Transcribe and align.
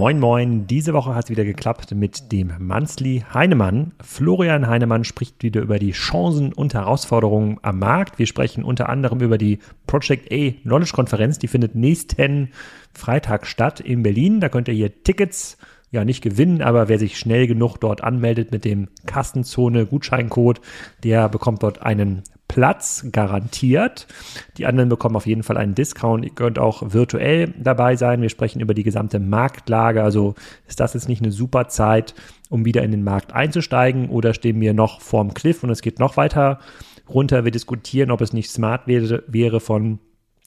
Moin 0.00 0.18
Moin, 0.18 0.66
diese 0.66 0.94
Woche 0.94 1.14
hat 1.14 1.24
es 1.24 1.30
wieder 1.30 1.44
geklappt 1.44 1.94
mit 1.94 2.32
dem 2.32 2.54
Monthly 2.58 3.22
Heinemann. 3.34 3.92
Florian 4.02 4.66
Heinemann 4.66 5.04
spricht 5.04 5.42
wieder 5.42 5.60
über 5.60 5.78
die 5.78 5.90
Chancen 5.90 6.54
und 6.54 6.72
Herausforderungen 6.72 7.58
am 7.60 7.80
Markt. 7.80 8.18
Wir 8.18 8.26
sprechen 8.26 8.64
unter 8.64 8.88
anderem 8.88 9.20
über 9.20 9.36
die 9.36 9.58
Project 9.86 10.32
A 10.32 10.52
Knowledge 10.62 10.92
Konferenz, 10.94 11.38
die 11.38 11.48
findet 11.48 11.74
nächsten 11.74 12.48
Freitag 12.94 13.46
statt 13.46 13.80
in 13.80 14.02
Berlin. 14.02 14.40
Da 14.40 14.48
könnt 14.48 14.68
ihr 14.68 14.74
hier 14.74 15.02
Tickets 15.04 15.58
ja 15.90 16.02
nicht 16.02 16.22
gewinnen, 16.22 16.62
aber 16.62 16.88
wer 16.88 16.98
sich 16.98 17.18
schnell 17.18 17.46
genug 17.46 17.76
dort 17.76 18.02
anmeldet 18.02 18.52
mit 18.52 18.64
dem 18.64 18.88
Kassenzone 19.04 19.84
Gutscheincode, 19.84 20.62
der 21.04 21.28
bekommt 21.28 21.62
dort 21.62 21.82
einen 21.82 22.22
Platz 22.50 23.06
garantiert. 23.12 24.08
Die 24.56 24.66
anderen 24.66 24.88
bekommen 24.88 25.14
auf 25.14 25.26
jeden 25.26 25.44
Fall 25.44 25.56
einen 25.56 25.76
Discount. 25.76 26.24
Ihr 26.24 26.34
könnt 26.34 26.58
auch 26.58 26.82
virtuell 26.92 27.54
dabei 27.56 27.94
sein. 27.94 28.22
Wir 28.22 28.28
sprechen 28.28 28.58
über 28.58 28.74
die 28.74 28.82
gesamte 28.82 29.20
Marktlage. 29.20 30.02
Also 30.02 30.34
ist 30.66 30.80
das 30.80 30.94
jetzt 30.94 31.08
nicht 31.08 31.22
eine 31.22 31.30
super 31.30 31.68
Zeit, 31.68 32.12
um 32.48 32.64
wieder 32.64 32.82
in 32.82 32.90
den 32.90 33.04
Markt 33.04 33.32
einzusteigen 33.32 34.08
oder 34.08 34.34
stehen 34.34 34.60
wir 34.60 34.74
noch 34.74 35.00
vorm 35.00 35.32
Cliff 35.32 35.62
und 35.62 35.70
es 35.70 35.80
geht 35.80 36.00
noch 36.00 36.16
weiter 36.16 36.58
runter. 37.08 37.44
Wir 37.44 37.52
diskutieren, 37.52 38.10
ob 38.10 38.20
es 38.20 38.32
nicht 38.32 38.50
smart 38.50 38.88
wäre, 38.88 39.22
wäre 39.28 39.60
von 39.60 40.00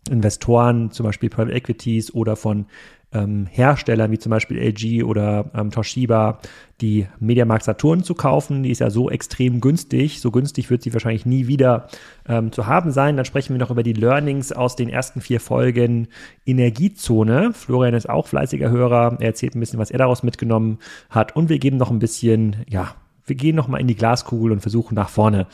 Investoren, 0.10 0.91
zum 0.91 1.05
Beispiel 1.05 1.30
Private 1.30 1.54
Equities 1.54 2.13
oder 2.13 2.35
von 2.35 2.66
ähm, 3.13 3.48
Herstellern 3.49 4.12
wie 4.12 4.20
zum 4.20 4.30
Beispiel 4.30 4.58
LG 4.58 5.03
oder 5.03 5.52
ähm, 5.55 5.71
Toshiba 5.71 6.40
die 6.81 7.08
Mediamarkt 7.20 7.63
Saturn 7.63 8.04
zu 8.04 8.16
kaufen. 8.16 8.63
Die 8.63 8.71
ist 8.71 8.80
ja 8.80 8.90
so 8.90 9.09
extrem 9.09 9.62
günstig. 9.62 10.20
So 10.20 10.31
günstig 10.31 10.70
wird 10.70 10.81
sie 10.81 10.94
wahrscheinlich 10.94 11.26
nie 11.26 11.48
wieder 11.48 11.88
ähm, 12.27 12.52
zu 12.52 12.68
haben 12.68 12.91
sein. 12.91 13.16
Dann 13.16 13.26
sprechen 13.26 13.54
wir 13.54 13.59
noch 13.59 13.71
über 13.71 13.84
die 13.84 13.94
Learnings 13.94 14.52
aus 14.52 14.76
den 14.76 14.90
ersten 14.90 15.21
vier 15.21 15.40
Folgen 15.40 16.07
Energiezone. 16.46 17.54
Florian 17.54 17.93
ist 17.93 18.10
auch 18.10 18.27
fleißiger 18.27 18.70
Hörer. 18.70 19.18
Er 19.20 19.27
erzählt 19.27 19.55
ein 19.55 19.60
bisschen, 19.60 19.79
was 19.79 19.91
er 19.91 19.99
daraus 19.99 20.23
mitgenommen 20.23 20.79
hat. 21.10 21.35
Und 21.35 21.49
wir 21.49 21.60
geben 21.60 21.77
noch 21.77 21.91
ein 21.91 21.99
bisschen, 21.99 22.57
ja, 22.68 22.95
wir 23.26 23.35
gehen 23.35 23.55
noch 23.55 23.68
mal 23.68 23.79
in 23.79 23.88
die 23.88 23.95
Glaskugel 23.95 24.51
und 24.51 24.60
versuchen 24.60 24.95
nach 24.95 25.10
vorne 25.10 25.48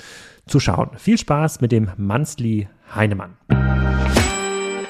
zu 0.47 0.59
schauen. 0.59 0.89
Viel 0.97 1.17
Spaß 1.17 1.61
mit 1.61 1.71
dem 1.71 1.89
Mansley 1.97 2.67
Heinemann. 2.95 3.37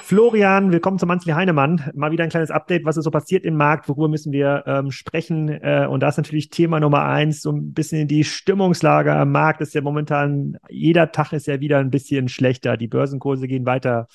Florian, 0.10 0.72
willkommen 0.72 0.98
zum 0.98 1.06
Manzli 1.06 1.34
Heinemann. 1.34 1.92
Mal 1.94 2.12
wieder 2.12 2.24
ein 2.24 2.32
kleines 2.32 2.50
Update, 2.50 2.84
was 2.84 2.98
ist 2.98 3.04
so 3.04 3.12
passiert 3.12 3.46
im 3.46 3.56
Markt, 3.56 3.88
worüber 3.88 4.08
müssen 4.08 4.32
wir 4.32 4.64
ähm, 4.66 4.90
sprechen. 4.90 5.50
Äh, 5.50 5.86
und 5.88 6.00
da 6.00 6.10
ist 6.10 6.18
natürlich 6.18 6.50
Thema 6.50 6.80
Nummer 6.80 7.06
eins, 7.06 7.44
so 7.44 7.52
ein 7.52 7.74
bisschen 7.74 8.08
die 8.08 8.24
Stimmungslage 8.24 9.14
am 9.14 9.32
Markt 9.32 9.62
ist 9.62 9.76
ja 9.76 9.82
momentan, 9.82 10.58
jeder 10.68 11.12
Tag 11.12 11.32
ist 11.34 11.46
ja 11.46 11.60
wieder 11.60 11.78
ein 11.78 11.92
bisschen 11.92 12.28
schlechter. 12.28 12.76
Die 12.76 12.88
Börsenkurse 12.88 13.48
gehen 13.48 13.68
weiter 13.68 14.08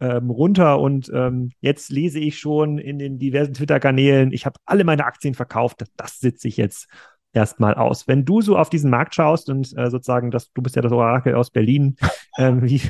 ähm, 0.00 0.30
runter 0.30 0.80
und 0.80 1.10
ähm, 1.12 1.50
jetzt 1.60 1.90
lese 1.90 2.18
ich 2.18 2.38
schon 2.38 2.78
in 2.78 2.98
den 2.98 3.18
diversen 3.18 3.52
Twitter-Kanälen, 3.52 4.32
ich 4.32 4.46
habe 4.46 4.58
alle 4.64 4.84
meine 4.84 5.04
Aktien 5.04 5.34
verkauft, 5.34 5.84
das 5.98 6.18
sitze 6.18 6.48
ich 6.48 6.56
jetzt 6.56 6.88
erstmal 7.34 7.74
aus. 7.74 8.08
Wenn 8.08 8.24
du 8.24 8.40
so 8.40 8.56
auf 8.56 8.70
diesen 8.70 8.88
Markt 8.90 9.14
schaust 9.14 9.50
und 9.50 9.70
äh, 9.76 9.90
sozusagen, 9.90 10.30
das, 10.30 10.50
du 10.54 10.62
bist 10.62 10.76
ja 10.76 10.82
das 10.82 10.92
Orakel 10.92 11.34
aus 11.34 11.50
Berlin, 11.50 11.96
ähm, 12.38 12.62
wie, 12.62 12.80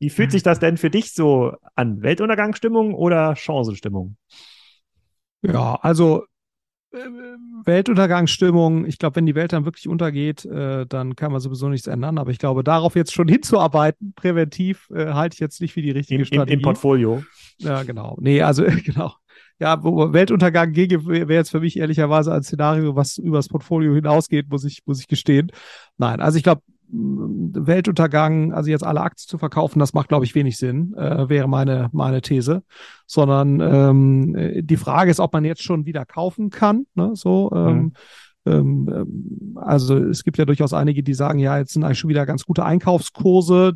Wie 0.00 0.10
fühlt 0.10 0.32
sich 0.32 0.42
das 0.42 0.58
denn 0.58 0.78
für 0.78 0.90
dich 0.90 1.12
so 1.12 1.52
an? 1.76 2.02
Weltuntergangsstimmung 2.02 2.94
oder 2.94 3.36
Chancenstimmung? 3.36 4.16
Ja, 5.42 5.78
also 5.82 6.24
äh, 6.90 6.98
Weltuntergangsstimmung, 7.64 8.86
ich 8.86 8.98
glaube, 8.98 9.16
wenn 9.16 9.26
die 9.26 9.34
Welt 9.34 9.52
dann 9.52 9.66
wirklich 9.66 9.88
untergeht, 9.88 10.46
äh, 10.46 10.86
dann 10.86 11.16
kann 11.16 11.32
man 11.32 11.42
sowieso 11.42 11.68
nichts 11.68 11.86
ändern. 11.86 12.16
Aber 12.16 12.30
ich 12.30 12.38
glaube, 12.38 12.64
darauf 12.64 12.96
jetzt 12.96 13.12
schon 13.12 13.28
hinzuarbeiten, 13.28 14.14
präventiv, 14.14 14.88
äh, 14.90 15.12
halte 15.12 15.34
ich 15.34 15.40
jetzt 15.40 15.60
nicht 15.60 15.74
für 15.74 15.82
die 15.82 15.90
richtige 15.90 16.20
Im, 16.20 16.26
Strategie. 16.26 16.54
Im, 16.54 16.62
Portfolio. 16.62 17.22
Ja, 17.58 17.82
genau. 17.82 18.16
Nee, 18.20 18.40
also 18.40 18.64
genau. 18.84 19.12
Ja, 19.58 19.84
Weltuntergang 19.84 20.74
wäre 20.74 21.34
jetzt 21.34 21.50
für 21.50 21.60
mich 21.60 21.78
ehrlicherweise 21.78 22.32
ein 22.32 22.42
Szenario, 22.42 22.96
was 22.96 23.18
übers 23.18 23.48
Portfolio 23.48 23.94
hinausgeht, 23.94 24.48
muss 24.48 24.64
ich, 24.64 24.80
muss 24.86 25.00
ich 25.00 25.06
gestehen. 25.06 25.52
Nein, 25.98 26.22
also 26.22 26.38
ich 26.38 26.42
glaube, 26.42 26.62
Weltuntergang, 26.92 28.52
also 28.52 28.70
jetzt 28.70 28.84
alle 28.84 29.00
Aktien 29.00 29.28
zu 29.28 29.38
verkaufen, 29.38 29.78
das 29.78 29.94
macht, 29.94 30.08
glaube 30.08 30.24
ich, 30.24 30.34
wenig 30.34 30.56
Sinn, 30.58 30.94
äh, 30.94 31.28
wäre 31.28 31.48
meine, 31.48 31.88
meine 31.92 32.20
These. 32.20 32.62
Sondern 33.06 33.60
ähm, 33.60 34.66
die 34.66 34.76
Frage 34.76 35.10
ist, 35.10 35.20
ob 35.20 35.32
man 35.32 35.44
jetzt 35.44 35.62
schon 35.62 35.86
wieder 35.86 36.04
kaufen 36.04 36.50
kann. 36.50 36.86
Ne? 36.94 37.12
So, 37.14 37.50
ähm, 37.54 37.92
mhm. 38.44 38.88
ähm, 38.88 39.56
also 39.56 39.96
es 39.96 40.24
gibt 40.24 40.38
ja 40.38 40.44
durchaus 40.44 40.72
einige, 40.72 41.02
die 41.02 41.14
sagen, 41.14 41.38
ja, 41.38 41.58
jetzt 41.58 41.72
sind 41.72 41.84
eigentlich 41.84 41.98
schon 41.98 42.10
wieder 42.10 42.26
ganz 42.26 42.44
gute 42.44 42.64
Einkaufskurse. 42.64 43.74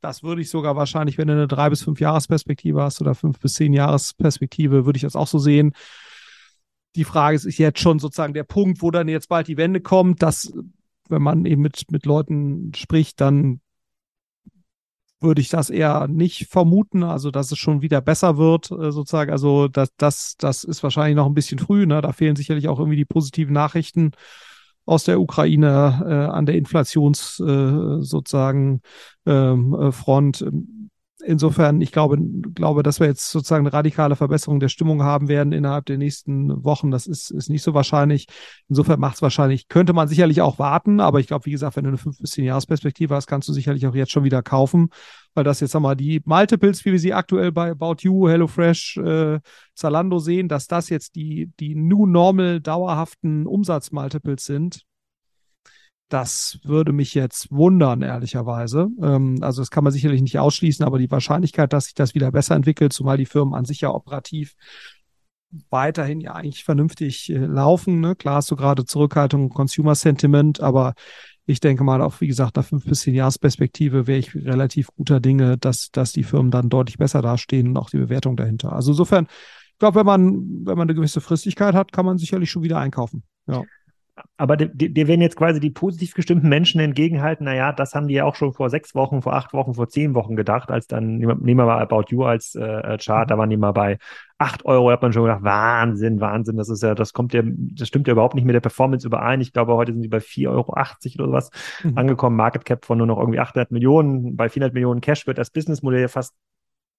Das 0.00 0.22
würde 0.22 0.42
ich 0.42 0.50
sogar 0.50 0.76
wahrscheinlich, 0.76 1.18
wenn 1.18 1.26
du 1.26 1.34
eine 1.34 1.48
drei 1.48 1.70
bis 1.70 1.82
fünf 1.82 2.00
Jahresperspektive 2.00 2.80
hast 2.80 3.00
oder 3.00 3.14
fünf 3.14 3.40
bis 3.40 3.54
zehn 3.54 3.72
Jahresperspektive, 3.72 4.86
würde 4.86 4.96
ich 4.98 5.02
das 5.02 5.16
auch 5.16 5.26
so 5.26 5.38
sehen. 5.38 5.72
Die 6.94 7.04
Frage 7.04 7.36
ist, 7.36 7.44
ist 7.44 7.58
jetzt 7.58 7.80
schon 7.80 7.98
sozusagen 7.98 8.32
der 8.32 8.44
Punkt, 8.44 8.82
wo 8.82 8.90
dann 8.90 9.08
jetzt 9.08 9.28
bald 9.28 9.48
die 9.48 9.56
Wende 9.56 9.80
kommt. 9.80 10.22
Das 10.22 10.52
wenn 11.08 11.22
man 11.22 11.44
eben 11.46 11.62
mit, 11.62 11.90
mit 11.90 12.06
Leuten 12.06 12.72
spricht, 12.74 13.20
dann 13.20 13.60
würde 15.20 15.40
ich 15.40 15.48
das 15.48 15.70
eher 15.70 16.08
nicht 16.08 16.46
vermuten, 16.48 17.02
also 17.02 17.30
dass 17.30 17.50
es 17.50 17.58
schon 17.58 17.82
wieder 17.82 18.00
besser 18.00 18.36
wird, 18.36 18.70
äh, 18.70 18.92
sozusagen. 18.92 19.30
Also 19.30 19.68
das, 19.68 19.90
das, 19.96 20.36
das 20.36 20.64
ist 20.64 20.82
wahrscheinlich 20.82 21.16
noch 21.16 21.26
ein 21.26 21.34
bisschen 21.34 21.58
früh. 21.58 21.86
Ne? 21.86 22.00
Da 22.02 22.12
fehlen 22.12 22.36
sicherlich 22.36 22.68
auch 22.68 22.78
irgendwie 22.78 22.96
die 22.96 23.04
positiven 23.04 23.54
Nachrichten 23.54 24.12
aus 24.84 25.04
der 25.04 25.20
Ukraine 25.20 26.04
äh, 26.06 26.32
an 26.32 26.46
der 26.46 26.54
Inflations 26.54 27.40
äh, 27.40 28.00
sozusagen 28.00 28.82
ähm, 29.26 29.74
äh, 29.74 29.90
Front 29.90 30.46
insofern, 31.26 31.80
ich 31.80 31.92
glaube, 31.92 32.18
glaube, 32.54 32.82
dass 32.82 33.00
wir 33.00 33.06
jetzt 33.06 33.30
sozusagen 33.30 33.66
eine 33.66 33.72
radikale 33.72 34.16
Verbesserung 34.16 34.60
der 34.60 34.68
Stimmung 34.68 35.02
haben 35.02 35.28
werden 35.28 35.52
innerhalb 35.52 35.86
der 35.86 35.98
nächsten 35.98 36.64
Wochen. 36.64 36.90
Das 36.90 37.06
ist, 37.06 37.30
ist 37.30 37.50
nicht 37.50 37.62
so 37.62 37.74
wahrscheinlich. 37.74 38.26
Insofern 38.68 39.00
macht 39.00 39.16
es 39.16 39.22
wahrscheinlich, 39.22 39.68
könnte 39.68 39.92
man 39.92 40.08
sicherlich 40.08 40.40
auch 40.40 40.58
warten, 40.58 41.00
aber 41.00 41.20
ich 41.20 41.26
glaube, 41.26 41.46
wie 41.46 41.50
gesagt, 41.50 41.76
wenn 41.76 41.84
du 41.84 41.88
eine 41.88 41.98
fünf 41.98 42.18
bis 42.18 42.30
zehn 42.30 42.44
Jahresperspektive 42.44 43.14
hast, 43.14 43.26
kannst 43.26 43.48
du 43.48 43.52
sicherlich 43.52 43.86
auch 43.86 43.94
jetzt 43.94 44.12
schon 44.12 44.24
wieder 44.24 44.42
kaufen, 44.42 44.88
weil 45.34 45.44
das 45.44 45.60
jetzt 45.60 45.76
einmal 45.76 45.96
die 45.96 46.22
Multiples, 46.24 46.84
wie 46.84 46.92
wir 46.92 46.98
sie 46.98 47.12
aktuell 47.12 47.52
bei 47.52 47.70
About 47.70 47.96
You, 48.00 48.28
HelloFresh, 48.28 48.96
äh, 48.98 49.40
Zalando 49.74 50.18
sehen, 50.18 50.48
dass 50.48 50.66
das 50.66 50.88
jetzt 50.88 51.16
die, 51.16 51.52
die 51.60 51.74
New 51.74 52.06
Normal 52.06 52.60
dauerhaften 52.60 53.46
Umsatzmultiples 53.46 54.44
sind, 54.44 54.86
das 56.08 56.60
würde 56.62 56.92
mich 56.92 57.14
jetzt 57.14 57.50
wundern, 57.50 58.02
ehrlicherweise. 58.02 58.88
Ähm, 59.02 59.38
also 59.40 59.62
das 59.62 59.70
kann 59.70 59.84
man 59.84 59.92
sicherlich 59.92 60.22
nicht 60.22 60.38
ausschließen, 60.38 60.84
aber 60.84 60.98
die 60.98 61.10
Wahrscheinlichkeit, 61.10 61.72
dass 61.72 61.86
sich 61.86 61.94
das 61.94 62.14
wieder 62.14 62.30
besser 62.30 62.54
entwickelt, 62.54 62.92
zumal 62.92 63.16
die 63.16 63.26
Firmen 63.26 63.54
an 63.54 63.64
sich 63.64 63.80
ja 63.80 63.90
operativ 63.90 64.54
weiterhin 65.70 66.20
ja 66.20 66.32
eigentlich 66.34 66.64
vernünftig 66.64 67.30
äh, 67.30 67.38
laufen. 67.38 68.00
Ne? 68.00 68.14
Klar 68.14 68.36
hast 68.36 68.50
du 68.50 68.56
gerade 68.56 68.84
Zurückhaltung 68.84 69.48
Consumer 69.48 69.94
Sentiment, 69.94 70.60
aber 70.60 70.94
ich 71.44 71.60
denke 71.60 71.84
mal, 71.84 72.02
auch 72.02 72.20
wie 72.20 72.26
gesagt, 72.26 72.56
nach 72.56 72.64
fünf 72.64 72.84
bis 72.84 73.00
zehn 73.00 73.14
Jahresperspektive 73.14 74.06
wäre 74.06 74.18
ich 74.18 74.34
relativ 74.34 74.88
guter 74.96 75.20
Dinge, 75.20 75.56
dass, 75.58 75.90
dass 75.90 76.12
die 76.12 76.24
Firmen 76.24 76.50
dann 76.50 76.68
deutlich 76.68 76.98
besser 76.98 77.22
dastehen 77.22 77.68
und 77.68 77.76
auch 77.76 77.90
die 77.90 77.98
Bewertung 77.98 78.36
dahinter. 78.36 78.72
Also 78.72 78.92
insofern, 78.92 79.26
ich 79.72 79.78
glaube, 79.78 80.00
wenn 80.00 80.06
man, 80.06 80.24
wenn 80.66 80.76
man 80.76 80.88
eine 80.88 80.94
gewisse 80.94 81.20
Fristigkeit 81.20 81.74
hat, 81.74 81.92
kann 81.92 82.06
man 82.06 82.18
sicherlich 82.18 82.50
schon 82.50 82.62
wieder 82.62 82.78
einkaufen. 82.78 83.22
Ja 83.46 83.62
aber 84.38 84.56
dir 84.56 85.08
werden 85.08 85.20
jetzt 85.20 85.36
quasi 85.36 85.60
die 85.60 85.70
positiv 85.70 86.14
gestimmten 86.14 86.48
Menschen 86.48 86.80
entgegenhalten, 86.80 87.44
naja, 87.44 87.72
das 87.72 87.94
haben 87.94 88.08
die 88.08 88.14
ja 88.14 88.24
auch 88.24 88.34
schon 88.34 88.52
vor 88.52 88.70
sechs 88.70 88.94
Wochen, 88.94 89.20
vor 89.20 89.34
acht 89.34 89.52
Wochen, 89.52 89.74
vor 89.74 89.88
zehn 89.88 90.14
Wochen 90.14 90.36
gedacht, 90.36 90.70
als 90.70 90.86
dann, 90.86 91.18
nehmen 91.18 91.40
wir 91.44 91.54
mal 91.54 91.80
About 91.80 92.04
You 92.08 92.24
als 92.24 92.54
äh, 92.54 92.96
Chart, 92.98 93.30
da 93.30 93.36
waren 93.36 93.50
die 93.50 93.56
mal 93.56 93.72
bei 93.72 93.98
acht 94.38 94.64
Euro, 94.64 94.88
da 94.88 94.94
hat 94.94 95.02
man 95.02 95.12
schon 95.12 95.24
gedacht, 95.24 95.42
Wahnsinn, 95.42 96.20
Wahnsinn, 96.20 96.56
das 96.56 96.68
ist 96.68 96.82
ja, 96.82 96.94
das 96.94 97.12
kommt 97.12 97.34
ja, 97.34 97.42
das 97.44 97.88
stimmt 97.88 98.06
ja 98.06 98.12
überhaupt 98.12 98.34
nicht 98.34 98.44
mit 98.44 98.54
der 98.54 98.60
Performance 98.60 99.06
überein. 99.06 99.40
Ich 99.40 99.52
glaube, 99.52 99.74
heute 99.74 99.92
sind 99.92 100.02
sie 100.02 100.08
bei 100.08 100.18
4,80 100.18 100.48
Euro 100.48 100.72
oder 100.72 101.26
sowas 101.26 101.50
mhm. 101.82 101.98
angekommen, 101.98 102.36
Market 102.36 102.64
Cap 102.64 102.84
von 102.84 102.98
nur 102.98 103.06
noch 103.06 103.18
irgendwie 103.18 103.40
800 103.40 103.70
Millionen, 103.70 104.36
bei 104.36 104.48
400 104.48 104.74
Millionen 104.74 105.00
Cash 105.00 105.26
wird 105.26 105.38
das 105.38 105.50
Businessmodell 105.50 106.00
ja 106.00 106.08
fast 106.08 106.34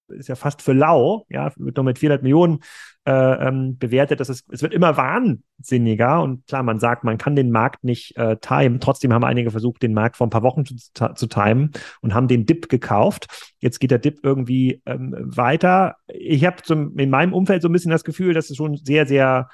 ist 0.08 0.28
ja 0.28 0.34
fast 0.34 0.62
für 0.62 0.72
lau, 0.72 1.26
ja, 1.28 1.52
wird 1.56 1.76
noch 1.76 1.84
mit 1.84 1.98
400 1.98 2.22
Millionen 2.22 2.60
äh, 3.04 3.48
ähm, 3.48 3.78
bewertet. 3.78 4.20
Das 4.20 4.28
ist, 4.28 4.44
es 4.52 4.62
wird 4.62 4.74
immer 4.74 4.96
wahnsinniger 4.96 6.22
und 6.22 6.46
klar, 6.46 6.62
man 6.62 6.78
sagt, 6.78 7.04
man 7.04 7.18
kann 7.18 7.36
den 7.36 7.50
Markt 7.50 7.84
nicht 7.84 8.16
äh, 8.16 8.36
timen. 8.36 8.80
Trotzdem 8.80 9.12
haben 9.12 9.24
einige 9.24 9.50
versucht, 9.50 9.82
den 9.82 9.94
Markt 9.94 10.16
vor 10.16 10.26
ein 10.26 10.30
paar 10.30 10.42
Wochen 10.42 10.64
zu, 10.64 10.76
zu 11.14 11.26
timen 11.26 11.72
und 12.00 12.14
haben 12.14 12.28
den 12.28 12.46
Dip 12.46 12.68
gekauft. 12.68 13.52
Jetzt 13.60 13.78
geht 13.80 13.90
der 13.90 13.98
Dip 13.98 14.20
irgendwie 14.22 14.82
ähm, 14.86 15.14
weiter. 15.18 15.96
Ich 16.06 16.44
habe 16.44 16.56
in 16.96 17.10
meinem 17.10 17.32
Umfeld 17.32 17.62
so 17.62 17.68
ein 17.68 17.72
bisschen 17.72 17.90
das 17.90 18.04
Gefühl, 18.04 18.34
dass 18.34 18.50
es 18.50 18.56
schon 18.56 18.76
sehr, 18.76 19.06
sehr 19.06 19.48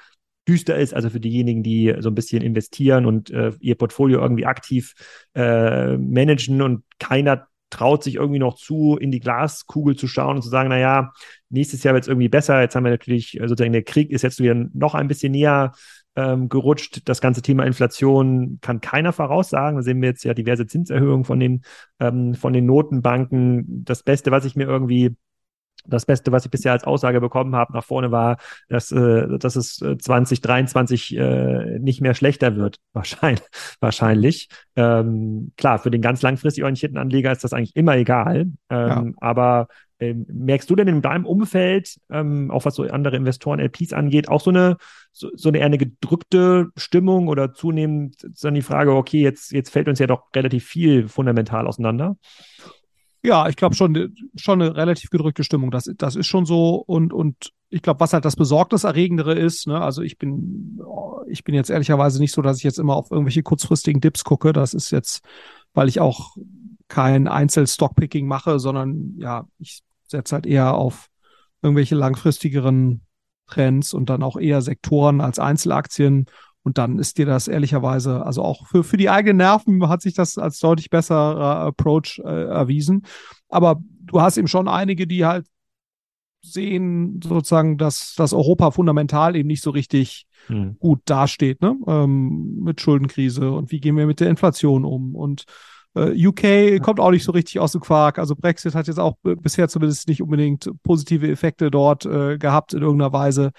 düster 0.47 0.77
ist, 0.77 0.93
also 0.93 1.09
für 1.09 1.19
diejenigen, 1.19 1.63
die 1.63 1.95
so 1.99 2.09
ein 2.09 2.15
bisschen 2.15 2.43
investieren 2.43 3.05
und 3.05 3.31
äh, 3.31 3.51
ihr 3.59 3.75
Portfolio 3.75 4.19
irgendwie 4.21 4.45
aktiv 4.45 4.93
äh, 5.33 5.97
managen 5.97 6.61
und 6.61 6.83
keiner 6.99 7.47
traut 7.75 8.03
sich 8.03 8.15
irgendwie 8.15 8.39
noch 8.39 8.55
zu, 8.55 8.97
in 8.97 9.11
die 9.11 9.19
Glaskugel 9.19 9.95
zu 9.97 10.07
schauen 10.07 10.37
und 10.37 10.41
zu 10.41 10.49
sagen, 10.49 10.69
naja, 10.69 11.11
nächstes 11.49 11.83
Jahr 11.83 11.93
wird 11.93 12.05
es 12.05 12.07
irgendwie 12.07 12.29
besser. 12.29 12.61
Jetzt 12.61 12.75
haben 12.75 12.85
wir 12.85 12.91
natürlich, 12.91 13.39
äh, 13.39 13.47
sozusagen, 13.47 13.73
der 13.73 13.83
Krieg 13.83 14.11
ist 14.11 14.21
jetzt 14.21 14.39
wieder 14.39 14.55
noch 14.73 14.95
ein 14.95 15.09
bisschen 15.09 15.33
näher 15.33 15.73
ähm, 16.15 16.47
gerutscht. 16.47 17.01
Das 17.05 17.19
ganze 17.19 17.41
Thema 17.41 17.65
Inflation 17.65 18.59
kann 18.61 18.79
keiner 18.79 19.11
voraussagen. 19.11 19.75
Da 19.75 19.83
sehen 19.83 20.01
wir 20.01 20.07
jetzt 20.07 20.23
ja 20.23 20.33
diverse 20.33 20.65
Zinserhöhungen 20.65 21.25
von 21.25 21.39
den, 21.39 21.63
ähm, 21.99 22.33
von 22.35 22.53
den 22.53 22.65
Notenbanken. 22.65 23.83
Das 23.83 24.03
Beste, 24.03 24.31
was 24.31 24.45
ich 24.45 24.55
mir 24.55 24.67
irgendwie 24.67 25.15
das 25.87 26.05
Beste, 26.05 26.31
was 26.31 26.45
ich 26.45 26.51
bisher 26.51 26.71
als 26.71 26.83
Aussage 26.83 27.21
bekommen 27.21 27.55
habe 27.55 27.73
nach 27.73 27.83
vorne 27.83 28.11
war, 28.11 28.37
dass, 28.69 28.91
äh, 28.91 29.37
dass 29.37 29.55
es 29.55 29.77
2023 29.77 31.15
äh, 31.15 31.79
nicht 31.79 32.01
mehr 32.01 32.13
schlechter 32.13 32.55
wird. 32.55 32.77
Wahrscheinlich. 32.93 33.43
wahrscheinlich. 33.79 34.49
Ähm, 34.75 35.51
klar, 35.57 35.79
für 35.79 35.91
den 35.91 36.01
ganz 36.01 36.21
langfristig 36.21 36.63
orientierten 36.63 36.97
Anleger 36.97 37.31
ist 37.31 37.43
das 37.43 37.53
eigentlich 37.53 37.75
immer 37.75 37.95
egal. 37.97 38.47
Ähm, 38.69 38.87
ja. 38.87 39.03
Aber 39.17 39.67
ähm, 39.99 40.25
merkst 40.29 40.69
du 40.69 40.75
denn 40.75 40.87
in 40.87 41.01
deinem 41.01 41.25
Umfeld, 41.25 41.95
ähm, 42.09 42.51
auch 42.51 42.65
was 42.65 42.75
so 42.75 42.83
andere 42.83 43.15
Investoren, 43.15 43.59
LPs 43.59 43.93
angeht, 43.93 44.27
auch 44.27 44.41
so 44.41 44.49
eine, 44.49 44.77
so, 45.11 45.29
so 45.35 45.49
eine 45.49 45.59
eher 45.59 45.67
eine 45.67 45.77
gedrückte 45.77 46.67
Stimmung 46.75 47.29
oder 47.29 47.53
zunehmend 47.53 48.15
dann 48.41 48.55
die 48.55 48.61
Frage, 48.61 48.93
okay, 48.93 49.21
jetzt, 49.21 49.51
jetzt 49.51 49.69
fällt 49.69 49.87
uns 49.87 49.99
ja 49.99 50.07
doch 50.07 50.23
relativ 50.35 50.65
viel 50.65 51.07
fundamental 51.07 51.67
auseinander? 51.67 52.17
Ja, 53.25 53.49
ich 53.49 53.55
glaube 53.55 53.75
schon, 53.75 54.15
schon 54.35 54.61
eine 54.61 54.75
relativ 54.75 55.09
gedrückte 55.09 55.43
Stimmung. 55.43 55.71
Das, 55.71 55.89
das 55.97 56.15
ist 56.15 56.27
schon 56.27 56.45
so. 56.45 56.75
Und, 56.75 57.11
und 57.11 57.51
ich 57.69 57.81
glaube, 57.81 57.99
was 57.99 58.13
halt 58.13 58.23
das 58.23 58.35
Besorgniserregendere 58.35 59.33
ist, 59.33 59.65
ne, 59.65 59.81
also 59.81 60.03
ich 60.03 60.19
bin, 60.19 60.79
ich 61.27 61.43
bin 61.43 61.55
jetzt 61.55 61.71
ehrlicherweise 61.71 62.19
nicht 62.19 62.33
so, 62.33 62.43
dass 62.43 62.57
ich 62.57 62.63
jetzt 62.63 62.77
immer 62.77 62.95
auf 62.95 63.09
irgendwelche 63.09 63.41
kurzfristigen 63.41 63.99
Dips 63.99 64.23
gucke. 64.23 64.53
Das 64.53 64.75
ist 64.75 64.91
jetzt, 64.91 65.25
weil 65.73 65.89
ich 65.89 65.99
auch 65.99 66.37
kein 66.87 67.27
Einzel-Stockpicking 67.27 68.27
mache, 68.27 68.59
sondern 68.59 69.15
ja, 69.17 69.47
ich 69.57 69.81
setze 70.07 70.35
halt 70.35 70.45
eher 70.45 70.75
auf 70.75 71.07
irgendwelche 71.63 71.95
langfristigeren 71.95 73.01
Trends 73.47 73.93
und 73.93 74.09
dann 74.09 74.21
auch 74.21 74.37
eher 74.37 74.61
Sektoren 74.61 75.19
als 75.19 75.39
Einzelaktien 75.39 76.27
und 76.65 76.79
dann 76.79 76.97
ist 76.97 77.19
dir 77.19 77.27
das 77.27 77.47
ehrlicherweise, 77.47 78.25
also 78.25 78.41
auch 78.41 78.65
für, 78.65 78.83
für 78.83 78.97
die 78.97 79.11
eigenen 79.11 79.37
Nerven 79.37 79.87
hat 79.87 80.01
sich 80.01 80.15
das 80.15 80.39
als 80.39 80.57
deutlich 80.57 80.89
besserer 80.89 81.59
Approach 81.59 82.19
äh, 82.25 82.45
erwiesen. 82.45 83.05
Aber 83.49 83.83
du 84.01 84.19
hast 84.19 84.37
eben 84.37 84.47
schon 84.47 84.67
einige, 84.67 85.05
die 85.05 85.25
halt 85.25 85.45
sehen, 86.41 87.21
sozusagen, 87.23 87.77
dass, 87.77 88.15
dass 88.15 88.33
Europa 88.33 88.71
fundamental 88.71 89.35
eben 89.35 89.47
nicht 89.47 89.61
so 89.61 89.69
richtig 89.69 90.25
hm. 90.47 90.77
gut 90.79 91.01
dasteht, 91.05 91.61
ne? 91.61 91.75
Ähm, 91.85 92.57
mit 92.61 92.81
Schuldenkrise 92.81 93.51
und 93.51 93.71
wie 93.71 93.79
gehen 93.79 93.95
wir 93.95 94.07
mit 94.07 94.19
der 94.19 94.29
Inflation 94.29 94.85
um 94.85 95.15
und 95.15 95.45
UK 95.97 96.81
kommt 96.81 96.99
auch 96.99 97.11
nicht 97.11 97.23
so 97.23 97.31
richtig 97.31 97.59
aus 97.59 97.71
dem 97.71 97.81
Quark. 97.81 98.19
Also 98.19 98.35
Brexit 98.35 98.75
hat 98.75 98.87
jetzt 98.87 98.99
auch 98.99 99.15
bisher 99.23 99.69
zumindest 99.69 100.09
nicht 100.09 100.21
unbedingt 100.21 100.69
positive 100.83 101.29
Effekte 101.29 101.71
dort 101.71 102.05
äh, 102.05 102.37
gehabt 102.37 102.73
in 102.73 102.81
irgendeiner 102.81 103.13
Weise. 103.13 103.51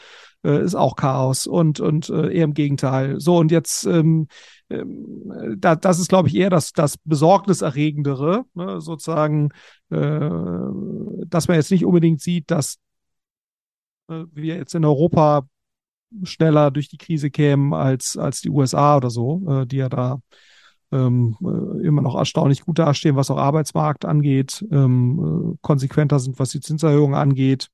Äh, 0.45 0.63
ist 0.63 0.75
auch 0.75 0.97
Chaos 0.97 1.47
und, 1.47 1.81
und 1.81 2.09
äh, 2.09 2.33
eher 2.33 2.45
im 2.45 2.55
Gegenteil. 2.55 3.19
So, 3.19 3.39
und 3.39 3.51
jetzt, 3.51 3.85
ähm, 3.87 4.29
ähm, 4.71 5.57
da, 5.59 5.75
das 5.75 5.99
ist, 5.99 6.09
glaube 6.09 6.29
ich, 6.29 6.37
eher 6.37 6.51
das, 6.51 6.73
das 6.73 6.99
Besorgniserregendere, 6.99 8.45
ne? 8.55 8.81
sozusagen, 8.81 9.51
äh, 9.91 10.31
dass 11.27 11.49
man 11.49 11.57
jetzt 11.57 11.71
nicht 11.71 11.85
unbedingt 11.85 12.21
sieht, 12.21 12.51
dass 12.51 12.77
äh, 14.09 14.25
wir 14.33 14.57
jetzt 14.57 14.75
in 14.75 14.85
Europa 14.85 15.49
schneller 16.23 16.71
durch 16.71 16.89
die 16.89 16.99
Krise 16.99 17.31
kämen 17.31 17.75
als, 17.75 18.17
als 18.17 18.41
die 18.41 18.51
USA 18.51 18.97
oder 18.99 19.11
so, 19.11 19.43
äh, 19.49 19.67
die 19.67 19.79
ja 19.79 19.89
da 19.89 20.21
ähm, 20.93 21.37
äh, 21.43 21.87
immer 21.87 22.03
noch 22.03 22.15
erstaunlich 22.15 22.63
gut 22.63 22.79
dastehen, 22.79 23.17
was 23.17 23.31
auch 23.31 23.39
Arbeitsmarkt 23.39 24.05
angeht, 24.05 24.65
ähm, 24.71 25.55
äh, 25.55 25.59
konsequenter 25.63 26.19
sind, 26.19 26.39
was 26.39 26.51
die 26.51 26.61
Zinserhöhung 26.61 27.15
angeht. 27.15 27.69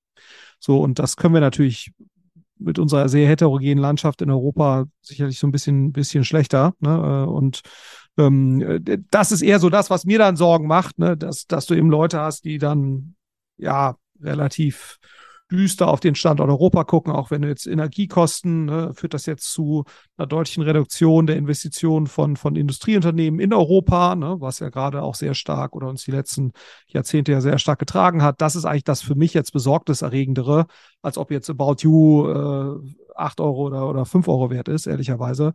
So, 0.59 0.81
und 0.81 0.99
das 0.99 1.17
können 1.17 1.35
wir 1.35 1.41
natürlich 1.41 1.93
mit 2.59 2.79
unserer 2.79 3.09
sehr 3.09 3.29
heterogenen 3.29 3.79
Landschaft 3.79 4.23
in 4.23 4.31
Europa 4.31 4.87
sicherlich 5.01 5.39
so 5.39 5.47
ein 5.47 5.53
bisschen, 5.53 5.93
bisschen 5.93 6.25
schlechter. 6.25 6.75
Ne? 6.81 6.91
Äh, 6.91 7.29
und 7.29 7.63
ähm, 8.19 8.85
das 9.11 9.33
ist 9.33 9.43
eher 9.43 9.59
so 9.59 9.71
das, 9.71 9.91
was 9.91 10.05
mir 10.05 10.19
dann 10.19 10.37
Sorgen 10.37 10.67
macht, 10.67 10.99
ne? 10.99 11.17
dass, 11.17 11.47
dass 11.47 11.67
du 11.67 11.75
eben 11.75 11.91
Leute 11.91 12.21
hast, 12.21 12.45
die 12.45 12.59
dann 12.59 13.15
ja 13.57 13.97
relativ 14.21 14.99
düster 15.53 15.89
auf 15.89 16.01
den 16.01 16.15
Standort 16.15 16.49
Europa 16.49 16.85
gucken, 16.85 17.13
auch 17.13 17.31
wenn 17.31 17.43
du 17.43 17.49
jetzt 17.49 17.67
Energiekosten, 17.67 18.65
ne, 18.65 18.93
führt 18.95 19.15
das 19.15 19.27
jetzt 19.27 19.53
zu 19.53 19.85
einer 20.17 20.27
deutlichen 20.27 20.63
Reduktion 20.63 21.27
der 21.27 21.37
Investitionen 21.37 22.07
von, 22.07 22.37
von 22.37 22.57
Industrieunternehmen 22.57 23.39
in 23.39 23.53
Europa, 23.53 24.15
ne, 24.17 24.37
was 24.41 24.59
ja 24.61 24.71
gerade 24.71 25.03
auch 25.03 25.15
sehr 25.15 25.35
stark 25.35 25.77
oder 25.77 25.89
uns 25.89 26.05
die 26.05 26.11
letzten 26.11 26.53
Jahrzehnte 26.89 27.33
ja 27.33 27.41
sehr 27.41 27.59
stark 27.59 27.79
getragen 27.79 28.23
hat. 28.23 28.41
Das 28.41 28.57
ist 28.57 28.65
eigentlich 28.65 28.85
das 28.85 29.03
für 29.03 29.15
mich 29.15 29.35
jetzt 29.35 29.53
besorgniserregendere, 29.53 30.67
als 31.03 31.19
ob 31.19 31.31
jetzt 31.31 31.51
About 31.51 31.77
You 31.81 32.29
äh, 32.29 32.95
8 33.15 33.41
Euro 33.41 33.67
oder, 33.67 33.89
oder 33.89 34.07
5 34.07 34.27
Euro 34.29 34.51
wert 34.51 34.69
ist, 34.69 34.87
ehrlicherweise. 34.87 35.53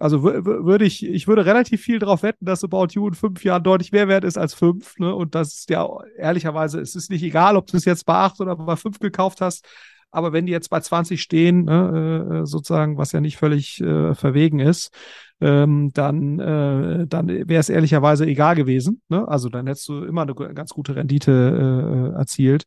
Also 0.00 0.22
würde 0.22 0.84
ich, 0.84 1.04
ich 1.04 1.28
würde 1.28 1.44
relativ 1.44 1.82
viel 1.82 1.98
darauf 1.98 2.22
wetten, 2.22 2.46
dass 2.46 2.64
About 2.64 2.88
You 2.92 3.08
in 3.08 3.14
fünf 3.14 3.44
Jahren 3.44 3.62
deutlich 3.62 3.92
mehr 3.92 4.08
wert 4.08 4.24
ist 4.24 4.38
als 4.38 4.54
fünf. 4.54 4.98
Ne? 4.98 5.14
Und 5.14 5.34
das 5.34 5.54
ist 5.54 5.70
ja 5.70 5.86
ehrlicherweise, 6.16 6.80
es 6.80 6.96
ist 6.96 7.10
nicht 7.10 7.22
egal, 7.22 7.56
ob 7.56 7.66
du 7.66 7.76
es 7.76 7.84
jetzt 7.84 8.06
bei 8.06 8.14
acht 8.14 8.40
oder 8.40 8.56
bei 8.56 8.76
fünf 8.76 8.98
gekauft 8.98 9.42
hast. 9.42 9.66
Aber 10.10 10.32
wenn 10.32 10.46
die 10.46 10.52
jetzt 10.52 10.70
bei 10.70 10.80
20 10.80 11.20
stehen, 11.20 11.66
ne, 11.66 12.40
äh, 12.42 12.46
sozusagen, 12.46 12.98
was 12.98 13.12
ja 13.12 13.20
nicht 13.20 13.36
völlig 13.36 13.80
äh, 13.80 14.14
verwegen 14.14 14.58
ist, 14.58 14.92
ähm, 15.40 15.90
dann, 15.94 16.38
äh, 16.40 17.06
dann 17.06 17.28
wäre 17.28 17.60
es 17.60 17.68
ehrlicherweise 17.68 18.26
egal 18.26 18.56
gewesen. 18.56 19.02
Ne? 19.08 19.26
Also 19.28 19.48
dann 19.48 19.66
hättest 19.66 19.88
du 19.88 20.02
immer 20.04 20.22
eine 20.22 20.34
ganz 20.34 20.70
gute 20.70 20.96
Rendite 20.96 22.12
äh, 22.14 22.18
erzielt. 22.18 22.64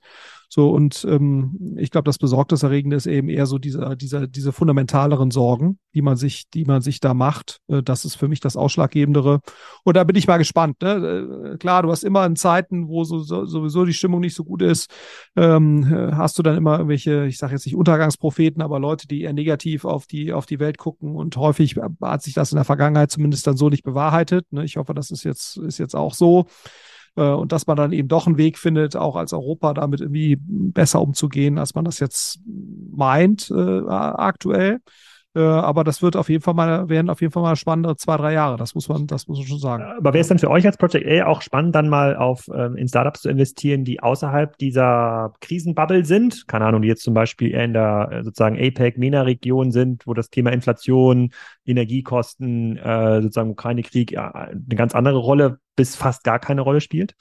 So, 0.56 0.70
und 0.70 1.04
ähm, 1.10 1.78
ich 1.80 1.90
glaube, 1.90 2.06
das 2.06 2.20
Besorgniserregende 2.20 2.96
ist 2.96 3.08
eben 3.08 3.28
eher 3.28 3.48
so 3.48 3.58
diese, 3.58 3.98
diese, 3.98 4.30
diese 4.30 4.52
fundamentaleren 4.52 5.32
Sorgen, 5.32 5.80
die 5.96 6.04
man 6.04 6.16
sich, 6.16 6.48
die 6.52 6.64
man 6.64 6.84
sich 6.84 7.00
da 7.00 7.16
macht. 7.16 7.58
Äh, 7.68 7.82
das 7.82 8.06
ist 8.06 8.14
für 8.14 8.28
mich 8.28 8.40
das 8.40 8.56
Ausschlaggebendere. 8.56 9.40
Und 9.84 9.98
da 9.98 10.04
bin 10.04 10.16
ich 10.16 10.28
mal 10.28 10.38
gespannt. 10.38 10.80
Ne? 10.84 11.54
Äh, 11.54 11.58
klar, 11.58 11.82
du 11.82 11.90
hast 11.90 12.04
immer 12.04 12.24
in 12.28 12.36
Zeiten, 12.36 12.88
wo 12.88 13.04
so, 13.04 13.18
so, 13.18 13.46
sowieso 13.46 13.84
die 13.84 13.96
Stimmung 13.96 14.22
nicht 14.22 14.36
so 14.36 14.44
gut 14.44 14.62
ist, 14.62 14.92
ähm, 15.36 15.90
hast 16.16 16.38
du 16.38 16.44
dann 16.44 16.56
immer 16.56 16.74
irgendwelche, 16.74 17.26
ich 17.26 17.40
sage 17.40 17.54
jetzt 17.54 17.66
nicht 17.66 17.76
Untergangspropheten, 17.76 18.62
aber 18.62 18.80
Leute, 18.80 19.08
die 19.08 19.22
eher 19.22 19.34
negativ 19.34 19.86
auf 19.86 20.06
die, 20.06 20.34
auf 20.34 20.46
die 20.46 20.60
Welt 20.60 20.78
gucken. 20.78 21.16
Und 21.16 21.36
häufig 21.36 21.78
hat 22.00 22.22
sich 22.22 22.36
das 22.36 22.52
in 22.52 22.58
der 22.58 22.66
Vergangenheit 22.66 23.10
zumindest 23.10 23.48
dann 23.48 23.58
so 23.58 23.70
nicht 23.70 23.84
bewahrheitet. 23.84 24.46
Ne? 24.52 24.66
Ich 24.66 24.78
hoffe, 24.78 24.94
das 24.94 25.10
ist 25.10 25.24
jetzt, 25.24 25.58
ist 25.58 25.80
jetzt 25.80 25.96
auch 25.96 26.14
so 26.14 26.46
und 27.22 27.52
dass 27.52 27.68
man 27.68 27.78
dann 27.78 27.92
eben 27.92 28.08
doch 28.08 28.26
einen 28.28 28.38
Weg 28.38 28.58
findet, 28.58 28.96
auch 28.96 29.16
als 29.16 29.34
Europa 29.34 29.74
damit 29.74 30.02
irgendwie 30.02 30.38
besser 30.40 31.02
umzugehen, 31.02 31.58
als 31.58 31.76
man 31.76 31.86
das 31.86 32.00
jetzt 32.00 32.40
meint 32.92 33.52
äh, 33.52 33.82
aktuell. 33.88 34.80
Äh, 35.36 35.42
aber 35.42 35.84
das 35.84 36.02
wird 36.02 36.16
auf 36.16 36.30
jeden 36.30 36.44
Fall 36.44 36.54
mal, 36.54 36.90
werden 36.90 37.10
auf 37.10 37.22
jeden 37.22 37.34
Fall 37.34 37.42
mal 37.42 37.56
spannende 37.56 37.96
zwei, 37.96 38.18
drei 38.18 38.34
Jahre. 38.34 38.58
Das 38.58 38.76
muss 38.76 38.88
man, 38.88 39.08
das 39.08 39.28
muss 39.28 39.40
man 39.40 39.48
schon 39.48 39.58
sagen. 39.58 39.84
Aber 39.84 40.14
wäre 40.14 40.22
es 40.22 40.28
dann 40.28 40.38
für 40.38 40.52
euch 40.52 40.66
als 40.66 40.78
Project 40.78 41.08
A 41.08 41.26
auch 41.26 41.42
spannend, 41.42 41.74
dann 41.76 41.90
mal 41.90 42.16
auf 42.16 42.50
ähm, 42.54 42.76
in 42.76 42.88
Startups 42.88 43.22
zu 43.22 43.30
investieren, 43.30 43.84
die 43.84 44.02
außerhalb 44.02 44.58
dieser 44.58 45.34
Krisenbubble 45.42 46.06
sind? 46.06 46.48
Keine 46.48 46.66
Ahnung, 46.66 46.84
die 46.84 46.88
jetzt 46.88 47.04
zum 47.04 47.16
Beispiel 47.16 47.52
eher 47.52 47.66
in 47.66 47.74
der 47.74 48.10
äh, 48.12 48.24
sozusagen 48.24 48.58
APEC, 48.58 48.98
MENA-Region 48.98 49.72
sind, 49.72 50.06
wo 50.06 50.14
das 50.14 50.30
Thema 50.30 50.52
Inflation, 50.52 51.32
Energiekosten, 51.66 52.78
äh, 52.78 53.22
sozusagen 53.22 53.50
Ukraine-Krieg 53.52 54.14
äh, 54.14 54.18
eine 54.18 54.76
ganz 54.76 54.94
andere 54.94 55.18
Rolle 55.18 55.60
bis 55.76 55.96
fast 55.96 56.24
gar 56.24 56.38
keine 56.40 56.62
Rolle 56.62 56.82
spielt? 56.82 57.16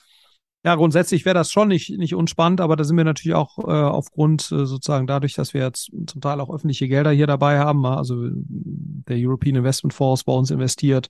Ja, 0.65 0.77
grundsätzlich 0.77 1.25
wäre 1.25 1.35
das 1.35 1.51
schon 1.51 1.69
nicht, 1.69 1.99
nicht 1.99 2.15
unspannend, 2.15 2.61
aber 2.61 2.77
da 2.77 2.85
sind 2.85 2.97
wir 2.97 3.03
natürlich 3.03 3.35
auch 3.35 3.59
äh, 3.59 3.73
aufgrund 3.73 4.43
äh, 4.53 4.65
sozusagen 4.65 5.09
dadurch, 5.09 5.35
dass 5.35 5.55
wir 5.55 5.63
jetzt 5.63 5.91
zum 6.07 6.21
Teil 6.21 6.41
auch 6.41 6.55
öffentliche 6.55 6.87
Gelder 6.87 7.11
hier 7.11 7.27
dabei 7.27 7.59
haben, 7.59 7.85
also 7.85 8.29
der 8.31 9.17
European 9.19 9.57
Investment 9.57 9.93
Fonds 9.93 10.23
bei 10.23 10.33
uns 10.33 10.53
investiert, 10.53 11.09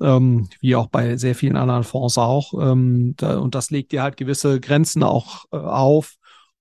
ähm, 0.00 0.48
wie 0.60 0.74
auch 0.74 0.86
bei 0.86 1.18
sehr 1.18 1.34
vielen 1.34 1.56
anderen 1.56 1.84
Fonds 1.84 2.16
auch. 2.16 2.54
Ähm, 2.54 3.14
da, 3.18 3.38
und 3.38 3.54
das 3.54 3.70
legt 3.70 3.92
dir 3.92 4.02
halt 4.02 4.16
gewisse 4.16 4.58
Grenzen 4.58 5.02
auch 5.02 5.44
äh, 5.52 5.56
auf, 5.58 6.14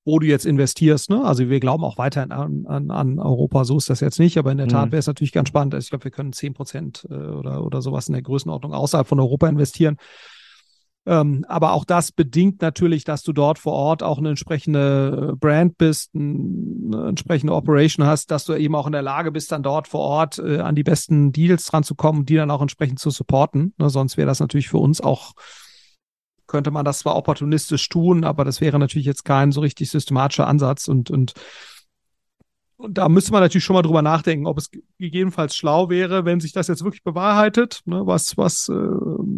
wo 0.04 0.20
du 0.20 0.26
jetzt 0.28 0.46
investierst. 0.46 1.10
Ne? 1.10 1.24
Also 1.24 1.50
wir 1.50 1.62
glauben 1.62 1.86
auch 1.86 1.98
weiterhin 1.98 2.34
an, 2.34 2.66
an, 2.68 2.92
an 2.92 3.20
Europa, 3.20 3.64
so 3.64 3.78
ist 3.78 3.90
das 3.90 4.02
jetzt 4.02 4.20
nicht, 4.20 4.38
aber 4.38 4.52
in 4.52 4.58
der 4.58 4.68
Tat 4.68 4.88
mhm. 4.88 4.92
wäre 4.92 5.00
es 5.00 5.08
natürlich 5.08 5.32
ganz 5.32 5.48
spannend. 5.48 5.74
Also 5.74 5.86
ich 5.86 5.90
glaube, 5.92 6.04
wir 6.04 6.12
können 6.12 6.34
zehn 6.34 6.54
Prozent 6.54 7.08
äh, 7.10 7.14
oder, 7.14 7.64
oder 7.64 7.82
sowas 7.82 8.08
in 8.10 8.14
der 8.14 8.22
Größenordnung 8.22 8.74
außerhalb 8.74 9.08
von 9.08 9.20
Europa 9.22 9.48
investieren. 9.48 9.96
Ähm, 11.08 11.46
aber 11.48 11.72
auch 11.72 11.86
das 11.86 12.12
bedingt 12.12 12.62
natürlich, 12.62 13.06
dass 13.06 13.24
du 13.24 13.32
dort 13.32 13.60
vor 13.60 13.72
Ort 13.72 14.04
auch 14.04 14.18
eine 14.18 14.30
entsprechende 14.30 15.30
äh, 15.32 15.36
Brand 15.38 15.78
bist, 15.78 16.12
eine 16.14 17.08
entsprechende 17.08 17.54
Operation 17.54 18.06
hast, 18.06 18.30
dass 18.30 18.44
du 18.44 18.54
eben 18.56 18.76
auch 18.76 18.88
in 18.88 18.92
der 18.92 19.04
Lage 19.04 19.32
bist, 19.32 19.54
dann 19.54 19.64
dort 19.64 19.88
vor 19.88 20.02
Ort 20.02 20.38
äh, 20.38 20.60
an 20.60 20.76
die 20.76 20.84
besten 20.84 21.32
Deals 21.32 21.64
dran 21.64 21.84
zu 21.84 21.96
kommen, 21.96 22.26
die 22.26 22.36
dann 22.36 22.52
auch 22.52 22.62
entsprechend 22.62 23.00
zu 23.00 23.10
supporten. 23.10 23.74
Ne, 23.78 23.90
sonst 23.90 24.18
wäre 24.18 24.28
das 24.28 24.42
natürlich 24.42 24.68
für 24.68 24.80
uns 24.80 25.00
auch 25.00 25.34
könnte 26.46 26.72
man 26.72 26.86
das 26.86 27.00
zwar 27.00 27.18
opportunistisch 27.18 27.90
tun, 27.90 28.24
aber 28.24 28.46
das 28.46 28.62
wäre 28.62 28.80
natürlich 28.80 29.06
jetzt 29.06 29.26
kein 29.26 29.52
so 29.52 29.60
richtig 29.60 29.90
systematischer 29.90 30.48
Ansatz 30.48 30.88
und, 30.88 31.12
und 31.12 31.34
und 32.78 32.98
da 32.98 33.10
müsste 33.10 33.32
man 33.32 33.42
natürlich 33.42 33.66
schon 33.66 33.74
mal 33.74 33.82
drüber 33.82 34.02
nachdenken, 34.02 34.48
ob 34.48 34.58
es 34.58 34.70
gegebenenfalls 34.98 35.56
schlau 35.56 35.90
wäre, 35.90 36.26
wenn 36.26 36.40
sich 36.40 36.54
das 36.54 36.68
jetzt 36.68 36.84
wirklich 36.84 37.04
bewahrheitet, 37.04 37.82
ne, 37.86 38.06
was, 38.06 38.38
was, 38.38 38.70
äh, 38.70 38.76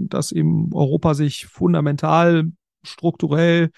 dass 0.08 0.32
eben 0.32 0.74
Europa 0.74 1.14
sich 1.14 1.48
fundamental, 1.48 2.46
strukturell 2.84 3.72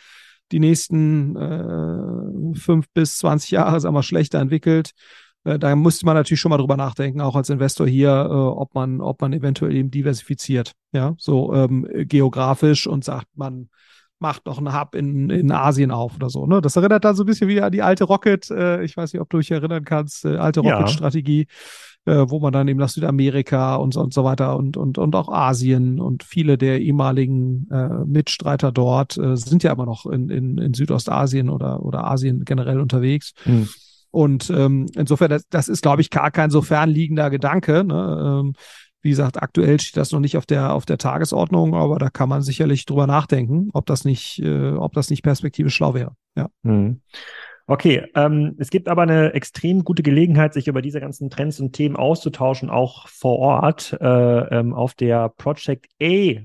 die 0.52 0.60
nächsten 0.60 1.36
äh, 1.36 2.60
fünf 2.60 2.88
bis 2.94 3.18
zwanzig 3.18 3.52
Jahre, 3.52 3.80
sagen 3.80 3.96
wir, 3.96 4.04
schlechter 4.04 4.40
entwickelt. 4.40 4.92
Äh, 5.44 5.58
da 5.58 5.76
müsste 5.76 6.06
man 6.06 6.16
natürlich 6.16 6.42
schon 6.42 6.50
mal 6.50 6.58
drüber 6.58 6.78
nachdenken, 6.78 7.22
auch 7.22 7.36
als 7.36 7.50
Investor 7.50 7.88
hier, 7.88 8.10
äh, 8.10 8.34
ob 8.34 8.76
man, 8.76 9.00
ob 9.00 9.22
man 9.22 9.34
eventuell 9.34 9.76
eben 9.76 9.92
diversifiziert, 9.92 10.74
ja, 10.92 11.16
so 11.18 11.54
ähm, 11.54 11.88
geografisch 11.92 12.86
und 12.86 13.04
sagt, 13.04 13.28
man 13.36 13.70
macht 14.22 14.46
noch 14.46 14.60
einen 14.60 14.80
Hub 14.80 14.96
in, 14.96 15.30
in 15.30 15.52
Asien 15.52 15.92
auf 15.92 16.16
oder 16.16 16.30
so. 16.30 16.46
Ne? 16.46 16.62
Das 16.62 16.76
erinnert 16.76 17.04
dann 17.04 17.16
so 17.16 17.24
ein 17.24 17.26
bisschen 17.26 17.48
wie 17.48 17.62
an 17.62 17.72
die 17.72 17.82
alte 17.82 18.04
Rocket, 18.04 18.50
äh, 18.52 18.84
ich 18.84 18.96
weiß 18.96 19.14
nicht, 19.14 19.22
ob 19.22 19.30
du 19.30 19.38
dich 19.38 19.52
erinnern 19.52 19.84
kannst, 19.84 20.26
äh, 20.26 20.38
alte 20.38 20.62
Rocket-Strategie, 20.62 21.48
ja. 22.06 22.22
äh, 22.22 22.30
wo 22.30 22.40
man 22.40 22.54
dann 22.54 22.68
eben 22.68 22.80
nach 22.80 22.90
Südamerika 22.90 23.76
und, 23.76 23.98
und 23.98 24.14
so 24.14 24.24
weiter 24.24 24.56
und, 24.56 24.78
und, 24.78 24.98
und 24.98 25.16
auch 25.16 25.30
Asien 25.30 26.00
und 26.00 26.24
viele 26.24 26.58
der 26.58 26.80
ehemaligen 26.80 27.68
äh, 27.72 28.06
Mitstreiter 28.06 28.72
dort 28.72 29.18
äh, 29.18 29.36
sind 29.36 29.64
ja 29.64 29.74
immer 29.74 29.86
noch 29.86 30.06
in, 30.06 30.30
in, 30.30 30.58
in 30.58 30.74
Südostasien 30.74 31.50
oder, 31.50 31.84
oder 31.84 32.06
Asien 32.06 32.46
generell 32.46 32.80
unterwegs. 32.80 33.34
Mhm. 33.46 33.68
Und 34.12 34.50
ähm, 34.50 34.88
insofern, 34.94 35.30
das, 35.30 35.48
das 35.50 35.68
ist, 35.70 35.82
glaube 35.82 36.02
ich, 36.02 36.10
gar 36.10 36.32
kein 36.32 36.52
so 36.52 36.62
fernliegender 36.62 37.30
Gedanke. 37.30 37.84
Ne? 37.84 38.42
Ähm, 38.44 38.54
wie 39.02 39.10
gesagt, 39.10 39.42
aktuell 39.42 39.80
steht 39.80 39.98
das 39.98 40.12
noch 40.12 40.20
nicht 40.20 40.38
auf 40.38 40.46
der, 40.46 40.74
auf 40.74 40.86
der 40.86 40.98
Tagesordnung, 40.98 41.76
aber 41.76 41.98
da 42.00 42.10
kann 42.10 42.30
man 42.30 42.42
sicherlich 42.42 42.86
drüber 42.86 43.08
nachdenken, 43.08 43.70
ob 43.74 43.86
das 43.86 44.06
nicht, 44.06 44.40
äh, 44.40 44.72
ob 44.72 44.94
das 44.94 45.10
nicht 45.10 45.24
perspektivisch 45.24 45.76
schlau 45.76 45.94
wäre. 45.94 46.16
Ja. 46.36 46.50
Hm. 46.64 47.02
Okay, 47.68 48.06
ähm, 48.16 48.56
es 48.58 48.70
gibt 48.70 48.90
aber 48.90 49.04
eine 49.04 49.34
extrem 49.34 49.84
gute 49.84 50.04
Gelegenheit, 50.04 50.54
sich 50.54 50.68
über 50.68 50.82
diese 50.82 51.00
ganzen 51.00 51.30
Trends 51.30 51.60
und 51.60 51.74
Themen 51.74 51.96
auszutauschen, 51.96 52.70
auch 52.70 53.08
vor 53.08 53.40
Ort 53.40 53.98
äh, 54.02 54.60
ähm, 54.60 54.74
auf 54.74 54.94
der 54.94 55.30
Project 55.30 55.88
A 56.02 56.42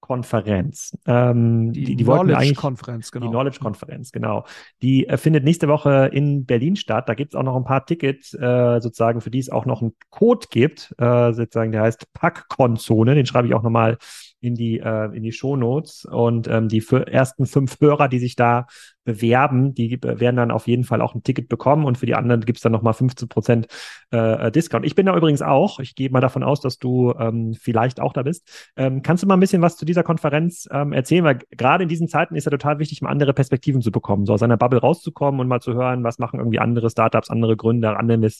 Konferenz. 0.00 0.96
Ähm, 1.06 1.72
die, 1.72 1.84
die, 1.84 1.96
die 1.96 2.04
Knowledge 2.04 2.54
Konferenz, 2.54 3.12
genau. 3.12 3.26
Die 3.26 3.30
Knowledge 3.30 3.58
Konferenz, 3.60 4.12
genau. 4.12 4.44
Die 4.82 5.06
äh, 5.06 5.16
findet 5.16 5.44
nächste 5.44 5.68
Woche 5.68 6.10
in 6.12 6.46
Berlin 6.46 6.76
statt. 6.76 7.08
Da 7.08 7.14
gibt 7.14 7.34
es 7.34 7.38
auch 7.38 7.42
noch 7.42 7.56
ein 7.56 7.64
paar 7.64 7.86
Tickets, 7.86 8.34
äh, 8.34 8.80
sozusagen, 8.80 9.20
für 9.20 9.30
die 9.30 9.38
es 9.38 9.50
auch 9.50 9.66
noch 9.66 9.82
einen 9.82 9.92
Code 10.10 10.46
gibt, 10.50 10.94
äh, 10.98 11.32
sozusagen, 11.32 11.72
der 11.72 11.82
heißt 11.82 12.12
Packkonzone. 12.12 13.14
Den 13.14 13.26
schreibe 13.26 13.46
ich 13.46 13.54
auch 13.54 13.62
nochmal 13.62 13.98
in 14.40 14.54
die, 14.54 14.78
äh, 14.78 15.14
in 15.14 15.22
die 15.22 15.32
Shownotes. 15.32 16.06
Und 16.06 16.48
ähm, 16.48 16.68
die 16.68 16.84
ersten 17.06 17.46
fünf 17.46 17.80
Hörer, 17.80 18.08
die 18.08 18.18
sich 18.18 18.36
da 18.36 18.66
bewerben, 19.10 19.74
die 19.74 19.98
werden 20.02 20.36
dann 20.36 20.50
auf 20.50 20.66
jeden 20.66 20.84
Fall 20.84 21.00
auch 21.00 21.14
ein 21.14 21.22
Ticket 21.22 21.48
bekommen 21.48 21.84
und 21.84 21.98
für 21.98 22.06
die 22.06 22.14
anderen 22.14 22.42
gibt's 22.42 22.62
dann 22.62 22.72
nochmal 22.72 22.94
15 22.94 23.28
Prozent 23.28 23.66
äh, 24.10 24.50
Discount. 24.52 24.86
Ich 24.86 24.94
bin 24.94 25.06
da 25.06 25.16
übrigens 25.16 25.42
auch. 25.42 25.80
Ich 25.80 25.94
gehe 25.94 26.10
mal 26.10 26.20
davon 26.20 26.42
aus, 26.42 26.60
dass 26.60 26.78
du 26.78 27.12
ähm, 27.18 27.54
vielleicht 27.54 28.00
auch 28.00 28.12
da 28.12 28.22
bist. 28.22 28.70
Ähm, 28.76 29.02
kannst 29.02 29.22
du 29.22 29.26
mal 29.26 29.34
ein 29.34 29.40
bisschen 29.40 29.62
was 29.62 29.76
zu 29.76 29.84
dieser 29.84 30.02
Konferenz 30.02 30.68
ähm, 30.70 30.92
erzählen? 30.92 31.24
Weil 31.24 31.38
gerade 31.50 31.82
in 31.82 31.88
diesen 31.88 32.08
Zeiten 32.08 32.36
ist 32.36 32.44
ja 32.44 32.50
total 32.50 32.78
wichtig, 32.78 33.02
mal 33.02 33.10
andere 33.10 33.34
Perspektiven 33.34 33.82
zu 33.82 33.90
bekommen, 33.90 34.26
so 34.26 34.32
aus 34.32 34.42
einer 34.42 34.56
Bubble 34.56 34.80
rauszukommen 34.80 35.40
und 35.40 35.48
mal 35.48 35.60
zu 35.60 35.74
hören, 35.74 36.04
was 36.04 36.18
machen 36.18 36.38
irgendwie 36.38 36.60
andere 36.60 36.90
Startups, 36.90 37.30
andere 37.30 37.56
Gründer, 37.56 37.98
andere, 37.98 38.30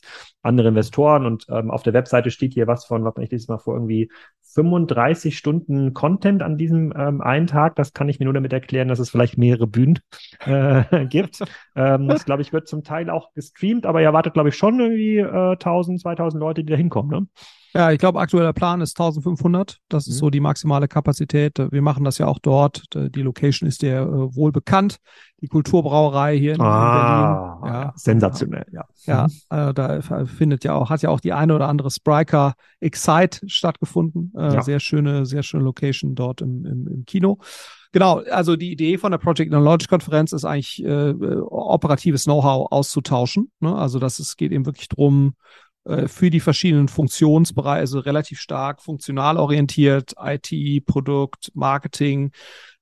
andere 0.43 0.69
Investoren. 0.69 1.27
Und 1.27 1.47
ähm, 1.51 1.71
auf 1.71 1.83
der 1.83 1.95
Webseite 1.95 2.31
steht 2.31 2.55
hier 2.55 2.67
was 2.67 2.85
von, 2.85 3.05
was 3.05 3.15
ich 3.19 3.31
lese 3.31 3.51
mal 3.51 3.59
vor, 3.59 3.75
irgendwie 3.75 4.11
35 4.55 5.37
Stunden 5.37 5.95
Content 5.95 6.43
an 6.43 6.57
diesem 6.57 6.93
ähm, 6.97 7.21
einen 7.21 7.47
Tag. 7.47 7.77
Das 7.77 7.93
kann 7.93 8.09
ich 8.09 8.19
mir 8.19 8.25
nur 8.25 8.35
damit 8.35 8.53
erklären, 8.53 8.89
dass 8.89 8.99
es 8.99 9.11
vielleicht 9.11 9.39
mehrere 9.39 9.67
Bühnen 9.67 10.01
äh, 10.41 10.51
gibt. 11.09 11.41
ähm, 11.77 12.09
das, 12.09 12.25
glaube 12.25 12.43
ich, 12.43 12.53
wird 12.53 12.69
zum 12.69 12.85
Teil 12.85 13.11
auch 13.11 13.33
gestreamt, 13.35 13.87
aber 13.87 14.01
ihr 14.01 14.07
erwartet, 14.07 14.35
glaube 14.35 14.51
ich, 14.51 14.57
schon 14.57 14.79
irgendwie 14.81 15.19
äh, 15.19 15.53
1000, 15.53 16.01
2000 16.01 16.41
Leute, 16.41 16.65
die 16.65 16.71
da 16.71 16.77
hinkommen. 16.77 17.11
Ne? 17.11 17.27
Ja, 17.73 17.93
ich 17.93 17.99
glaube, 17.99 18.21
aktueller 18.21 18.53
Plan 18.53 18.81
ist 18.81 18.99
1500. 18.99 19.79
Das 19.89 20.07
mhm. 20.07 20.13
ist 20.13 20.19
so 20.19 20.31
die 20.31 20.41
maximale 20.41 20.89
Kapazität. 20.89 21.59
Wir 21.59 21.83
machen 21.83 22.05
das 22.05 22.19
ja 22.19 22.27
auch 22.27 22.39
dort. 22.39 22.85
Die 22.95 23.23
Location 23.23 23.69
ist 23.69 23.83
dir 23.83 24.01
äh, 24.01 24.37
wohl 24.37 24.53
bekannt. 24.53 24.97
Die 25.41 25.47
Kulturbrauerei 25.47 26.37
hier 26.37 26.55
in, 26.55 26.61
ah, 26.61 27.59
Berlin. 27.63 27.75
Ja, 27.75 27.93
sensationell, 27.97 28.67
ja. 28.73 28.85
Ja, 29.05 29.27
äh, 29.51 29.73
da 29.73 30.01
findet 30.27 30.65
ja 30.65 30.75
auch, 30.75 30.91
hat 30.91 31.03
ja 31.03 31.11
auch 31.11 31.21
die 31.21 31.33
eine 31.33 31.55
oder 31.55 31.69
andere 31.69 31.91
Spriker 31.91 32.55
Excite 32.81 33.41
stattgefunden. 33.49 34.33
Äh, 34.37 34.55
ja. 34.55 34.63
Sehr 34.63 34.81
schöne, 34.81 35.25
sehr 35.25 35.43
schöne 35.43 35.65
Location 35.65 36.15
dort 36.15 36.43
im, 36.43 36.67
im, 36.67 36.87
im 36.89 37.05
Kino. 37.07 37.39
Genau, 37.93 38.21
also 38.31 38.55
die 38.55 38.71
Idee 38.71 38.99
von 38.99 39.11
der 39.11 39.19
Project 39.19 39.51
Knowledge 39.51 39.87
Konferenz 39.89 40.33
ist 40.33 40.45
eigentlich 40.45 40.85
äh, 40.85 41.13
operatives 41.13 42.25
Know-how 42.25 42.71
auszutauschen. 42.71 43.51
Ne? 43.59 43.75
Also 43.75 43.99
dass 43.99 44.21
es 44.21 44.37
geht 44.37 44.53
eben 44.53 44.67
wirklich 44.67 44.89
drum 44.89 45.35
äh, 45.85 46.09
für 46.09 46.31
die 46.31 46.41
verschiedenen 46.41 46.89
Funktionsbereiche, 46.89 47.81
also 47.81 47.99
relativ 48.01 48.41
stark 48.41 48.83
funktional 48.83 49.37
orientiert, 49.37 50.15
IT, 50.21 50.85
Produkt, 50.87 51.51
Marketing, 51.55 52.33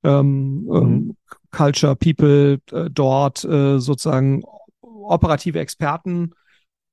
ähm, 0.02 0.64
mhm. 0.64 0.76
ähm, 0.76 1.16
Culture, 1.50 1.96
People, 1.96 2.60
äh, 2.72 2.90
dort 2.90 3.44
äh, 3.44 3.78
sozusagen 3.78 4.42
operative 4.80 5.58
Experten 5.58 6.32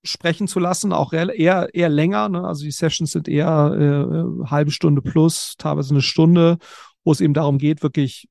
sprechen 0.04 0.48
zu 0.48 0.60
lassen, 0.60 0.94
auch 0.94 1.14
eher, 1.14 1.74
eher 1.74 1.90
länger. 1.90 2.30
Ne? 2.30 2.48
Also 2.48 2.64
die 2.64 2.72
Sessions 2.72 3.12
sind 3.12 3.28
eher 3.28 3.76
äh, 3.78 4.48
halbe 4.48 4.72
Stunde 4.72 5.02
plus, 5.02 5.56
teilweise 5.58 5.94
eine 5.94 6.02
Stunde, 6.02 6.58
wo 7.04 7.12
es 7.12 7.22
eben 7.22 7.34
darum 7.34 7.58
geht, 7.58 7.84
wirklich 7.84 8.28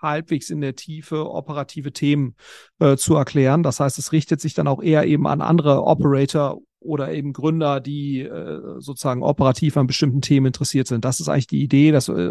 halbwegs 0.00 0.50
in 0.50 0.60
der 0.60 0.76
Tiefe 0.76 1.30
operative 1.30 1.92
Themen 1.92 2.34
äh, 2.78 2.96
zu 2.96 3.14
erklären. 3.16 3.62
Das 3.62 3.80
heißt, 3.80 3.98
es 3.98 4.12
richtet 4.12 4.40
sich 4.40 4.54
dann 4.54 4.68
auch 4.68 4.82
eher 4.82 5.06
eben 5.06 5.26
an 5.26 5.40
andere 5.40 5.82
Operator 5.84 6.60
oder 6.80 7.12
eben 7.12 7.32
Gründer, 7.32 7.80
die 7.80 8.20
äh, 8.22 8.60
sozusagen 8.78 9.22
operativ 9.22 9.76
an 9.76 9.86
bestimmten 9.86 10.22
Themen 10.22 10.46
interessiert 10.46 10.86
sind. 10.86 11.04
Das 11.04 11.20
ist 11.20 11.28
eigentlich 11.28 11.46
die 11.46 11.62
Idee. 11.62 11.92
Das 11.92 12.08
äh, 12.08 12.30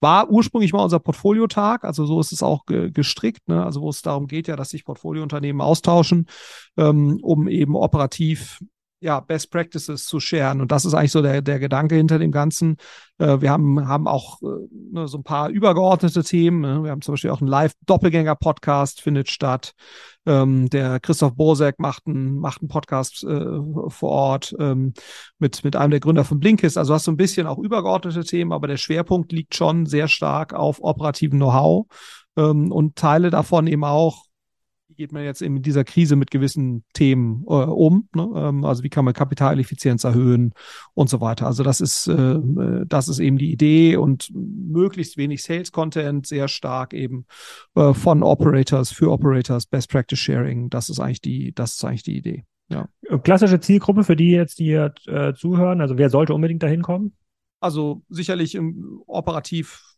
war 0.00 0.30
ursprünglich 0.30 0.72
mal 0.72 0.82
unser 0.82 0.98
Portfoliotag, 0.98 1.84
also 1.84 2.06
so 2.06 2.18
ist 2.18 2.32
es 2.32 2.42
auch 2.42 2.64
ge 2.64 2.90
gestrickt, 2.90 3.48
ne? 3.48 3.64
also 3.64 3.82
wo 3.82 3.90
es 3.90 4.02
darum 4.02 4.26
geht 4.26 4.48
ja, 4.48 4.56
dass 4.56 4.70
sich 4.70 4.84
Portfoliounternehmen 4.84 5.60
austauschen, 5.60 6.26
ähm, 6.78 7.18
um 7.22 7.48
eben 7.48 7.76
operativ 7.76 8.60
ja, 9.02 9.18
Best 9.18 9.50
Practices 9.50 10.06
zu 10.06 10.20
sharen. 10.20 10.60
Und 10.60 10.70
das 10.70 10.84
ist 10.84 10.94
eigentlich 10.94 11.10
so 11.10 11.22
der, 11.22 11.42
der 11.42 11.58
Gedanke 11.58 11.96
hinter 11.96 12.20
dem 12.20 12.30
Ganzen. 12.30 12.76
Äh, 13.18 13.40
wir 13.40 13.50
haben, 13.50 13.88
haben 13.88 14.06
auch 14.06 14.40
äh, 14.42 14.46
ne, 14.92 15.08
so 15.08 15.18
ein 15.18 15.24
paar 15.24 15.48
übergeordnete 15.48 16.22
Themen. 16.22 16.60
Ne? 16.60 16.84
Wir 16.84 16.92
haben 16.92 17.02
zum 17.02 17.14
Beispiel 17.14 17.30
auch 17.30 17.40
einen 17.40 17.50
Live-Doppelgänger-Podcast, 17.50 19.00
findet 19.00 19.28
statt. 19.28 19.72
Ähm, 20.24 20.70
der 20.70 21.00
Christoph 21.00 21.34
Bosek 21.34 21.80
macht 21.80 22.06
einen, 22.06 22.38
macht 22.38 22.62
einen 22.62 22.68
Podcast 22.68 23.24
äh, 23.24 23.44
vor 23.88 24.10
Ort 24.10 24.54
ähm, 24.60 24.94
mit, 25.40 25.64
mit 25.64 25.74
einem 25.74 25.90
der 25.90 26.00
Gründer 26.00 26.24
von 26.24 26.38
Blinkist. 26.38 26.78
Also 26.78 26.94
hast 26.94 27.08
du 27.08 27.10
ein 27.10 27.16
bisschen 27.16 27.48
auch 27.48 27.58
übergeordnete 27.58 28.22
Themen, 28.22 28.52
aber 28.52 28.68
der 28.68 28.76
Schwerpunkt 28.76 29.32
liegt 29.32 29.56
schon 29.56 29.86
sehr 29.86 30.06
stark 30.06 30.54
auf 30.54 30.78
operativen 30.80 31.40
Know-how 31.40 31.86
ähm, 32.36 32.70
und 32.70 32.94
Teile 32.94 33.30
davon 33.30 33.66
eben 33.66 33.82
auch 33.82 34.26
wie 34.92 34.96
geht 34.96 35.12
man 35.12 35.24
jetzt 35.24 35.40
in 35.40 35.62
dieser 35.62 35.84
Krise 35.84 36.16
mit 36.16 36.30
gewissen 36.30 36.84
Themen 36.92 37.44
äh, 37.48 37.52
um? 37.52 38.08
Ne? 38.14 38.28
Ähm, 38.34 38.64
also 38.64 38.82
wie 38.82 38.90
kann 38.90 39.04
man 39.06 39.14
Kapitaleffizienz 39.14 40.04
erhöhen 40.04 40.52
und 40.92 41.08
so 41.08 41.20
weiter. 41.20 41.46
Also 41.46 41.62
das 41.62 41.80
ist, 41.80 42.08
äh, 42.08 42.12
äh, 42.12 42.84
das 42.86 43.08
ist 43.08 43.18
eben 43.18 43.38
die 43.38 43.52
Idee 43.52 43.96
und 43.96 44.30
möglichst 44.34 45.16
wenig 45.16 45.42
Sales-Content, 45.42 46.26
sehr 46.26 46.48
stark 46.48 46.92
eben 46.92 47.24
äh, 47.74 47.94
von 47.94 48.22
Operators 48.22 48.92
für 48.92 49.10
Operators, 49.10 49.66
Best 49.66 49.90
Practice 49.90 50.18
Sharing. 50.18 50.68
Das 50.68 50.90
ist 50.90 51.00
eigentlich 51.00 51.22
die, 51.22 51.54
das 51.54 51.72
ist 51.72 51.84
eigentlich 51.84 52.02
die 52.02 52.18
Idee. 52.18 52.44
Ja. 52.68 52.88
Klassische 53.22 53.60
Zielgruppe 53.60 54.04
für 54.04 54.16
die 54.16 54.30
jetzt, 54.30 54.58
die 54.58 54.64
hier 54.64 54.94
äh, 55.06 55.32
zuhören. 55.32 55.80
Also 55.80 55.96
wer 55.96 56.10
sollte 56.10 56.34
unbedingt 56.34 56.62
dahin 56.62 56.82
kommen? 56.82 57.12
Also 57.60 58.02
sicherlich 58.08 58.54
im 58.54 59.02
operativ 59.06 59.91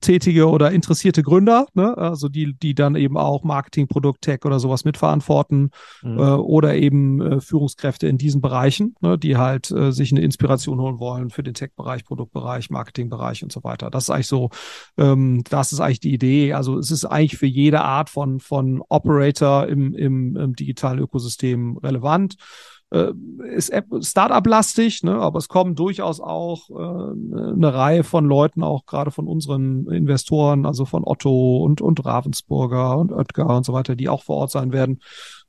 tätige 0.00 0.48
oder 0.48 0.70
interessierte 0.70 1.22
Gründer, 1.22 1.66
ne? 1.74 1.96
also 1.96 2.28
die, 2.28 2.54
die 2.54 2.74
dann 2.74 2.94
eben 2.94 3.16
auch 3.16 3.42
Marketing, 3.42 3.88
Produkt, 3.88 4.22
Tech 4.22 4.44
oder 4.44 4.60
sowas 4.60 4.84
mitverantworten 4.84 5.70
mhm. 6.02 6.18
äh, 6.18 6.22
oder 6.22 6.74
eben 6.74 7.20
äh, 7.20 7.40
Führungskräfte 7.40 8.06
in 8.06 8.18
diesen 8.18 8.40
Bereichen, 8.40 8.94
ne? 9.00 9.18
die 9.18 9.36
halt 9.36 9.70
äh, 9.70 9.92
sich 9.92 10.12
eine 10.12 10.20
Inspiration 10.20 10.80
holen 10.80 10.98
wollen 10.98 11.30
für 11.30 11.42
den 11.42 11.54
Tech-Bereich, 11.54 12.04
Produktbereich, 12.04 12.70
Marketingbereich 12.70 13.42
und 13.42 13.52
so 13.52 13.62
weiter. 13.64 13.90
Das 13.90 14.04
ist 14.04 14.10
eigentlich 14.10 14.26
so, 14.28 14.50
ähm, 14.98 15.42
das 15.48 15.72
ist 15.72 15.80
eigentlich 15.80 16.00
die 16.00 16.14
Idee. 16.14 16.52
Also 16.52 16.78
es 16.78 16.90
ist 16.90 17.04
eigentlich 17.04 17.38
für 17.38 17.46
jede 17.46 17.82
Art 17.82 18.10
von, 18.10 18.40
von 18.40 18.82
Operator 18.88 19.68
im, 19.68 19.94
im, 19.94 20.36
im 20.36 20.54
digitalen 20.54 20.98
Ökosystem 20.98 21.78
relevant 21.78 22.36
äh, 22.92 23.12
ist 23.54 23.72
Startup-lastig, 24.00 25.02
ne? 25.02 25.14
aber 25.14 25.38
es 25.38 25.48
kommen 25.48 25.74
durchaus 25.74 26.20
auch 26.20 26.68
äh, 26.70 26.74
eine 27.52 27.74
Reihe 27.74 28.04
von 28.04 28.26
Leuten, 28.26 28.62
auch 28.62 28.86
gerade 28.86 29.10
von 29.10 29.26
unseren 29.26 29.86
Investoren, 29.86 30.66
also 30.66 30.84
von 30.84 31.02
Otto 31.04 31.64
und, 31.64 31.80
und 31.80 32.04
Ravensburger 32.04 32.98
und 32.98 33.12
Oetker 33.12 33.56
und 33.56 33.64
so 33.64 33.72
weiter, 33.72 33.96
die 33.96 34.08
auch 34.08 34.22
vor 34.22 34.36
Ort 34.36 34.50
sein 34.50 34.72
werden, 34.72 35.00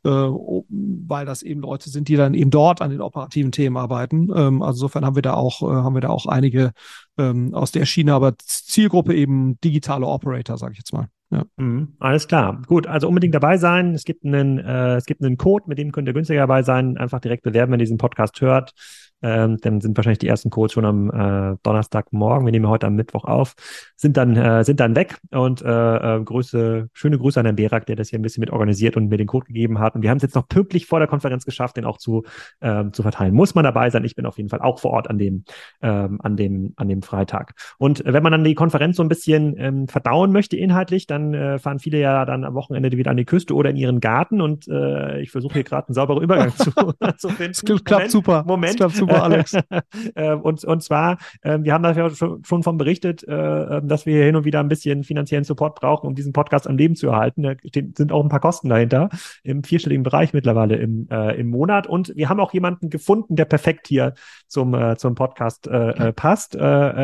äh, 0.04 0.10
weil 0.10 1.26
das 1.26 1.44
eben 1.44 1.62
Leute 1.62 1.90
sind, 1.90 2.08
die 2.08 2.16
dann 2.16 2.34
eben 2.34 2.50
dort 2.50 2.82
an 2.82 2.92
den 2.92 3.02
operativen 3.02 3.52
Themen 3.52 3.78
arbeiten. 3.78 4.30
Ähm, 4.34 4.62
also 4.62 4.78
insofern 4.78 5.06
haben 5.06 5.16
wir 5.16 5.22
da 5.22 5.34
auch, 5.34 5.62
äh, 5.62 5.66
haben 5.66 5.96
wir 5.96 6.02
da 6.02 6.10
auch 6.10 6.26
einige 6.26 6.72
ähm, 7.18 7.54
aus 7.54 7.72
der 7.72 7.86
Schiene, 7.86 8.14
aber 8.14 8.38
Zielgruppe 8.38 9.14
eben 9.16 9.60
digitale 9.62 10.08
Operator, 10.08 10.58
sage 10.58 10.74
ich 10.74 10.80
jetzt 10.80 10.94
mal. 10.94 11.10
Ja. 11.32 11.46
Mhm, 11.58 11.96
alles 12.00 12.28
klar. 12.28 12.62
Gut, 12.68 12.86
also 12.86 13.08
unbedingt 13.08 13.34
dabei 13.34 13.58
sein. 13.58 13.94
Es 13.94 14.04
gibt 14.04 14.24
einen, 14.24 14.60
äh, 14.60 14.96
es 14.96 15.06
gibt 15.06 15.24
einen 15.24 15.38
Code, 15.38 15.66
mit 15.68 15.78
dem 15.78 15.92
könnt 15.92 16.08
ihr 16.08 16.14
günstiger 16.14 16.42
dabei 16.42 16.64
sein. 16.64 16.98
Einfach 16.98 17.20
direkt 17.20 17.44
bewerben, 17.44 17.72
wenn 17.72 17.80
ihr 17.80 17.86
diesen 17.86 17.98
Podcast 17.98 18.40
hört. 18.42 18.74
Ähm, 19.24 19.58
dann 19.62 19.82
sind 19.82 19.98
wahrscheinlich 19.98 20.20
die 20.20 20.28
ersten 20.28 20.50
Codes 20.50 20.74
schon 20.74 20.86
am 20.86 21.10
äh, 21.10 21.58
Donnerstagmorgen. 21.64 22.46
Wir 22.46 22.52
nehmen 22.52 22.68
heute 22.68 22.88
am 22.88 22.96
Mittwoch 22.96 23.26
auf, 23.26 23.54
sind 23.96 24.18
dann 24.18 24.36
äh, 24.36 24.64
sind 24.64 24.80
dann 24.80 24.96
weg 24.96 25.18
und 25.32 25.62
äh, 25.62 26.18
äh, 26.18 26.24
Grüße, 26.24 26.90
schöne 26.94 27.18
Grüße 27.18 27.40
an 27.40 27.46
Herrn 27.46 27.56
Berak, 27.56 27.86
der 27.86 27.96
das 27.96 28.10
hier 28.10 28.20
ein 28.20 28.22
bisschen 28.22 28.42
mit 28.42 28.52
organisiert 28.52 28.98
und 28.98 29.08
mir 29.08 29.18
den 29.18 29.28
Code 29.28 29.46
gegeben 29.46 29.80
hat. 29.80 29.96
Und 29.96 30.02
wir 30.02 30.10
haben 30.10 30.18
es 30.18 30.24
jetzt 30.24 30.36
noch 30.36 30.48
pünktlich 30.48 30.86
vor 30.86 31.00
der 31.00 31.08
Konferenz 31.08 31.46
geschafft, 31.46 31.78
den 31.78 31.86
auch 31.86 31.98
zu 31.98 32.24
äh, 32.60 32.84
zu 32.92 33.02
verteilen. 33.02 33.34
Muss 33.34 33.56
man 33.56 33.64
dabei 33.64 33.90
sein. 33.90 34.04
Ich 34.04 34.16
bin 34.16 34.26
auf 34.26 34.38
jeden 34.38 34.50
Fall 34.50 34.62
auch 34.62 34.80
vor 34.80 34.92
Ort 34.92 35.10
an 35.10 35.18
dem 35.18 35.46
ähm, 35.82 36.20
an 36.22 36.36
dem 36.36 36.74
an 36.76 36.90
dem 36.90 37.02
Freitag. 37.02 37.54
Und 37.78 38.04
wenn 38.06 38.24
man 38.24 38.32
dann 38.32 38.44
die 38.44 38.56
Konferenz 38.56 38.98
so 38.98 39.04
ein 39.04 39.10
bisschen 39.10 39.56
ähm, 39.58 39.88
verdauen 39.88 40.32
möchte 40.32 40.58
inhaltlich, 40.58 41.08
dann 41.08 41.34
äh, 41.34 41.60
fahren 41.60 41.80
viele 41.80 42.00
ja 42.00 42.26
dann 42.26 42.44
am 42.44 42.54
Wochenende 42.54 42.98
wieder 42.98 43.12
an 43.12 43.18
die 43.18 43.26
Küste 43.26 43.56
oder 43.56 43.70
in 43.70 43.78
ihren 43.78 44.00
Garten 44.00 44.42
und 44.42 44.68
äh, 44.68 45.22
ich 45.22 45.32
versuche 45.32 45.54
hier 45.54 45.64
gerade 45.64 45.88
einen 45.88 45.96
sauberen 45.96 46.24
Übergang 46.24 46.52
zu, 46.56 46.72
zu 47.18 47.30
finden. 47.30 47.52
Es 47.52 47.64
klappt 47.64 47.90
Moment, 47.90 48.12
super. 48.12 48.44
Moment. 48.46 48.72
Es 48.72 48.78
klappt 48.78 48.96
super, 48.96 49.13
Alex. 49.22 49.54
äh, 50.16 50.34
und, 50.34 50.64
und 50.64 50.84
zwar, 50.84 51.18
äh, 51.42 51.60
wir 51.62 51.74
haben 51.74 51.84
dafür 51.84 52.10
schon, 52.12 52.44
schon 52.44 52.64
von 52.64 52.78
berichtet, 52.78 53.24
äh, 53.28 53.82
dass 53.84 54.06
wir 54.06 54.24
hin 54.24 54.36
und 54.36 54.46
wieder 54.46 54.60
ein 54.60 54.68
bisschen 54.68 55.04
finanziellen 55.04 55.44
Support 55.44 55.80
brauchen, 55.80 56.08
um 56.08 56.16
diesen 56.16 56.34
Podcast 56.34 56.68
am 56.68 56.78
Leben 56.78 56.96
zu 56.96 57.08
erhalten. 57.08 57.44
Da 57.44 57.54
sind 57.72 58.12
auch 58.12 58.24
ein 58.24 58.30
paar 58.30 58.40
Kosten 58.40 58.70
dahinter 58.70 59.10
im 59.44 59.64
vierstelligen 59.64 60.04
Bereich 60.04 60.34
mittlerweile 60.34 60.76
im, 60.76 61.08
äh, 61.10 61.40
im 61.40 61.48
Monat. 61.50 61.88
Und 61.88 62.16
wir 62.16 62.30
haben 62.30 62.40
auch 62.40 62.54
jemanden 62.54 62.90
gefunden, 62.90 63.36
der 63.36 63.46
perfekt 63.46 63.88
hier 63.88 64.14
zum, 64.48 64.74
äh, 64.74 64.98
zum 64.98 65.16
Podcast 65.16 65.68
äh, 65.68 65.90
äh, 65.90 66.14
passt. 66.14 66.56
Äh, 66.56 66.60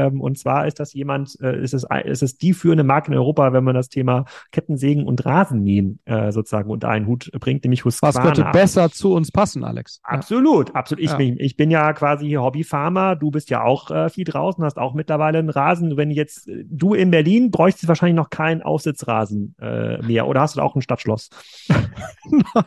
ähm, 0.08 0.22
und 0.22 0.38
zwar 0.38 0.68
ist 0.68 0.80
das 0.80 0.94
jemand, 0.94 1.40
äh, 1.42 1.62
ist, 1.62 1.74
es, 1.74 1.86
ist 2.06 2.24
es 2.24 2.38
die 2.38 2.54
führende 2.54 2.84
Marke 2.84 3.12
in 3.12 3.18
Europa, 3.18 3.54
wenn 3.54 3.64
man 3.64 3.76
das 3.76 3.90
Thema 3.90 4.26
Kettensägen 4.52 5.06
und 5.06 5.26
Rasenmähen 5.26 6.00
äh, 6.06 6.32
sozusagen 6.32 6.70
unter 6.70 6.90
einen 6.90 7.08
Hut 7.08 7.32
bringt, 7.40 7.64
nämlich 7.64 7.86
Husqvarna. 7.86 8.16
Was 8.16 8.24
könnte 8.24 8.52
besser 8.52 8.90
zu 8.90 9.14
uns 9.14 9.32
passen, 9.32 9.64
Alex? 9.64 10.00
Absolut, 10.04 10.76
absolut. 10.76 11.04
Ich, 11.04 11.12
ja. 11.12 11.18
bin, 11.18 11.38
ich 11.40 11.56
bin 11.56 11.72
ja 11.72 11.92
quasi 12.00 12.32
Hobbyfarmer, 12.32 13.18
du 13.18 13.30
bist 13.30 13.50
ja 13.50 13.62
auch 13.64 13.92
äh, 13.92 14.10
viel 14.10 14.24
draußen, 14.24 14.64
hast 14.64 14.78
auch 14.78 14.94
mittlerweile 14.94 15.40
einen 15.40 15.50
Rasen. 15.50 15.98
Wenn 15.98 16.12
jetzt 16.12 16.48
äh, 16.48 16.64
du 16.66 16.94
in 16.94 17.12
Berlin 17.12 17.52
bräuchtest 17.52 17.90
wahrscheinlich 17.90 18.16
noch 18.16 18.30
keinen 18.30 18.62
Aufsitzrasen 18.62 19.56
äh, 19.60 20.02
mehr 20.02 20.28
oder 20.28 20.42
hast 20.42 20.56
du 20.56 20.60
da 20.60 20.66
auch 20.66 20.76
ein 20.76 20.82
Stadtschloss? 20.82 21.30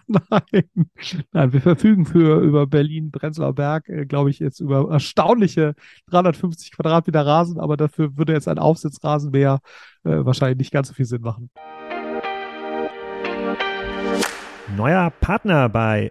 Nein. 0.06 0.64
Nein, 1.32 1.52
wir 1.52 1.60
verfügen 1.62 2.04
für 2.04 2.40
über 2.40 2.66
Berlin, 2.66 3.10
Prenzlauer 3.10 3.54
Berg, 3.54 3.88
äh, 3.88 4.04
glaube 4.04 4.28
ich, 4.28 4.38
jetzt 4.38 4.60
über 4.60 4.90
erstaunliche 4.90 5.74
350 6.10 6.72
Quadratmeter 6.72 7.24
Rasen, 7.24 7.58
aber 7.58 7.78
dafür 7.78 8.16
würde 8.18 8.34
jetzt 8.34 8.48
ein 8.48 8.58
Aufsitzrasenmäher 8.58 9.60
äh, 10.04 10.10
wahrscheinlich 10.10 10.58
nicht 10.58 10.72
ganz 10.72 10.88
so 10.88 10.94
viel 10.94 11.06
Sinn 11.06 11.22
machen. 11.22 11.50
Neuer 14.76 15.10
Partner 15.20 15.70
bei 15.70 16.10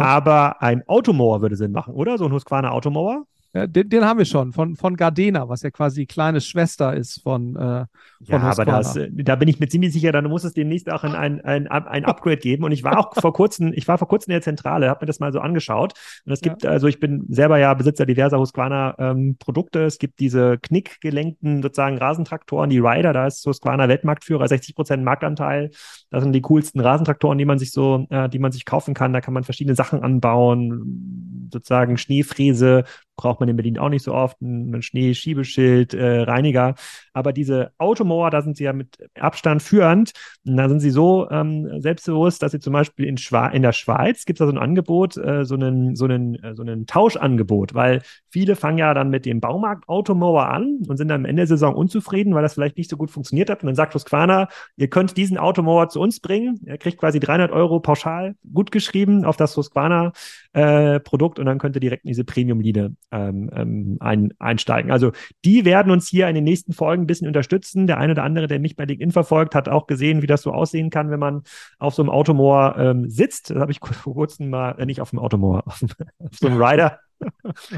Aber 0.00 0.62
ein 0.62 0.86
Automower 0.88 1.42
würde 1.42 1.56
Sinn 1.56 1.72
machen, 1.72 1.94
oder? 1.94 2.18
So 2.18 2.26
ein 2.26 2.32
Husqvarna 2.32 2.70
Automower? 2.70 3.24
Ja, 3.54 3.66
den, 3.66 3.90
den, 3.90 4.04
haben 4.06 4.16
wir 4.16 4.24
schon, 4.24 4.52
von, 4.52 4.76
von 4.76 4.96
Gardena, 4.96 5.46
was 5.46 5.60
ja 5.60 5.70
quasi 5.70 6.00
die 6.00 6.06
kleine 6.06 6.40
Schwester 6.40 6.94
ist 6.94 7.22
von, 7.22 7.54
äh, 7.54 7.84
von 7.88 7.88
Ja, 8.24 8.40
aber 8.40 8.64
das, 8.64 8.96
äh, 8.96 9.10
da 9.12 9.36
bin 9.36 9.46
ich 9.46 9.60
mir 9.60 9.68
ziemlich 9.68 9.92
sicher, 9.92 10.10
dann 10.10 10.24
muss 10.24 10.44
es 10.44 10.54
demnächst 10.54 10.90
auch 10.90 11.04
ein, 11.04 11.14
ein, 11.14 11.44
ein, 11.44 11.66
ein 11.68 12.04
Upgrade 12.06 12.38
geben. 12.38 12.64
Und 12.64 12.72
ich 12.72 12.82
war 12.82 12.98
auch 12.98 13.12
vor 13.20 13.34
kurzem, 13.34 13.72
ich 13.74 13.86
war 13.88 13.98
vor 13.98 14.08
kurzem 14.08 14.30
in 14.30 14.36
der 14.36 14.42
Zentrale, 14.42 14.88
habe 14.88 15.04
mir 15.04 15.06
das 15.06 15.20
mal 15.20 15.32
so 15.32 15.40
angeschaut. 15.40 15.92
Und 16.24 16.32
es 16.32 16.40
gibt, 16.40 16.62
ja. 16.62 16.70
also 16.70 16.86
ich 16.86 16.98
bin 16.98 17.26
selber 17.28 17.58
ja 17.58 17.74
Besitzer 17.74 18.06
diverser 18.06 18.38
Husqvarna-Produkte. 18.38 19.80
Ähm, 19.80 19.86
es 19.86 19.98
gibt 19.98 20.18
diese 20.20 20.56
knickgelenkten 20.56 21.62
sozusagen 21.62 21.98
Rasentraktoren, 21.98 22.70
die 22.70 22.78
Rider, 22.78 23.12
da 23.12 23.26
ist 23.26 23.44
Husqvarna 23.44 23.86
Weltmarktführer, 23.86 24.48
60 24.48 24.74
Prozent 24.74 25.04
Marktanteil. 25.04 25.70
Das 26.08 26.22
sind 26.22 26.32
die 26.32 26.40
coolsten 26.40 26.80
Rasentraktoren, 26.80 27.36
die 27.36 27.44
man 27.44 27.58
sich 27.58 27.70
so, 27.72 28.06
äh, 28.08 28.30
die 28.30 28.38
man 28.38 28.50
sich 28.50 28.64
kaufen 28.64 28.94
kann. 28.94 29.12
Da 29.12 29.20
kann 29.20 29.34
man 29.34 29.44
verschiedene 29.44 29.74
Sachen 29.74 30.02
anbauen, 30.02 31.48
sozusagen 31.52 31.98
Schneefräse, 31.98 32.84
braucht 33.22 33.40
man 33.40 33.48
in 33.48 33.56
Berlin 33.56 33.78
auch 33.78 33.88
nicht 33.88 34.02
so 34.02 34.12
oft, 34.12 34.40
ein 34.42 34.82
Schneeschiebeschild, 34.82 35.94
äh, 35.94 36.22
Reiniger. 36.22 36.74
Aber 37.12 37.32
diese 37.32 37.72
Automower, 37.78 38.30
da 38.30 38.42
sind 38.42 38.56
sie 38.56 38.64
ja 38.64 38.72
mit 38.72 38.98
Abstand 39.18 39.62
führend. 39.62 40.12
Und 40.46 40.56
da 40.56 40.68
sind 40.68 40.80
sie 40.80 40.90
so 40.90 41.28
ähm, 41.30 41.80
selbstbewusst, 41.80 42.42
dass 42.42 42.52
sie 42.52 42.60
zum 42.60 42.72
Beispiel 42.72 43.06
in, 43.06 43.16
Schwa 43.18 43.48
in 43.48 43.62
der 43.62 43.72
Schweiz 43.72 44.24
gibt 44.24 44.38
es 44.40 44.44
da 44.44 44.46
so 44.46 44.52
ein 44.52 44.62
Angebot, 44.62 45.16
äh, 45.16 45.44
so 45.44 45.54
einen, 45.54 45.96
so 45.96 46.04
einen, 46.04 46.34
äh, 46.42 46.54
so 46.54 46.62
einen 46.62 46.86
Tauschangebot, 46.86 47.74
weil 47.74 48.02
viele 48.30 48.56
fangen 48.56 48.78
ja 48.78 48.94
dann 48.94 49.10
mit 49.10 49.26
dem 49.26 49.40
Baumarkt 49.40 49.88
Automower 49.88 50.48
an 50.48 50.78
und 50.88 50.96
sind 50.96 51.08
dann 51.08 51.22
am 51.22 51.24
Ende 51.24 51.42
der 51.42 51.46
Saison 51.46 51.74
unzufrieden, 51.74 52.34
weil 52.34 52.42
das 52.42 52.54
vielleicht 52.54 52.76
nicht 52.76 52.90
so 52.90 52.96
gut 52.96 53.10
funktioniert 53.10 53.50
hat. 53.50 53.62
Und 53.62 53.66
dann 53.66 53.74
sagt 53.74 53.94
Husqvarna, 53.94 54.48
ihr 54.76 54.88
könnt 54.88 55.16
diesen 55.16 55.38
Automower 55.38 55.88
zu 55.88 56.00
uns 56.00 56.20
bringen. 56.20 56.60
Er 56.64 56.78
kriegt 56.78 56.98
quasi 56.98 57.20
300 57.20 57.50
Euro 57.52 57.80
pauschal 57.80 58.34
gut 58.52 58.70
geschrieben 58.70 59.24
auf 59.24 59.36
das 59.36 59.56
Husqvarna 59.56 60.12
äh, 60.52 61.00
Produkt 61.00 61.38
und 61.38 61.46
dann 61.46 61.58
könnt 61.58 61.76
ihr 61.76 61.80
direkt 61.80 62.04
in 62.04 62.08
diese 62.08 62.24
Premium-Linie 62.24 62.94
ähm, 63.10 63.50
ähm, 63.54 63.96
ein, 64.00 64.32
einsteigen. 64.38 64.90
Also 64.90 65.12
die 65.44 65.64
werden 65.64 65.90
uns 65.90 66.08
hier 66.08 66.28
in 66.28 66.34
den 66.34 66.44
nächsten 66.44 66.72
Folgen 66.72 67.01
ein 67.02 67.06
bisschen 67.06 67.26
unterstützen. 67.26 67.86
Der 67.86 67.98
eine 67.98 68.12
oder 68.12 68.24
andere, 68.24 68.46
der 68.46 68.60
mich 68.60 68.76
bei 68.76 68.84
LinkedIn 68.84 69.12
verfolgt, 69.12 69.54
hat 69.54 69.68
auch 69.68 69.86
gesehen, 69.86 70.22
wie 70.22 70.26
das 70.26 70.42
so 70.42 70.52
aussehen 70.52 70.90
kann, 70.90 71.10
wenn 71.10 71.20
man 71.20 71.42
auf 71.78 71.94
so 71.94 72.02
einem 72.02 72.10
Automoor 72.10 72.76
ähm, 72.78 73.10
sitzt. 73.10 73.50
Das 73.50 73.58
habe 73.58 73.72
ich 73.72 73.80
vor 73.92 74.14
kurzem 74.14 74.50
mal, 74.50 74.72
äh, 74.78 74.86
nicht 74.86 75.00
auf 75.00 75.10
dem 75.10 75.18
Automoor, 75.18 75.66
auf, 75.66 75.82
auf 76.18 76.30
so 76.32 76.46
einem 76.46 76.62
Rider. 76.62 76.98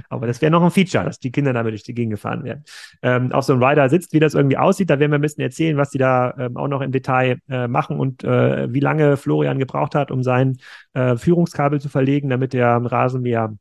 Aber 0.09 0.27
das 0.27 0.41
wäre 0.41 0.51
noch 0.51 0.63
ein 0.63 0.71
Feature, 0.71 1.05
dass 1.05 1.19
die 1.19 1.31
Kinder 1.31 1.53
damit 1.53 1.73
durch 1.73 1.83
die 1.83 1.95
Gegend 1.95 2.13
gefahren 2.13 2.45
werden. 2.45 2.65
Ähm, 3.03 3.33
auf 3.33 3.45
so 3.45 3.53
einem 3.53 3.63
Rider 3.63 3.89
sitzt, 3.89 4.13
wie 4.13 4.21
das 4.21 4.35
irgendwie 4.35 4.57
aussieht. 4.57 4.91
Da 4.91 4.99
werden 4.99 5.11
wir 5.11 5.19
ein 5.19 5.23
bisschen 5.23 5.43
erzählen, 5.43 5.77
was 5.77 5.91
die 5.91 5.99
da 5.99 6.35
ähm, 6.39 6.57
auch 6.57 6.69
noch 6.69 6.81
im 6.81 6.93
Detail 6.93 7.39
äh, 7.49 7.69
machen 7.69 7.99
und 7.99 8.25
äh, 8.25 8.73
wie 8.73 8.81
lange 8.81 9.17
Florian 9.17 9.59
gebraucht 9.59 9.95
hat, 9.95 10.11
um 10.11 10.23
sein 10.23 10.57
äh, 10.95 11.17
Führungskabel 11.17 11.81
zu 11.81 11.89
verlegen, 11.89 12.29
damit 12.31 12.53
der 12.53 12.77
Rasenmäher 12.77 13.55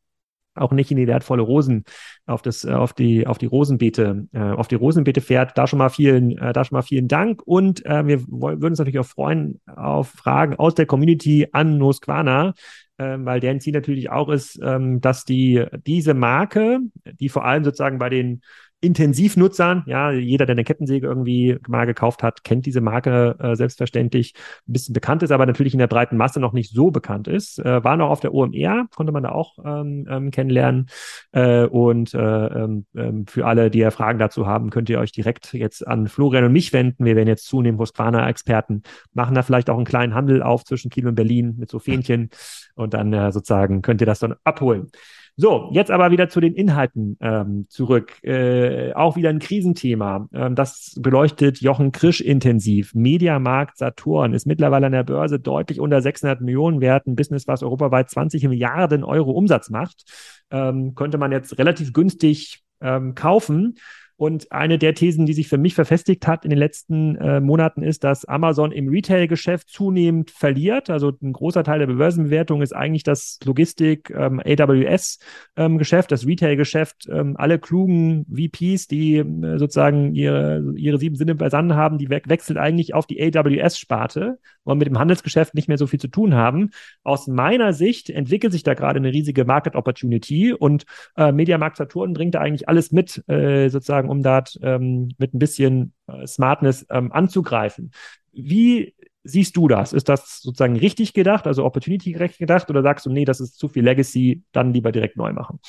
auch 0.56 0.72
nicht 0.72 0.92
in 0.92 0.98
die 0.98 1.08
wertvolle 1.08 1.42
Rosen 1.42 1.84
auf 2.26 2.42
das 2.42 2.64
äh, 2.64 2.72
auf 2.72 2.94
die 2.94 3.28
auf 3.28 3.38
die 3.38 3.46
Rosenbeete 3.46 4.28
äh, 4.34 4.40
auf 4.40 4.68
die 4.68 4.76
Rosenbeete 4.76 5.22
fährt. 5.22 5.58
Da 5.58 5.68
schon 5.68 5.80
mal 5.80 5.90
vielen 5.90 6.38
äh, 6.38 6.54
da 6.54 6.64
schon 6.64 6.76
mal 6.76 6.82
vielen 6.82 7.08
Dank. 7.08 7.42
Und 7.46 7.86
äh, 7.86 8.06
wir 8.06 8.28
würden 8.28 8.72
uns 8.72 8.80
natürlich 8.80 9.00
auch 9.00 9.06
freuen 9.06 9.60
auf 9.66 10.10
Fragen 10.10 10.56
aus 10.56 10.76
der 10.76 10.86
Community 10.86 11.48
an 11.52 11.82
Husqvarna 11.82 12.54
äh, 12.98 13.18
weil 13.20 13.40
deren 13.40 13.60
Ziel 13.60 13.74
natürlich 13.74 14.12
auch 14.12 14.30
ist 14.30 14.60
ähm, 14.64 15.02
dass 15.02 15.26
die 15.26 15.66
diese 15.86 16.14
Marke 16.14 16.80
die 17.20 17.30
vor 17.30 17.46
allem 17.46 17.64
sozusagen 17.64 17.98
bei 17.98 18.10
den 18.10 18.42
Intensivnutzern. 18.84 19.84
Ja, 19.86 20.12
jeder, 20.12 20.46
der 20.46 20.54
eine 20.54 20.66
Kettensäge 20.66 21.08
irgendwie 21.08 21.58
mal 21.68 21.86
gekauft 21.86 22.22
hat, 22.22 22.44
kennt 22.44 22.66
diese 22.66 22.82
Marke 22.82 23.38
äh, 23.40 23.56
selbstverständlich. 23.56 24.34
Ein 24.68 24.74
bisschen 24.74 24.94
bekannt 24.94 25.24
ist, 25.24 25.32
aber 25.32 25.46
natürlich 25.46 25.74
in 25.74 25.80
der 25.80 25.88
breiten 25.88 26.18
Masse 26.18 26.42
noch 26.42 26.52
nicht 26.52 26.74
so 26.74 26.92
bekannt 26.92 27.30
ist. 27.30 27.60
Äh, 27.60 27.84
war 27.84 27.96
noch 27.96 28.10
auf 28.10 28.20
der 28.20 28.34
OMR, 28.34 28.88
konnte 28.94 29.14
man 29.14 29.24
da 29.24 29.30
auch 29.30 29.58
ähm, 29.64 30.06
ähm, 30.10 30.32
kennenlernen. 30.32 30.88
Äh, 31.32 31.66
und 31.66 32.14
äh, 32.14 32.20
ähm, 32.20 32.86
ähm, 32.94 33.26
für 33.26 33.46
alle, 33.46 33.72
die 33.72 33.80
ja 33.80 33.92
Fragen 33.92 34.20
dazu 34.20 34.48
haben, 34.48 34.70
könnt 34.70 34.90
ihr 34.90 35.00
euch 35.00 35.14
direkt 35.14 35.54
jetzt 35.54 35.88
an 35.88 36.08
Florian 36.08 36.44
und 36.44 36.52
mich 36.52 36.74
wenden. 36.74 37.06
Wir 37.06 37.16
werden 37.16 37.30
jetzt 37.30 37.46
zunehmend 37.48 37.80
Husqvarna-Experten, 37.80 38.84
machen 39.14 39.34
da 39.34 39.44
vielleicht 39.44 39.70
auch 39.70 39.78
einen 39.78 39.86
kleinen 39.86 40.14
Handel 40.14 40.44
auf 40.44 40.66
zwischen 40.66 40.92
Kiel 40.92 41.08
und 41.08 41.16
Berlin 41.16 41.56
mit 41.58 41.70
so 41.70 41.80
Fähnchen 41.80 42.32
und 42.76 42.94
dann 42.94 43.14
äh, 43.14 43.32
sozusagen 43.32 43.82
könnt 43.82 44.02
ihr 44.02 44.08
das 44.08 44.20
dann 44.20 44.36
abholen. 44.44 44.92
So, 45.36 45.70
jetzt 45.72 45.90
aber 45.90 46.12
wieder 46.12 46.30
zu 46.30 46.40
den 46.40 46.54
Inhalten 46.54 47.18
ähm, 47.20 47.66
zurück. 47.68 48.24
Äh, 48.24 48.94
auch 48.94 49.16
wieder 49.16 49.30
ein 49.30 49.40
Krisenthema. 49.40 50.28
Ähm, 50.32 50.54
das 50.54 50.96
beleuchtet 51.00 51.60
Jochen 51.60 51.92
Krisch 51.92 52.22
intensiv. 52.22 52.94
Mediamarkt 52.94 53.80
Saturn 53.80 54.34
ist 54.34 54.46
mittlerweile 54.46 54.86
an 54.86 54.92
der 54.92 55.04
Börse 55.04 55.40
deutlich 55.40 55.80
unter 55.80 56.04
600 56.04 56.42
Millionen 56.42 56.82
wert. 56.82 57.08
Ein 57.08 57.16
Business, 57.16 57.48
was 57.48 57.64
europaweit 57.64 58.12
20 58.12 58.44
Milliarden 58.48 59.04
Euro 59.04 59.32
Umsatz 59.32 59.72
macht. 59.72 60.04
Ähm, 60.52 60.94
könnte 60.94 61.18
man 61.18 61.32
jetzt 61.32 61.58
relativ 61.58 61.94
günstig 61.94 62.62
ähm, 62.80 63.16
kaufen. 63.16 63.80
Und 64.24 64.54
eine 64.54 64.78
der 64.78 64.94
Thesen, 64.94 65.26
die 65.26 65.34
sich 65.34 65.50
für 65.50 65.58
mich 65.58 65.76
verfestigt 65.76 66.28
hat 66.28 66.46
in 66.46 66.50
den 66.50 66.58
letzten 66.58 67.18
äh, 67.18 67.42
Monaten, 67.42 67.84
ist, 67.84 68.06
dass 68.06 68.24
Amazon 68.24 68.72
im 68.72 68.88
Retail-Geschäft 68.88 69.68
zunehmend 69.68 70.32
verliert. 70.32 70.90
Also 70.90 71.12
ein 71.22 71.34
großer 71.34 71.66
Teil 71.66 71.80
der 71.80 71.88
Börsenbewertung 71.88 72.62
ist 72.62 72.74
eigentlich 72.74 73.04
das 73.04 73.38
Logistik 73.44 74.12
ähm, 74.12 74.42
ähm, 74.46 75.78
das 75.78 76.26
Retail-Geschäft. 76.26 77.10
Ähm, 77.12 77.36
alle 77.36 77.60
klugen 77.60 78.26
VPs, 78.34 78.88
die 78.88 79.18
äh, 79.18 79.58
sozusagen 79.58 80.16
ihre, 80.16 80.72
ihre 80.78 81.00
sieben 81.00 81.18
Sinne 81.18 81.36
beisammen 81.36 81.76
haben, 81.76 81.98
die 81.98 82.10
we 82.10 82.22
wechseln 82.24 82.58
eigentlich 82.58 82.94
auf 82.94 83.06
die 83.06 83.22
AWS-Sparte 83.22 84.40
und 84.64 84.78
mit 84.78 84.88
dem 84.88 85.00
Handelsgeschäft 85.00 85.54
nicht 85.54 85.68
mehr 85.68 85.78
so 85.78 85.86
viel 85.86 86.00
zu 86.00 86.08
tun 86.08 86.34
haben. 86.34 86.70
Aus 87.04 87.28
meiner 87.28 87.74
Sicht 87.74 88.10
entwickelt 88.10 88.54
sich 88.54 88.64
da 88.64 88.74
gerade 88.74 89.00
eine 89.00 89.12
riesige 89.12 89.44
Market 89.44 89.76
Opportunity 89.76 90.54
und 90.54 90.86
äh, 91.18 91.34
Mediamarkt 91.34 91.76
Saturn 91.76 92.14
bringt 92.14 92.36
da 92.36 92.40
eigentlich 92.40 92.70
alles 92.70 92.94
mit, 92.94 93.22
äh, 93.28 93.68
sozusagen, 93.68 94.13
um 94.14 94.24
da 94.24 94.44
ähm, 94.62 95.10
mit 95.18 95.34
ein 95.34 95.40
bisschen 95.40 95.94
äh, 96.08 96.26
Smartness 96.26 96.86
ähm, 96.90 97.12
anzugreifen. 97.12 97.92
Wie 98.32 98.96
siehst 99.24 99.58
du 99.58 99.68
das? 99.68 99.94
Ist 99.94 100.10
das 100.10 100.40
sozusagen 100.42 100.78
richtig 100.78 101.14
gedacht, 101.14 101.48
also 101.48 101.66
opportunity 101.66 102.14
gerecht 102.14 102.40
gedacht, 102.40 102.70
oder 102.70 102.82
sagst 102.82 103.06
du, 103.06 103.10
nee, 103.10 103.26
das 103.26 103.40
ist 103.40 103.58
zu 103.58 103.68
viel 103.68 103.84
Legacy, 103.84 104.44
dann 104.52 104.74
lieber 104.74 104.92
direkt 104.92 105.18
neu 105.18 105.34
machen? 105.34 105.60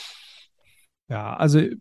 Ja, 1.08 1.36
also 1.36 1.58
äh, 1.58 1.76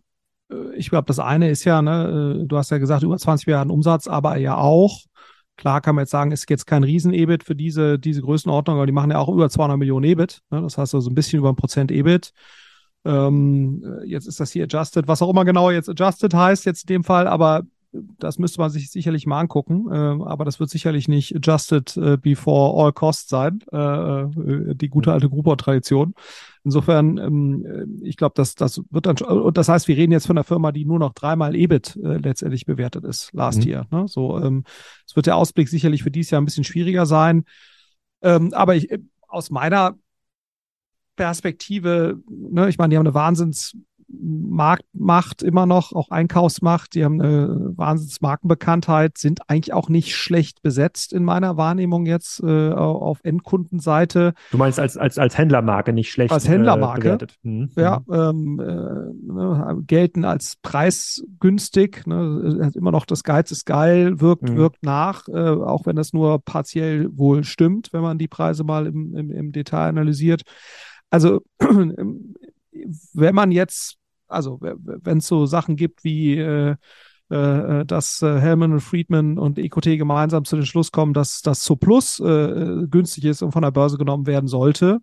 ich 0.76 0.90
glaube, 0.90 1.06
das 1.06 1.20
eine 1.20 1.50
ist 1.50 1.64
ja, 1.64 1.82
ne, 1.82 2.42
äh, 2.42 2.48
du 2.48 2.58
hast 2.58 2.72
ja 2.72 2.78
gesagt, 2.78 3.04
über 3.04 3.18
20 3.18 3.48
Milliarden 3.48 3.72
Umsatz, 3.72 4.08
aber 4.08 4.38
ja 4.38 4.58
auch, 4.58 5.02
Klar 5.56 5.82
kann 5.82 5.96
man 5.96 6.04
jetzt 6.04 6.12
sagen, 6.12 6.32
ist 6.32 6.50
jetzt 6.50 6.66
kein 6.66 6.84
Riesen-EBIT 6.84 7.44
für 7.44 7.56
diese, 7.56 8.00
diese 8.00 8.22
Größenordnung, 8.22 8.78
aber 8.78 8.86
die 8.88 8.92
machen 8.92 9.12
ja 9.12 9.20
auch 9.20 9.30
über 9.30 9.50
200 9.50 9.78
Millionen 9.78 10.06
EBIT. 10.06 10.42
Ne? 10.50 10.62
Das 10.62 10.78
heißt 10.78 10.96
also 10.96 11.10
ein 11.10 11.16
bisschen 11.16 11.40
über 11.40 11.50
ein 11.50 11.56
Prozent 11.56 11.92
EBIT. 11.92 12.34
Ähm, 13.06 14.02
jetzt 14.06 14.28
ist 14.28 14.40
das 14.40 14.52
hier 14.52 14.64
adjusted, 14.64 15.08
was 15.08 15.22
auch 15.22 15.30
immer 15.30 15.46
genau 15.46 15.72
jetzt 15.72 15.90
adjusted 15.90 16.34
heißt, 16.34 16.66
jetzt 16.66 16.90
in 16.90 16.96
dem 16.96 17.04
Fall, 17.04 17.28
aber 17.28 17.64
das 18.18 18.40
müsste 18.40 18.60
man 18.60 18.70
sich 18.72 18.90
sicherlich 18.90 19.28
mal 19.28 19.40
angucken, 19.40 19.88
äh, 19.92 19.96
aber 19.96 20.46
das 20.46 20.60
wird 20.60 20.70
sicherlich 20.70 21.08
nicht 21.08 21.36
adjusted 21.36 21.96
äh, 21.98 22.18
before 22.18 22.84
all 22.84 22.92
costs 22.92 23.30
sein, 23.30 23.60
äh, 23.72 23.78
äh 23.78 24.76
die 24.76 24.90
gute 24.90 25.12
alte 25.12 25.30
Groupon-Tradition. 25.30 26.16
Insofern, 26.64 27.18
ähm, 27.18 27.66
äh, 27.66 28.08
ich 28.08 28.18
glaube, 28.18 28.34
das, 28.36 28.56
das 28.56 28.82
wird 28.90 29.06
dann, 29.06 29.18
und 29.18 29.58
das 29.58 29.70
heißt, 29.70 29.88
wir 29.88 29.98
reden 29.98 30.12
jetzt 30.12 30.28
von 30.28 30.38
einer 30.38 30.44
Firma, 30.44 30.72
die 30.72 30.86
nur 30.86 31.00
noch 31.00 31.14
dreimal 31.14 31.56
EBIT 31.56 31.96
äh, 31.98 32.18
letztendlich 32.18 32.66
bewertet 32.66 33.04
ist, 33.04 33.32
last 33.34 33.60
mhm. 33.60 33.68
year. 33.68 33.88
Ne? 33.92 34.08
So, 34.08 34.40
ähm, 34.40 34.64
es 35.06 35.16
wird 35.16 35.28
der 35.28 35.36
Ausblick 35.36 35.70
sicherlich 35.70 36.04
für 36.04 36.12
dieses 36.12 36.32
Jahr 36.32 36.42
ein 36.42 36.46
bisschen 36.46 36.64
schwieriger 36.64 37.06
sein. 37.06 37.46
Ähm, 38.22 38.54
aber 38.54 38.76
ich, 38.76 38.90
aus 39.28 39.50
meiner 39.50 39.96
Perspektive, 41.16 42.20
ne, 42.30 42.70
ich 42.70 42.78
meine, 42.78 42.90
die 42.90 42.98
haben 42.98 43.06
eine 43.06 43.14
Wahnsinns 43.14 43.76
Marktmacht 44.22 45.42
immer 45.42 45.66
noch, 45.66 45.94
auch 45.94 46.10
Einkaufsmacht, 46.10 46.94
die 46.96 47.04
haben 47.04 47.22
eine 47.22 47.74
Wahnsinnsmarkenbekanntheit, 47.76 49.18
sind 49.18 49.50
eigentlich 49.50 49.74
auch 49.74 49.90
nicht 49.90 50.16
schlecht 50.16 50.62
besetzt 50.62 51.14
in 51.14 51.24
meiner 51.24 51.58
Wahrnehmung 51.58 52.06
jetzt 52.06 52.42
äh, 52.44 52.72
auf 52.72 53.20
Endkundenseite. 53.24 54.34
Du 54.52 54.58
meinst 54.58 54.80
als, 54.80 54.98
als, 54.98 55.18
als 55.18 55.38
Händlermarke 55.38 55.94
nicht 55.94 56.12
schlecht 56.12 56.32
Als 56.32 56.48
Händlermarke, 56.48 57.18
äh, 57.22 57.48
mhm. 57.48 57.70
ja, 57.76 58.02
mhm. 58.06 58.14
ähm, 58.14 58.60
äh, 58.60 59.34
ne, 59.34 59.84
gelten 59.88 60.26
als 60.26 60.58
preisgünstig, 60.62 62.06
ne, 62.06 62.60
hat 62.64 62.76
immer 62.76 62.92
noch 62.92 63.06
das 63.06 63.24
Geiz 63.24 63.52
ist 63.52 63.66
geil, 63.66 64.22
wirkt, 64.22 64.50
mhm. 64.50 64.58
wirkt 64.58 64.84
nach, 64.84 65.28
äh, 65.28 65.34
auch 65.34 65.86
wenn 65.86 65.96
das 65.96 66.14
nur 66.14 66.40
partiell 66.40 67.10
wohl 67.18 67.44
stimmt, 67.44 67.94
wenn 67.94 68.02
man 68.02 68.18
die 68.18 68.28
Preise 68.28 68.64
mal 68.64 68.86
im, 68.86 69.16
im, 69.16 69.32
im 69.32 69.52
Detail 69.52 69.90
analysiert. 69.90 70.44
Also 71.14 71.42
wenn 71.60 73.36
man 73.36 73.52
jetzt 73.52 73.98
also 74.28 74.58
wenn 74.60 75.20
es 75.20 75.28
so 75.28 75.46
Sachen 75.46 75.76
gibt 75.76 76.04
wie 76.04 76.40
äh, 76.40 76.76
äh, 77.30 77.86
dass 77.86 78.24
äh, 78.24 78.40
Hellman 78.40 78.74
und 78.74 78.82
Friedman 78.82 79.38
und 79.38 79.60
EQT 79.60 80.00
gemeinsam 80.00 80.44
zu 80.44 80.56
dem 80.56 80.66
Schluss 80.66 80.92
kommen, 80.92 81.14
dass 81.14 81.44
das 81.44 81.64
so 81.64 81.76
Plus 81.76 82.20
äh, 82.20 82.88
günstig 82.90 83.26
ist 83.26 83.44
und 83.44 83.52
von 83.52 83.62
der 83.62 83.70
Börse 83.70 84.00
genommen 84.00 84.26
werden 84.26 84.48
sollte, 84.48 85.02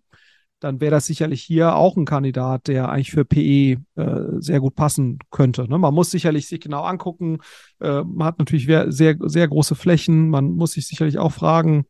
dann 0.59 0.81
wäre 0.81 0.91
das 0.91 1.05
sicherlich 1.05 1.41
hier 1.41 1.75
auch 1.75 1.95
ein 1.95 2.05
Kandidat, 2.05 2.67
der 2.67 2.89
eigentlich 2.89 3.11
für 3.11 3.23
PE 3.23 3.77
äh, 3.95 4.39
sehr 4.39 4.59
gut 4.59 4.75
passen 4.75 5.17
könnte. 5.31 5.65
Ne? 5.69 5.77
Man 5.77 5.93
muss 5.93 6.11
sicherlich 6.11 6.47
sich 6.47 6.59
genau 6.59 6.83
angucken. 6.83 7.37
Äh, 7.79 8.03
man 8.03 8.27
hat 8.27 8.37
natürlich 8.37 8.65
sehr, 8.65 9.17
sehr 9.21 9.47
große 9.47 9.75
Flächen. 9.75 10.29
Man 10.29 10.51
muss 10.51 10.73
sich 10.73 10.87
sicherlich 10.87 11.17
auch 11.19 11.31
fragen, 11.31 11.85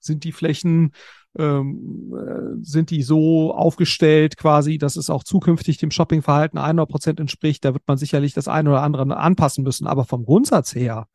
sind 0.00 0.24
die 0.24 0.32
Flächen 0.32 0.92
ähm, 1.38 2.14
äh, 2.16 2.62
sind 2.62 2.90
die 2.90 3.02
so 3.02 3.54
aufgestellt 3.54 4.36
quasi, 4.36 4.78
dass 4.78 4.96
es 4.96 5.10
auch 5.10 5.24
zukünftig 5.24 5.78
dem 5.78 5.90
Shoppingverhalten 5.90 6.58
100 6.58 6.88
Prozent 6.88 7.20
entspricht. 7.20 7.64
Da 7.64 7.72
wird 7.72 7.84
man 7.86 7.98
sicherlich 7.98 8.34
das 8.34 8.48
eine 8.48 8.70
oder 8.70 8.82
andere 8.82 9.16
anpassen 9.16 9.64
müssen. 9.64 9.86
Aber 9.86 10.04
vom 10.04 10.24
Grundsatz 10.24 10.74
her 10.74 11.06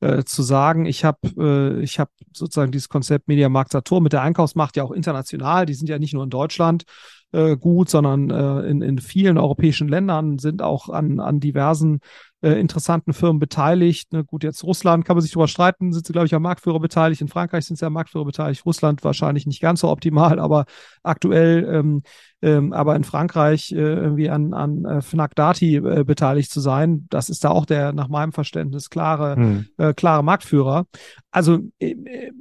äh, 0.00 0.24
zu 0.24 0.42
sagen, 0.42 0.86
ich 0.86 1.04
habe 1.04 1.18
äh, 1.36 1.82
ich 1.82 1.98
habe 1.98 2.10
sozusagen 2.32 2.72
dieses 2.72 2.88
Konzept 2.88 3.28
Mediamarkt 3.28 3.72
Saturn 3.72 4.02
mit 4.02 4.12
der 4.12 4.22
Einkaufsmacht 4.22 4.76
ja 4.76 4.84
auch 4.84 4.92
international. 4.92 5.66
Die 5.66 5.74
sind 5.74 5.88
ja 5.88 5.98
nicht 5.98 6.14
nur 6.14 6.24
in 6.24 6.30
Deutschland 6.30 6.84
äh, 7.32 7.56
gut, 7.56 7.90
sondern 7.90 8.30
äh, 8.30 8.68
in, 8.68 8.82
in 8.82 8.98
vielen 8.98 9.36
europäischen 9.36 9.88
Ländern 9.88 10.38
sind 10.38 10.62
auch 10.62 10.88
an, 10.88 11.20
an 11.20 11.38
diversen 11.38 12.00
äh, 12.42 12.52
interessanten 12.52 13.12
Firmen 13.12 13.38
beteiligt. 13.38 14.12
Ne, 14.12 14.24
gut, 14.24 14.44
jetzt 14.44 14.64
Russland 14.64 15.04
kann 15.04 15.16
man 15.16 15.22
sich 15.22 15.32
darüber 15.32 15.48
streiten, 15.48 15.92
sind 15.92 16.06
sie, 16.06 16.12
glaube 16.12 16.26
ich, 16.26 16.34
am 16.34 16.42
Marktführer 16.42 16.80
beteiligt. 16.80 17.20
In 17.20 17.28
Frankreich 17.28 17.66
sind 17.66 17.76
sie 17.76 17.86
am 17.86 17.92
Marktführer 17.92 18.24
beteiligt. 18.24 18.64
Russland 18.64 19.04
wahrscheinlich 19.04 19.46
nicht 19.46 19.60
ganz 19.60 19.80
so 19.80 19.88
optimal, 19.88 20.38
aber 20.38 20.64
aktuell, 21.02 21.68
ähm, 21.70 22.02
ähm, 22.42 22.72
aber 22.72 22.96
in 22.96 23.04
Frankreich 23.04 23.72
äh, 23.72 23.76
irgendwie 23.76 24.30
an, 24.30 24.54
an 24.54 24.84
äh, 24.84 25.02
Fnac 25.02 25.34
Dati 25.34 25.76
äh, 25.76 26.04
beteiligt 26.04 26.50
zu 26.50 26.60
sein, 26.60 27.06
das 27.10 27.28
ist 27.28 27.44
da 27.44 27.50
auch 27.50 27.66
der, 27.66 27.92
nach 27.92 28.08
meinem 28.08 28.32
Verständnis, 28.32 28.90
klare, 28.90 29.36
hm. 29.36 29.66
äh, 29.76 29.92
klare 29.94 30.24
Marktführer. 30.24 30.86
Also 31.30 31.58
äh, 31.78 31.90
äh 31.90 32.32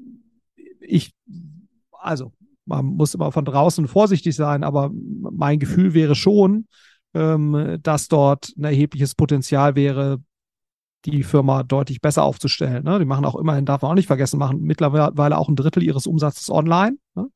ich, 0.81 1.11
also 1.91 2.31
man 2.65 2.85
muss 2.85 3.13
immer 3.13 3.31
von 3.31 3.45
draußen 3.45 3.87
vorsichtig 3.87 4.35
sein, 4.35 4.63
aber 4.63 4.91
mein 4.93 5.59
Gefühl 5.59 5.93
wäre 5.93 6.15
schon, 6.15 6.67
ähm, 7.13 7.79
dass 7.81 8.07
dort 8.07 8.53
ein 8.57 8.65
erhebliches 8.65 9.15
Potenzial 9.15 9.75
wäre, 9.75 10.19
die 11.05 11.23
Firma 11.23 11.63
deutlich 11.63 12.01
besser 12.01 12.23
aufzustellen. 12.23 12.83
Ne? 12.83 12.99
Die 12.99 13.05
machen 13.05 13.25
auch 13.25 13.35
immerhin, 13.35 13.65
darf 13.65 13.81
man 13.81 13.91
auch 13.91 13.95
nicht 13.95 14.07
vergessen, 14.07 14.37
machen 14.37 14.61
mittlerweile 14.61 15.37
auch 15.37 15.47
ein 15.47 15.55
Drittel 15.55 15.83
ihres 15.83 16.07
Umsatzes 16.07 16.49
online. 16.49 16.97
Ne? 17.15 17.27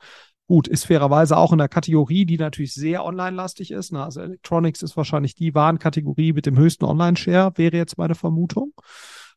Gut, 0.47 0.67
ist 0.67 0.85
fairerweise 0.85 1.37
auch 1.37 1.53
in 1.53 1.57
der 1.57 1.69
Kategorie, 1.69 2.25
die 2.25 2.37
natürlich 2.37 2.73
sehr 2.73 3.05
online-lastig 3.05 3.71
ist. 3.71 3.93
Ne? 3.93 4.03
Also 4.03 4.19
Electronics 4.19 4.81
ist 4.81 4.97
wahrscheinlich 4.97 5.35
die 5.35 5.55
Warenkategorie 5.55 6.33
mit 6.33 6.45
dem 6.45 6.57
höchsten 6.57 6.83
Online-Share, 6.83 7.53
wäre 7.55 7.77
jetzt 7.77 7.97
meine 7.97 8.15
Vermutung. 8.15 8.73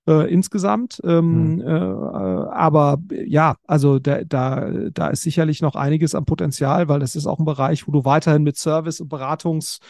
Äh, 0.09 0.33
insgesamt. 0.33 1.01
Ähm, 1.05 1.57
mhm. 1.57 1.61
äh, 1.63 1.65
aber 1.67 2.99
ja, 3.11 3.57
also 3.67 3.99
da, 3.99 4.23
da, 4.23 4.71
da 4.93 5.09
ist 5.09 5.23
sicherlich 5.23 5.63
noch 5.63 5.75
einiges 5.75 6.15
am 6.15 6.25
Potenzial, 6.25 6.89
weil 6.89 7.01
das 7.01 7.17
ist 7.17 7.27
auch 7.27 7.41
ein 7.41 7.45
Bereich, 7.45 7.89
wo 7.89 7.93
du 7.93 8.05
weiterhin 8.05 8.45
mit 8.45 8.57
Service 8.57 9.01
und 9.01 9.09
Beratungs 9.09 9.81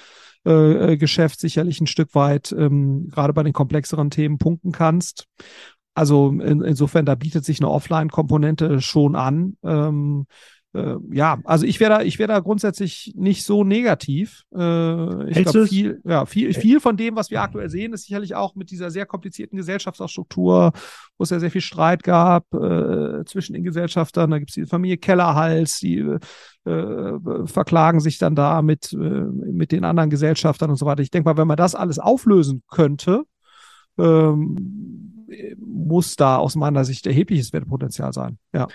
äh, 0.47 0.93
äh, 0.93 0.97
Geschäft 0.97 1.41
sicherlich 1.41 1.81
ein 1.81 1.87
Stück 1.87 2.15
weit 2.15 2.55
ähm, 2.57 3.09
gerade 3.11 3.33
bei 3.33 3.43
den 3.43 3.53
komplexeren 3.53 4.11
Themen 4.11 4.39
punkten 4.39 4.73
kannst. 4.73 5.27
Also 5.95 6.29
in, 6.29 6.63
insofern, 6.63 7.07
da 7.07 7.15
bietet 7.15 7.45
sich 7.45 7.61
eine 7.61 7.71
Offline-Komponente 7.71 8.81
schon 8.81 9.17
an. 9.17 9.57
Ähm, 9.65 10.27
äh, 10.77 10.97
ja, 11.11 11.39
also 11.45 11.65
ich 11.65 11.81
wäre 11.81 11.91
da, 11.91 12.03
ich 12.03 12.19
wäre 12.19 12.29
da 12.29 12.41
grundsätzlich 12.41 13.13
nicht 13.17 13.45
so 13.45 13.65
negativ. 13.65 14.45
Äh, 14.55 15.31
ich 15.31 15.43
glaube, 15.43 15.67
viel, 15.67 16.01
ja, 16.05 16.27
viel, 16.27 16.53
viel 16.53 16.81
von 16.81 16.97
dem, 16.97 17.17
was 17.17 17.31
wir 17.31 17.41
aktuell 17.41 17.71
sehen, 17.71 17.93
ist 17.93 18.05
sicherlich 18.05 18.35
auch 18.35 18.55
mit 18.55 18.71
dieser 18.71 18.91
sehr 18.91 19.07
komplizierten 19.07 19.57
Gesellschaftsstruktur, 19.57 20.73
wo 21.17 21.23
es 21.23 21.31
ja 21.31 21.41
sehr 21.41 21.51
viel 21.51 21.61
Streit 21.63 22.03
gab 22.03 22.53
äh, 22.53 23.25
zwischen 23.25 23.55
den 23.55 23.65
Gesellschaftern. 23.65 24.31
Da 24.31 24.39
gibt 24.39 24.51
es 24.51 24.55
die 24.55 24.67
Familie 24.67 24.99
Kellerhals, 24.99 25.79
die 25.79 25.99
äh, 26.65 27.13
verklagen 27.47 28.01
sich 28.01 28.19
dann 28.19 28.35
da 28.35 28.61
mit, 28.61 28.93
äh, 28.93 28.97
mit 28.97 29.73
den 29.73 29.85
anderen 29.85 30.11
Gesellschaftern 30.11 30.71
und 30.71 30.77
so 30.77 30.85
weiter. 30.85 31.03
Ich 31.03 31.11
denke 31.11 31.29
mal, 31.29 31.37
wenn 31.37 31.49
man 31.49 31.57
das 31.57 31.75
alles 31.75 31.99
auflösen 31.99 32.63
könnte, 32.69 33.25
ähm, 33.99 35.27
muss 35.59 36.17
da 36.17 36.37
aus 36.37 36.55
meiner 36.55 36.85
Sicht 36.85 37.07
erhebliches 37.07 37.53
Wertpotenzial 37.53 38.13
sein. 38.13 38.39
Ja. 38.53 38.69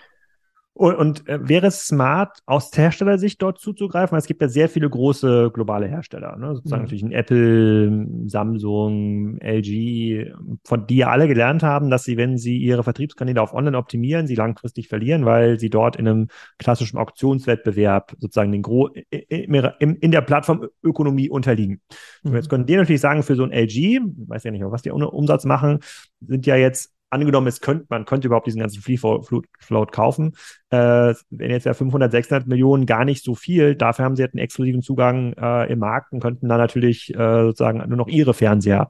Und, 0.73 0.95
und 0.95 1.27
äh, 1.27 1.37
wäre 1.47 1.67
es 1.67 1.85
smart, 1.85 2.39
aus 2.45 2.71
Herstellersicht 2.73 3.41
dort 3.41 3.59
zuzugreifen? 3.59 4.13
Weil 4.13 4.19
es 4.19 4.25
gibt 4.25 4.41
ja 4.41 4.47
sehr 4.47 4.69
viele 4.69 4.89
große 4.89 5.51
globale 5.53 5.87
Hersteller, 5.87 6.37
ne? 6.37 6.55
sozusagen 6.55 6.83
mhm. 6.83 6.85
natürlich 6.85 7.03
ein 7.03 7.11
Apple, 7.11 8.07
Samsung, 8.27 9.37
LG, 9.41 10.33
von 10.63 10.87
die 10.87 10.97
ja 10.97 11.09
alle 11.09 11.27
gelernt 11.27 11.61
haben, 11.61 11.89
dass 11.89 12.05
sie, 12.05 12.15
wenn 12.15 12.37
sie 12.37 12.57
ihre 12.57 12.83
Vertriebskanäle 12.83 13.41
auf 13.41 13.53
Online 13.53 13.77
optimieren, 13.77 14.27
sie 14.27 14.35
langfristig 14.35 14.87
verlieren, 14.87 15.25
weil 15.25 15.59
sie 15.59 15.69
dort 15.69 15.97
in 15.97 16.07
einem 16.07 16.27
klassischen 16.57 16.97
Auktionswettbewerb 16.97 18.15
sozusagen 18.19 18.53
den 18.53 18.61
Gro 18.61 18.87
in, 19.09 19.95
in 19.97 20.11
der 20.11 20.21
Plattformökonomie 20.21 21.29
unterliegen. 21.29 21.81
Mhm. 22.23 22.29
Und 22.31 22.35
jetzt 22.37 22.49
können 22.49 22.65
die 22.65 22.77
natürlich 22.77 23.01
sagen, 23.01 23.23
für 23.23 23.35
so 23.35 23.43
ein 23.43 23.51
LG, 23.51 23.99
weiß 24.27 24.45
ja 24.45 24.51
nicht, 24.51 24.63
was 24.63 24.83
die 24.83 24.91
ohne 24.91 25.11
Umsatz 25.11 25.43
machen, 25.43 25.79
sind 26.21 26.45
ja 26.45 26.55
jetzt 26.55 26.93
angenommen, 27.11 27.47
es 27.47 27.61
könnte, 27.61 27.85
man 27.89 28.05
könnte 28.05 28.27
überhaupt 28.27 28.47
diesen 28.47 28.61
ganzen 28.61 28.81
Free 28.81 28.97
Float 28.97 29.91
kaufen, 29.91 30.33
äh, 30.69 31.13
wenn 31.29 31.51
jetzt 31.51 31.65
ja 31.65 31.73
500, 31.73 32.11
600 32.11 32.47
Millionen 32.47 32.85
gar 32.85 33.05
nicht 33.05 33.23
so 33.23 33.35
viel, 33.35 33.75
dafür 33.75 34.05
haben 34.05 34.15
sie 34.15 34.23
halt 34.23 34.33
einen 34.33 34.43
exklusiven 34.43 34.81
Zugang 34.81 35.33
äh, 35.33 35.71
im 35.71 35.79
Markt 35.79 36.13
und 36.13 36.21
könnten 36.21 36.47
dann 36.47 36.57
natürlich 36.57 37.13
äh, 37.13 37.43
sozusagen 37.43 37.77
nur 37.87 37.97
noch 37.97 38.07
ihre 38.07 38.33
Fernseher 38.33 38.87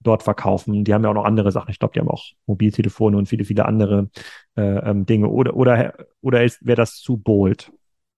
dort 0.00 0.22
verkaufen. 0.22 0.84
Die 0.84 0.94
haben 0.94 1.02
ja 1.02 1.10
auch 1.10 1.14
noch 1.14 1.24
andere 1.24 1.50
Sachen. 1.50 1.70
Ich 1.70 1.78
glaube, 1.78 1.92
die 1.94 2.00
haben 2.00 2.10
auch 2.10 2.24
Mobiltelefone 2.46 3.16
und 3.16 3.26
viele, 3.26 3.44
viele 3.44 3.64
andere 3.64 4.10
äh, 4.56 4.62
ähm, 4.62 5.06
Dinge. 5.06 5.28
Oder, 5.28 5.56
oder, 5.56 5.94
oder 6.20 6.40
wäre 6.40 6.76
das 6.76 6.96
zu 6.96 7.16
bold? 7.16 7.72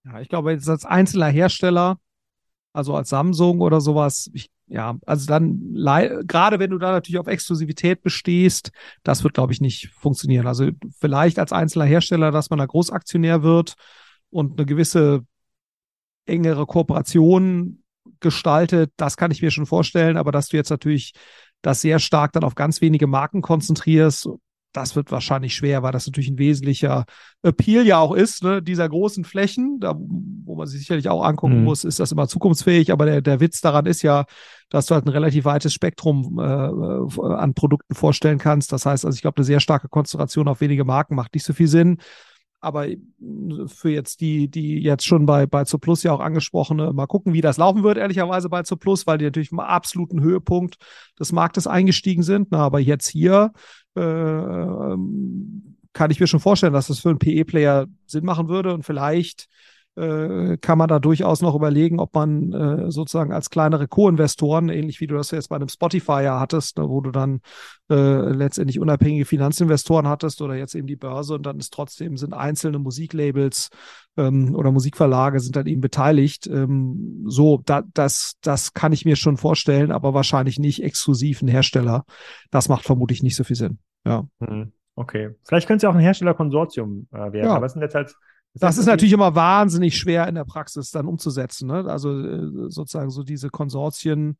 Ja, 0.05 0.21
ich 0.21 0.29
glaube, 0.29 0.51
jetzt 0.51 0.69
als 0.69 0.85
einzelner 0.85 1.27
Hersteller, 1.27 1.97
also 2.73 2.95
als 2.95 3.09
Samsung 3.09 3.61
oder 3.61 3.81
sowas, 3.81 4.29
ich 4.33 4.51
ja, 4.67 4.97
also 5.05 5.25
dann 5.27 5.73
gerade 6.27 6.59
wenn 6.59 6.71
du 6.71 6.77
da 6.77 6.91
natürlich 6.91 7.19
auf 7.19 7.27
Exklusivität 7.27 8.01
bestehst, 8.01 8.71
das 9.03 9.23
wird, 9.23 9.33
glaube 9.33 9.53
ich, 9.53 9.61
nicht 9.61 9.89
funktionieren. 9.99 10.45
Also 10.45 10.69
vielleicht 10.99 11.39
als 11.39 11.53
einzelner 11.53 11.85
Hersteller, 11.85 12.31
dass 12.31 12.49
man 12.49 12.59
da 12.59 12.65
Großaktionär 12.65 13.43
wird 13.43 13.75
und 14.29 14.57
eine 14.59 14.65
gewisse 14.65 15.25
engere 16.25 16.65
Kooperation 16.65 17.83
gestaltet, 18.19 18.91
das 18.97 19.15
kann 19.15 19.31
ich 19.31 19.41
mir 19.41 19.51
schon 19.51 19.65
vorstellen, 19.65 20.17
aber 20.17 20.31
dass 20.31 20.49
du 20.49 20.57
jetzt 20.57 20.69
natürlich 20.69 21.13
das 21.61 21.81
sehr 21.81 21.99
stark 21.99 22.33
dann 22.33 22.43
auf 22.43 22.55
ganz 22.55 22.81
wenige 22.81 23.07
Marken 23.07 23.41
konzentrierst 23.41 24.29
das 24.73 24.95
wird 24.95 25.11
wahrscheinlich 25.11 25.55
schwer, 25.55 25.81
weil 25.83 25.91
das 25.91 26.05
natürlich 26.05 26.29
ein 26.29 26.37
wesentlicher 26.37 27.05
Appeal 27.41 27.85
ja 27.85 27.99
auch 27.99 28.13
ist, 28.13 28.43
ne, 28.43 28.61
dieser 28.61 28.87
großen 28.87 29.23
Flächen, 29.23 29.79
da, 29.79 29.95
wo 29.97 30.55
man 30.55 30.67
sich 30.67 30.79
sicherlich 30.79 31.09
auch 31.09 31.23
angucken 31.23 31.59
mhm. 31.59 31.63
muss, 31.63 31.83
ist 31.83 31.99
das 31.99 32.11
immer 32.11 32.27
zukunftsfähig, 32.27 32.91
aber 32.91 33.05
der, 33.05 33.21
der 33.21 33.39
Witz 33.39 33.61
daran 33.61 33.85
ist 33.85 34.01
ja, 34.01 34.25
dass 34.69 34.85
du 34.85 34.95
halt 34.95 35.05
ein 35.05 35.09
relativ 35.09 35.45
weites 35.45 35.73
Spektrum 35.73 36.39
äh, 36.39 36.43
an 36.43 37.53
Produkten 37.53 37.95
vorstellen 37.95 38.37
kannst. 38.37 38.71
Das 38.71 38.85
heißt, 38.85 39.05
also 39.05 39.15
ich 39.15 39.21
glaube, 39.21 39.37
eine 39.37 39.45
sehr 39.45 39.59
starke 39.59 39.87
Konzentration 39.87 40.47
auf 40.47 40.61
wenige 40.61 40.83
Marken 40.83 41.15
macht 41.15 41.33
nicht 41.33 41.45
so 41.45 41.53
viel 41.53 41.67
Sinn. 41.67 41.97
Aber 42.59 42.87
äh, 42.87 42.97
für 43.67 43.89
jetzt 43.89 44.21
die, 44.21 44.49
die 44.49 44.81
jetzt 44.81 45.05
schon 45.05 45.25
bei, 45.25 45.45
bei 45.45 45.63
Plus 45.63 46.03
ja 46.03 46.11
auch 46.11 46.19
angesprochene, 46.19 46.93
mal 46.93 47.07
gucken, 47.07 47.33
wie 47.33 47.41
das 47.41 47.57
laufen 47.57 47.83
wird, 47.83 47.97
ehrlicherweise 47.97 48.49
bei 48.49 48.63
Plus, 48.63 49.07
weil 49.07 49.17
die 49.17 49.25
natürlich 49.25 49.51
im 49.51 49.59
absoluten 49.59 50.21
Höhepunkt 50.21 50.77
des 51.19 51.31
Marktes 51.31 51.67
eingestiegen 51.67 52.23
sind. 52.23 52.49
Na, 52.51 52.59
aber 52.59 52.79
jetzt 52.79 53.07
hier 53.07 53.51
äh, 53.95 54.01
ähm, 54.01 55.77
kann 55.93 56.11
ich 56.11 56.19
mir 56.19 56.27
schon 56.27 56.39
vorstellen, 56.39 56.73
dass 56.73 56.87
das 56.87 56.99
für 56.99 57.09
einen 57.09 57.19
PE-Player 57.19 57.87
Sinn 58.05 58.25
machen 58.25 58.49
würde 58.49 58.73
und 58.73 58.83
vielleicht 58.83 59.47
äh, 59.97 60.57
kann 60.57 60.77
man 60.77 60.87
da 60.87 60.99
durchaus 60.99 61.41
noch 61.41 61.55
überlegen, 61.55 61.99
ob 61.99 62.13
man 62.13 62.53
äh, 62.53 62.91
sozusagen 62.91 63.33
als 63.33 63.49
kleinere 63.49 63.87
Co-Investoren, 63.87 64.69
ähnlich 64.69 65.01
wie 65.01 65.07
du 65.07 65.15
das 65.15 65.31
jetzt 65.31 65.49
bei 65.49 65.55
einem 65.55 65.69
Spotify 65.69 66.23
ja 66.23 66.39
hattest, 66.39 66.77
ne, 66.77 66.87
wo 66.87 67.01
du 67.01 67.11
dann 67.11 67.41
äh, 67.89 68.29
letztendlich 68.29 68.79
unabhängige 68.79 69.25
Finanzinvestoren 69.25 70.07
hattest 70.07 70.41
oder 70.41 70.55
jetzt 70.55 70.75
eben 70.75 70.87
die 70.87 70.95
Börse 70.95 71.33
und 71.33 71.45
dann 71.45 71.57
ist 71.57 71.73
trotzdem 71.73 72.15
sind 72.17 72.33
einzelne 72.33 72.77
Musiklabels 72.77 73.69
ähm, 74.17 74.53
oder 74.55 74.71
Musikverlage 74.71 75.39
sind 75.39 75.55
dann 75.55 75.65
eben 75.65 75.81
beteiligt. 75.81 76.45
Ähm, 76.47 77.23
so, 77.27 77.61
da, 77.65 77.83
das, 77.93 78.35
das 78.41 78.73
kann 78.73 78.93
ich 78.93 79.03
mir 79.03 79.15
schon 79.15 79.37
vorstellen, 79.37 79.91
aber 79.91 80.13
wahrscheinlich 80.13 80.59
nicht 80.59 80.83
exklusiv 80.83 81.41
ein 81.41 81.47
Hersteller. 81.47 82.05
Das 82.51 82.69
macht 82.69 82.85
vermutlich 82.85 83.23
nicht 83.23 83.35
so 83.35 83.43
viel 83.43 83.55
Sinn. 83.55 83.79
Ja. 84.05 84.27
Hm, 84.39 84.73
okay. 84.95 85.31
Vielleicht 85.43 85.67
könnte 85.67 85.77
es 85.77 85.83
ja 85.83 85.89
auch 85.89 85.95
ein 85.95 86.01
Herstellerkonsortium 86.01 87.07
äh, 87.11 87.17
werden, 87.17 87.45
ja. 87.45 87.55
aber 87.55 87.65
es 87.65 87.73
sind 87.73 87.81
jetzt 87.81 87.95
halt 87.95 88.15
das 88.59 88.77
ist 88.77 88.85
natürlich 88.85 89.13
immer 89.13 89.35
wahnsinnig 89.35 89.97
schwer 89.97 90.27
in 90.27 90.35
der 90.35 90.45
Praxis 90.45 90.91
dann 90.91 91.07
umzusetzen. 91.07 91.67
Ne? 91.67 91.85
Also 91.87 92.11
äh, 92.19 92.69
sozusagen 92.69 93.09
so 93.09 93.23
diese 93.23 93.49
Konsortien, 93.49 94.37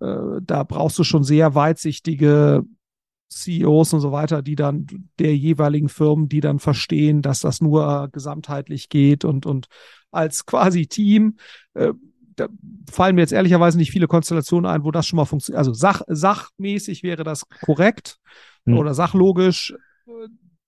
äh, 0.00 0.40
da 0.42 0.64
brauchst 0.64 0.98
du 0.98 1.04
schon 1.04 1.24
sehr 1.24 1.54
weitsichtige 1.54 2.64
CEOs 3.30 3.92
und 3.92 4.00
so 4.00 4.12
weiter, 4.12 4.42
die 4.42 4.56
dann 4.56 4.86
der 5.18 5.36
jeweiligen 5.36 5.88
Firmen, 5.88 6.28
die 6.28 6.40
dann 6.40 6.58
verstehen, 6.58 7.22
dass 7.22 7.40
das 7.40 7.60
nur 7.60 8.08
gesamtheitlich 8.12 8.88
geht 8.88 9.24
und, 9.24 9.46
und 9.46 9.68
als 10.10 10.46
quasi 10.46 10.86
Team. 10.86 11.36
Äh, 11.74 11.92
da 12.36 12.48
fallen 12.90 13.16
mir 13.16 13.22
jetzt 13.22 13.32
ehrlicherweise 13.32 13.78
nicht 13.78 13.90
viele 13.90 14.06
Konstellationen 14.06 14.70
ein, 14.70 14.84
wo 14.84 14.90
das 14.90 15.06
schon 15.06 15.16
mal 15.16 15.24
funktioniert. 15.24 15.58
Also 15.58 15.72
sach, 15.72 16.02
sachmäßig 16.06 17.02
wäre 17.02 17.24
das 17.24 17.48
korrekt 17.48 18.18
hm. 18.64 18.78
oder 18.78 18.94
sachlogisch 18.94 19.74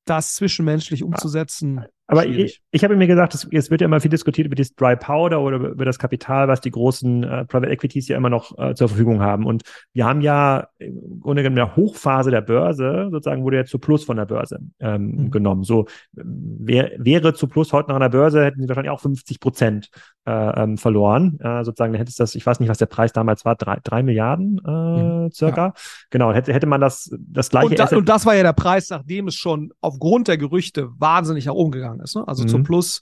das 0.04 0.34
zwischenmenschlich 0.34 1.04
umzusetzen. 1.04 1.84
Aber 2.10 2.24
schwierig. 2.24 2.44
ich, 2.44 2.62
ich 2.72 2.84
habe 2.84 2.96
mir 2.96 3.06
gesagt, 3.06 3.34
es, 3.34 3.46
es, 3.52 3.70
wird 3.70 3.80
ja 3.80 3.84
immer 3.84 4.00
viel 4.00 4.10
diskutiert 4.10 4.46
über 4.46 4.56
das 4.56 4.74
Dry 4.74 4.96
Powder 4.96 5.40
oder 5.40 5.58
über 5.58 5.84
das 5.84 5.96
Kapital, 5.96 6.48
was 6.48 6.60
die 6.60 6.72
großen 6.72 7.22
äh, 7.22 7.44
Private 7.44 7.70
Equities 7.70 8.08
ja 8.08 8.16
immer 8.16 8.30
noch 8.30 8.58
äh, 8.58 8.74
zur 8.74 8.88
Verfügung 8.88 9.22
haben. 9.22 9.46
Und 9.46 9.62
wir 9.92 10.06
haben 10.06 10.20
ja 10.20 10.66
im 10.78 11.20
Grunde 11.20 11.44
genommen 11.44 11.56
der 11.56 11.76
Hochphase 11.76 12.32
der 12.32 12.40
Börse, 12.40 13.10
sozusagen 13.12 13.44
wurde 13.44 13.58
ja 13.58 13.64
zu 13.64 13.78
Plus 13.78 14.02
von 14.04 14.16
der 14.16 14.26
Börse 14.26 14.58
ähm, 14.80 15.06
mhm. 15.06 15.30
genommen. 15.30 15.62
So 15.62 15.86
wär, 16.12 16.90
wäre 16.98 17.32
zu 17.32 17.46
Plus 17.46 17.72
heute 17.72 17.90
noch 17.90 17.96
an 17.96 18.02
der 18.02 18.08
Börse, 18.08 18.44
hätten 18.44 18.60
sie 18.60 18.68
wahrscheinlich 18.68 18.90
auch 18.90 19.00
50 19.00 19.38
Prozent 19.38 19.90
äh, 20.26 20.62
ähm, 20.62 20.78
verloren. 20.78 21.38
Äh, 21.38 21.62
sozusagen, 21.62 21.92
dann 21.92 22.00
hätte 22.00 22.10
es 22.10 22.16
das, 22.16 22.34
ich 22.34 22.44
weiß 22.44 22.58
nicht, 22.58 22.68
was 22.68 22.78
der 22.78 22.86
Preis 22.86 23.12
damals 23.12 23.44
war, 23.44 23.54
drei, 23.54 23.78
drei 23.84 24.02
Milliarden 24.02 24.60
äh, 24.66 24.70
mhm. 24.70 25.30
circa. 25.30 25.66
Ja. 25.66 25.72
Genau, 26.10 26.32
hätte, 26.32 26.52
hätte 26.52 26.66
man 26.66 26.80
das, 26.80 27.14
das 27.20 27.50
gleiche. 27.50 27.68
Und, 27.68 27.78
da, 27.78 27.96
und 27.96 28.08
das 28.08 28.26
war 28.26 28.34
ja 28.34 28.42
der 28.42 28.52
Preis, 28.52 28.90
nachdem 28.90 29.28
es 29.28 29.36
schon 29.36 29.72
aufgrund 29.80 30.26
der 30.26 30.38
Gerüchte 30.38 30.88
wahnsinnig 30.98 31.46
nach 31.46 31.54
oben 31.54 31.70
gegangen 31.70 31.99
ist. 32.00 32.16
Ne? 32.16 32.26
Also 32.26 32.44
mhm. 32.44 32.48
zum 32.48 32.62
Plus 32.62 33.00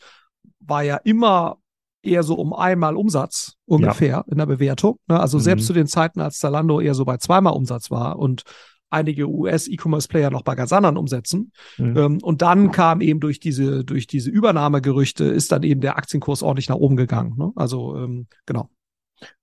war 0.60 0.82
ja 0.82 0.96
immer 0.96 1.58
eher 2.02 2.22
so 2.22 2.34
um 2.34 2.52
einmal 2.52 2.96
Umsatz 2.96 3.54
ungefähr 3.66 4.08
ja. 4.08 4.24
in 4.28 4.38
der 4.38 4.46
Bewertung. 4.46 4.98
Ne? 5.08 5.18
Also 5.18 5.38
mhm. 5.38 5.42
selbst 5.42 5.66
zu 5.66 5.72
den 5.72 5.86
Zeiten, 5.86 6.20
als 6.20 6.38
Zalando 6.38 6.80
eher 6.80 6.94
so 6.94 7.04
bei 7.04 7.16
zweimal 7.16 7.54
Umsatz 7.54 7.90
war 7.90 8.18
und 8.18 8.42
einige 8.90 9.28
US-E-Commerce-Player 9.28 10.30
noch 10.30 10.42
bei 10.42 10.54
ganz 10.54 10.72
anderen 10.72 10.96
Umsätzen. 10.96 11.52
Mhm. 11.76 11.96
Ähm, 11.96 12.18
und 12.22 12.42
dann 12.42 12.70
kam 12.70 13.00
eben 13.00 13.20
durch 13.20 13.40
diese, 13.40 13.84
durch 13.84 14.06
diese 14.06 14.30
Übernahmegerüchte 14.30 15.24
ist 15.24 15.52
dann 15.52 15.62
eben 15.62 15.80
der 15.80 15.98
Aktienkurs 15.98 16.42
ordentlich 16.42 16.68
nach 16.68 16.76
oben 16.76 16.96
gegangen. 16.96 17.34
Ne? 17.36 17.52
Also 17.54 17.96
ähm, 17.96 18.26
genau. 18.46 18.70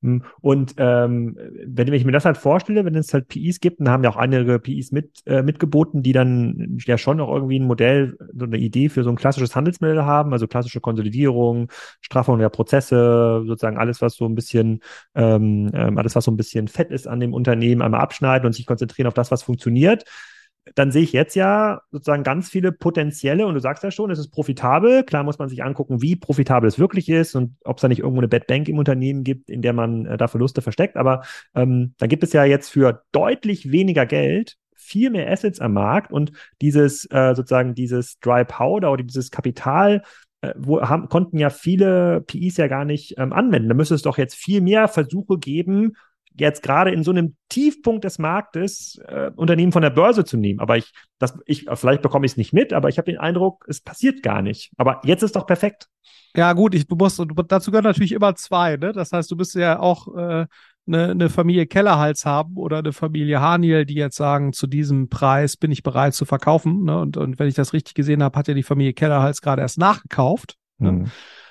Hm. 0.02 0.24
Und 0.42 0.76
ähm, 0.78 1.38
wenn 1.66 1.92
ich 1.92 2.06
mir 2.06 2.12
das 2.12 2.26
halt 2.26 2.38
vorstelle, 2.38 2.86
wenn 2.86 2.96
es 2.96 3.14
halt 3.14 3.28
PIs 3.28 3.60
gibt, 3.60 3.80
dann 3.80 3.90
haben 3.90 4.04
ja 4.04 4.10
auch 4.10 4.16
einige 4.16 4.60
PIs 4.60 4.92
mit, 4.92 5.22
äh, 5.26 5.42
mitgeboten, 5.42 6.04
die 6.04 6.14
dann 6.14 6.78
ja 6.86 6.98
schon 6.98 7.18
noch 7.18 7.30
irgendwie 7.30 7.60
ein 7.60 7.68
Modell, 7.68 8.18
so 8.34 8.46
eine 8.46 8.58
Idee 8.58 8.90
für 8.90 9.04
so 9.04 9.10
ein 9.10 9.16
klassisches 9.16 9.56
Handelsmodell 9.56 10.04
haben, 10.04 10.34
also 10.34 10.48
klassische 10.48 10.82
Konsolidierung, 10.82 11.70
Straffung 12.02 12.40
der 12.40 12.50
Prozesse, 12.50 13.44
sozusagen 13.46 13.78
alles, 13.78 14.02
was 14.02 14.16
so 14.16 14.26
ein 14.26 14.36
bisschen, 14.36 14.82
ähm, 15.16 15.72
ähm 15.74 15.98
alles, 15.98 16.16
was 16.16 16.26
so 16.26 16.32
ein 16.32 16.38
bisschen 16.38 16.68
fett 16.68 16.92
ist 16.92 17.08
an 17.08 17.20
dem 17.20 17.34
Unternehmen, 17.34 17.82
einmal 17.82 18.02
abschneiden 18.02 18.46
und 18.46 18.54
sich 18.54 18.66
konzentrieren 18.66 19.08
auf 19.08 19.14
das, 19.14 19.32
was 19.32 19.44
funktioniert 19.44 20.06
dann 20.74 20.92
sehe 20.92 21.04
ich 21.04 21.14
jetzt 21.14 21.36
ja 21.36 21.82
sozusagen 21.92 22.24
ganz 22.24 22.50
viele 22.50 22.72
potenzielle, 22.72 23.46
und 23.46 23.54
du 23.54 23.60
sagst 23.60 23.84
ja 23.84 23.92
schon, 23.92 24.10
es 24.10 24.18
ist 24.18 24.32
profitabel. 24.32 25.04
Klar 25.04 25.24
muss 25.24 25.38
man 25.38 25.48
sich 25.48 25.64
angucken, 25.64 26.02
wie 26.02 26.16
profitabel 26.16 26.68
es 26.68 26.80
wirklich 26.80 27.08
ist 27.10 27.36
und 27.36 27.56
ob 27.64 27.78
es 27.78 27.82
da 27.82 27.88
nicht 27.88 28.00
irgendwo 28.00 28.22
eine 28.22 28.28
Bad 28.28 28.48
Bank 28.48 28.68
im 28.68 28.80
Unternehmen 28.80 29.24
gibt, 29.24 29.50
in 29.50 29.62
der 29.62 29.74
man 29.74 30.06
äh, 30.06 30.18
da 30.18 30.28
Verluste 30.28 30.62
versteckt. 30.62 30.98
Aber 30.98 31.24
ähm, 31.54 31.94
da 31.98 32.08
gibt 32.08 32.24
es 32.24 32.34
ja 32.34 32.44
jetzt 32.46 32.70
für 32.70 33.04
deutlich 33.12 33.72
weniger 33.72 34.06
Geld 34.06 34.58
viel 34.76 35.10
mehr 35.10 35.32
Assets 35.32 35.60
am 35.60 35.74
Markt 35.74 36.12
und 36.12 36.32
dieses 36.62 37.06
äh, 37.12 37.34
sozusagen 37.36 37.74
dieses 37.74 38.20
Dry 38.20 38.46
Powder 38.46 38.92
oder 38.92 39.04
dieses 39.04 39.32
Kapital 39.32 40.04
äh, 40.42 40.54
wo 40.58 40.82
haben, 40.82 41.10
konnten 41.10 41.38
ja 41.38 41.50
viele 41.50 42.22
PIs 42.22 42.58
ja 42.58 42.68
gar 42.68 42.86
nicht 42.86 43.16
ähm, 43.18 43.34
anwenden. 43.34 43.70
Da 43.70 43.76
müsste 43.76 43.96
es 43.96 44.02
doch 44.02 44.18
jetzt 44.18 44.36
viel 44.36 44.62
mehr 44.62 44.88
Versuche 44.88 45.38
geben, 45.38 45.96
jetzt 46.38 46.64
gerade 46.64 46.92
in 46.92 47.04
so 47.04 47.12
einem 47.12 47.36
Tiefpunkt 47.50 48.04
des 48.04 48.20
Marktes 48.20 49.00
äh, 49.08 49.32
Unternehmen 49.36 49.72
von 49.72 49.82
der 49.82 49.90
Börse 49.90 50.26
zu 50.26 50.38
nehmen. 50.38 50.60
Aber 50.60 50.78
ich, 50.78 50.92
das, 51.20 51.38
ich, 51.46 51.66
vielleicht 51.74 52.02
bekomme 52.02 52.26
ich 52.26 52.34
es 52.34 52.38
nicht 52.38 52.54
mit, 52.54 52.74
aber 52.74 52.90
ich 52.90 52.98
habe 52.98 53.12
den 53.12 53.20
Eindruck, 53.20 53.66
es 53.68 53.82
passiert 53.82 54.24
gar 54.24 54.42
nicht. 54.42 54.72
Aber 54.78 55.02
jetzt 55.04 55.24
ist 55.24 55.36
doch 55.36 55.46
perfekt. 55.46 55.88
Ja, 56.36 56.54
gut, 56.54 56.76
ich 56.76 56.88
muss, 56.90 57.22
dazu 57.48 57.72
gehören 57.72 57.86
natürlich 57.86 58.12
immer 58.12 58.36
zwei, 58.36 58.76
ne? 58.76 58.92
Das 58.92 59.14
heißt, 59.14 59.32
du 59.32 59.38
bist 59.38 59.56
ja 59.56 59.80
auch 59.80 60.14
äh, 60.16 60.46
eine, 60.88 61.12
eine 61.12 61.30
Familie 61.30 61.66
Kellerhals 61.66 62.26
haben 62.26 62.58
oder 62.58 62.80
eine 62.80 62.94
Familie 62.94 63.42
Haniel, 63.42 63.86
die 63.86 63.96
jetzt 63.96 64.18
sagen, 64.18 64.54
zu 64.54 64.68
diesem 64.68 65.10
Preis 65.10 65.58
bin 65.58 65.72
ich 65.72 65.84
bereit 65.84 66.14
zu 66.14 66.26
verkaufen. 66.26 66.84
Ne? 66.84 67.00
Und, 67.00 67.18
und 67.18 67.40
wenn 67.40 67.48
ich 67.48 67.56
das 67.56 67.74
richtig 67.74 67.96
gesehen 67.96 68.22
habe, 68.22 68.38
hat 68.38 68.48
ja 68.48 68.54
die 68.54 68.64
Familie 68.64 68.94
Kellerhals 68.94 69.42
gerade 69.42 69.62
erst 69.62 69.78
nachgekauft. 69.78 70.58
Ne? 70.78 71.06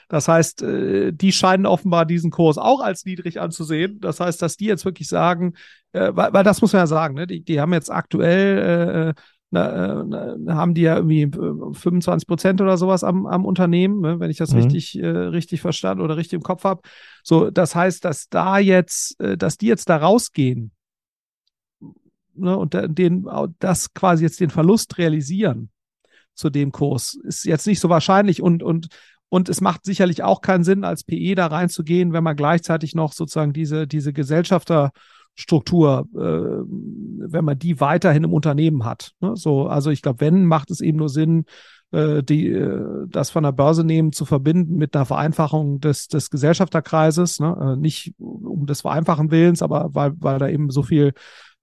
Das 0.09 0.29
heißt, 0.29 0.63
äh, 0.63 1.13
die 1.13 1.33
scheinen 1.33 1.67
offenbar 1.67 2.07
diesen 2.07 2.31
Kurs 2.31 2.59
auch 2.59 2.81
als 2.81 3.05
niedrig 3.05 3.41
anzusehen. 3.41 4.01
Das 4.01 4.21
heißt, 4.21 4.41
dass 4.41 4.57
die 4.57 4.67
jetzt 4.67 4.85
wirklich 4.85 5.09
sagen, 5.09 5.55
äh, 5.93 6.11
weil, 6.15 6.33
weil 6.33 6.45
das 6.45 6.61
muss 6.61 6.73
man 6.73 6.83
ja 6.83 6.87
sagen, 6.87 7.15
ne? 7.15 7.27
die, 7.27 7.45
die 7.45 7.61
haben 7.61 7.73
jetzt 7.73 7.91
aktuell 7.91 9.15
äh, 9.15 9.21
na, 9.55 10.05
na, 10.05 10.55
haben 10.57 10.75
die 10.75 10.83
ja 10.83 10.97
irgendwie 10.97 11.31
25 11.31 12.27
Prozent 12.27 12.61
oder 12.61 12.77
sowas 12.77 13.05
am, 13.05 13.25
am 13.27 13.47
Unternehmen, 13.47 14.01
ne? 14.01 14.19
wenn 14.19 14.31
ich 14.31 14.37
das 14.37 14.53
mhm. 14.53 14.63
richtig, 14.63 14.99
äh, 14.99 15.07
richtig 15.07 15.61
verstanden 15.61 16.03
oder 16.03 16.17
richtig 16.17 16.35
im 16.35 16.43
Kopf 16.43 16.65
habe. 16.65 16.83
So, 17.23 17.51
das 17.51 17.75
heißt, 17.75 18.05
dass 18.05 18.29
da 18.29 18.59
jetzt, 18.59 19.19
äh, 19.21 19.37
dass 19.37 19.57
die 19.57 19.67
jetzt 19.67 19.89
da 19.89 19.97
rausgehen 19.97 20.73
ne? 22.35 22.57
und 22.57 22.75
den, 22.75 23.29
das 23.61 23.95
quasi 23.95 24.25
jetzt 24.25 24.41
den 24.41 24.51
Verlust 24.51 24.99
realisieren 24.99 25.71
zu 26.35 26.51
dem 26.51 26.73
Kurs, 26.73 27.15
ist 27.23 27.45
jetzt 27.45 27.67
nicht 27.69 27.79
so 27.79 27.89
wahrscheinlich 27.89 28.43
und, 28.43 28.65
und 28.65 28.89
und 29.35 29.49
es 29.49 29.61
macht 29.61 29.85
sicherlich 29.85 30.23
auch 30.23 30.43
keinen 30.43 30.63
Sinn, 30.63 30.85
als 30.85 31.03
PE 31.03 31.35
da 31.35 31.49
reinzugehen, 31.49 32.13
wenn 32.13 32.23
man 32.23 32.37
gleichzeitig 32.37 32.95
noch 32.95 33.13
sozusagen 33.13 33.53
diese, 33.53 33.89
diese 33.89 34.13
Gesellschafterstruktur, 34.13 36.07
äh, 36.15 36.63
wenn 37.29 37.45
man 37.45 37.59
die 37.59 37.81
weiterhin 37.81 38.23
im 38.23 38.33
Unternehmen 38.33 38.85
hat. 38.85 39.11
Ne? 39.19 39.33
So, 39.35 39.67
also 39.67 39.91
ich 39.91 40.03
glaube, 40.03 40.21
wenn, 40.21 40.45
macht 40.45 40.71
es 40.71 40.81
eben 40.81 40.99
nur 40.99 41.09
Sinn, 41.09 41.47
äh, 41.91 42.23
die, 42.23 42.47
äh, 42.47 43.09
das 43.09 43.31
von 43.31 43.43
der 43.43 43.51
Börse 43.51 43.83
nehmen 43.83 44.13
zu 44.13 44.25
verbinden 44.25 44.77
mit 44.77 44.95
einer 44.95 45.05
Vereinfachung 45.05 45.81
des, 45.81 46.07
des 46.07 46.31
Gesellschafterkreises. 46.31 47.41
Ne? 47.41 47.75
Äh, 47.75 47.77
nicht 47.77 48.15
um 48.21 48.67
des 48.67 48.83
Vereinfachen 48.83 49.33
Willens, 49.33 49.63
aber 49.63 49.89
weil, 49.95 50.13
weil 50.21 50.39
da 50.39 50.47
eben 50.47 50.71
so 50.71 50.85
viel 50.85 51.13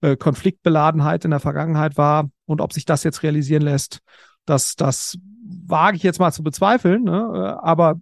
äh, 0.02 0.18
Konfliktbeladenheit 0.18 1.24
in 1.24 1.30
der 1.30 1.40
Vergangenheit 1.40 1.96
war 1.96 2.28
und 2.44 2.60
ob 2.60 2.74
sich 2.74 2.84
das 2.84 3.02
jetzt 3.02 3.22
realisieren 3.22 3.62
lässt, 3.62 4.00
das, 4.44 4.76
das 4.76 5.16
wage 5.64 5.96
ich 5.96 6.02
jetzt 6.02 6.18
mal 6.18 6.32
zu 6.32 6.42
bezweifeln, 6.42 7.04
ne? 7.04 7.58
aber 7.62 8.00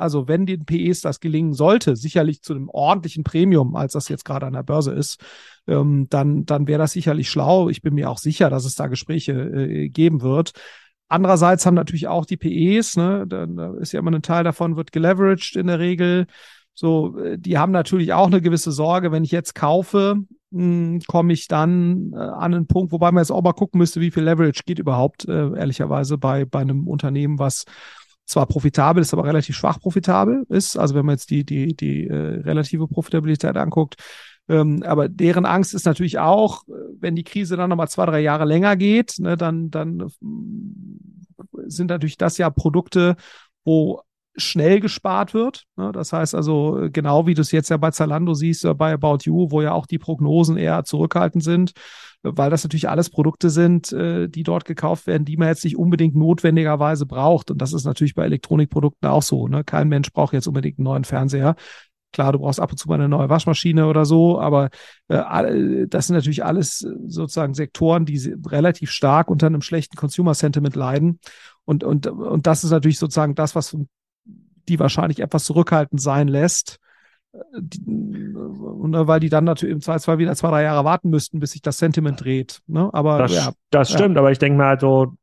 also 0.00 0.28
wenn 0.28 0.46
den 0.46 0.64
PEs 0.64 1.02
das 1.02 1.20
gelingen 1.20 1.52
sollte, 1.52 1.94
sicherlich 1.94 2.42
zu 2.42 2.54
einem 2.54 2.70
ordentlichen 2.70 3.22
Premium, 3.22 3.76
als 3.76 3.92
das 3.92 4.08
jetzt 4.08 4.24
gerade 4.24 4.46
an 4.46 4.54
der 4.54 4.62
Börse 4.62 4.92
ist, 4.92 5.22
ähm, 5.66 6.06
dann, 6.08 6.46
dann 6.46 6.66
wäre 6.66 6.78
das 6.78 6.92
sicherlich 6.92 7.28
schlau. 7.28 7.68
Ich 7.68 7.82
bin 7.82 7.94
mir 7.94 8.08
auch 8.08 8.16
sicher, 8.16 8.48
dass 8.48 8.64
es 8.64 8.76
da 8.76 8.86
Gespräche 8.86 9.32
äh, 9.32 9.88
geben 9.90 10.22
wird. 10.22 10.52
Andererseits 11.08 11.66
haben 11.66 11.74
natürlich 11.74 12.08
auch 12.08 12.24
die 12.24 12.38
PEs, 12.38 12.96
ne, 12.96 13.26
da, 13.28 13.44
da 13.44 13.74
ist 13.74 13.92
ja 13.92 14.00
immer 14.00 14.12
ein 14.12 14.22
Teil 14.22 14.42
davon, 14.42 14.76
wird 14.76 14.90
geleveraged 14.90 15.56
in 15.56 15.66
der 15.66 15.78
Regel. 15.78 16.26
So, 16.72 17.18
äh, 17.18 17.38
die 17.38 17.58
haben 17.58 17.72
natürlich 17.72 18.14
auch 18.14 18.28
eine 18.28 18.40
gewisse 18.40 18.72
Sorge, 18.72 19.12
wenn 19.12 19.24
ich 19.24 19.32
jetzt 19.32 19.54
kaufe, 19.54 20.16
komme 21.06 21.32
ich 21.32 21.46
dann 21.46 22.12
äh, 22.12 22.16
an 22.16 22.54
einen 22.54 22.66
Punkt, 22.66 22.92
wobei 22.92 23.12
man 23.12 23.22
jetzt 23.22 23.30
auch 23.30 23.42
mal 23.42 23.52
gucken 23.52 23.78
müsste, 23.78 24.00
wie 24.00 24.10
viel 24.10 24.24
Leverage 24.24 24.62
geht 24.66 24.78
überhaupt, 24.78 25.28
äh, 25.28 25.56
ehrlicherweise, 25.56 26.18
bei, 26.18 26.44
bei 26.44 26.60
einem 26.60 26.88
Unternehmen, 26.88 27.38
was 27.38 27.64
zwar 28.26 28.46
profitabel 28.46 29.00
ist, 29.00 29.12
aber 29.12 29.24
relativ 29.24 29.56
schwach 29.56 29.80
profitabel 29.80 30.44
ist. 30.48 30.76
Also 30.76 30.94
wenn 30.94 31.06
man 31.06 31.14
jetzt 31.14 31.30
die, 31.30 31.44
die, 31.44 31.76
die 31.76 32.06
äh, 32.06 32.40
relative 32.42 32.88
Profitabilität 32.88 33.56
anguckt. 33.56 33.96
Ähm, 34.48 34.82
aber 34.84 35.08
deren 35.08 35.46
Angst 35.46 35.74
ist 35.74 35.86
natürlich 35.86 36.18
auch, 36.18 36.62
äh, 36.68 36.72
wenn 36.98 37.14
die 37.14 37.24
Krise 37.24 37.56
dann 37.56 37.70
nochmal 37.70 37.88
zwei, 37.88 38.06
drei 38.06 38.20
Jahre 38.20 38.44
länger 38.44 38.76
geht, 38.76 39.18
ne, 39.18 39.36
dann, 39.36 39.70
dann 39.70 40.10
sind 41.66 41.90
natürlich 41.90 42.16
das 42.18 42.38
ja 42.38 42.50
Produkte, 42.50 43.16
wo 43.64 44.02
schnell 44.42 44.80
gespart 44.80 45.34
wird. 45.34 45.64
Ne? 45.76 45.92
Das 45.92 46.12
heißt 46.12 46.34
also, 46.34 46.88
genau 46.92 47.26
wie 47.26 47.34
du 47.34 47.42
es 47.42 47.52
jetzt 47.52 47.70
ja 47.70 47.76
bei 47.76 47.90
Zalando 47.90 48.34
siehst, 48.34 48.64
oder 48.64 48.74
bei 48.74 48.92
About 48.92 49.18
You, 49.24 49.50
wo 49.50 49.62
ja 49.62 49.72
auch 49.72 49.86
die 49.86 49.98
Prognosen 49.98 50.56
eher 50.56 50.84
zurückhaltend 50.84 51.44
sind, 51.44 51.72
weil 52.22 52.50
das 52.50 52.64
natürlich 52.64 52.88
alles 52.88 53.10
Produkte 53.10 53.50
sind, 53.50 53.92
äh, 53.92 54.28
die 54.28 54.42
dort 54.42 54.64
gekauft 54.64 55.06
werden, 55.06 55.24
die 55.24 55.36
man 55.36 55.48
jetzt 55.48 55.64
nicht 55.64 55.76
unbedingt 55.76 56.16
notwendigerweise 56.16 57.06
braucht. 57.06 57.50
Und 57.50 57.62
das 57.62 57.72
ist 57.72 57.84
natürlich 57.84 58.14
bei 58.14 58.24
Elektronikprodukten 58.24 59.08
auch 59.08 59.22
so. 59.22 59.48
Ne? 59.48 59.64
Kein 59.64 59.88
Mensch 59.88 60.12
braucht 60.12 60.32
jetzt 60.32 60.46
unbedingt 60.46 60.78
einen 60.78 60.84
neuen 60.84 61.04
Fernseher. 61.04 61.56
Klar, 62.12 62.32
du 62.32 62.40
brauchst 62.40 62.58
ab 62.58 62.72
und 62.72 62.76
zu 62.76 62.88
mal 62.88 62.96
eine 62.96 63.08
neue 63.08 63.28
Waschmaschine 63.28 63.86
oder 63.86 64.04
so, 64.04 64.40
aber 64.40 64.70
äh, 65.08 65.86
das 65.86 66.08
sind 66.08 66.16
natürlich 66.16 66.44
alles 66.44 66.78
sozusagen 67.06 67.54
Sektoren, 67.54 68.04
die 68.04 68.34
relativ 68.46 68.90
stark 68.90 69.30
unter 69.30 69.46
einem 69.46 69.62
schlechten 69.62 69.96
Consumer 69.96 70.34
Sentiment 70.34 70.74
leiden. 70.74 71.20
Und, 71.64 71.84
und, 71.84 72.08
und 72.08 72.46
das 72.48 72.64
ist 72.64 72.70
natürlich 72.72 72.98
sozusagen 72.98 73.36
das, 73.36 73.54
was 73.54 73.76
die 74.70 74.80
wahrscheinlich 74.80 75.20
etwas 75.20 75.44
zurückhaltend 75.44 76.00
sein 76.00 76.28
lässt. 76.28 76.78
Die, 77.60 78.34
weil 78.34 79.20
die 79.20 79.28
dann 79.28 79.44
natürlich 79.44 79.74
im 79.74 79.80
Zweifelsfall 79.80 80.18
wieder 80.18 80.34
zwei, 80.34 80.48
drei 80.48 80.62
Jahre 80.64 80.84
warten 80.84 81.10
müssten, 81.10 81.38
bis 81.38 81.52
sich 81.52 81.62
das 81.62 81.78
Sentiment 81.78 82.24
dreht. 82.24 82.60
Ne? 82.66 82.90
Aber 82.92 83.18
das, 83.18 83.34
ja, 83.34 83.52
das 83.70 83.92
stimmt, 83.92 84.16
ja. 84.16 84.20
aber 84.20 84.32
ich 84.32 84.38
denke 84.38 84.58
mal 84.58 84.66
halt 84.68 84.80
so, 84.80 85.14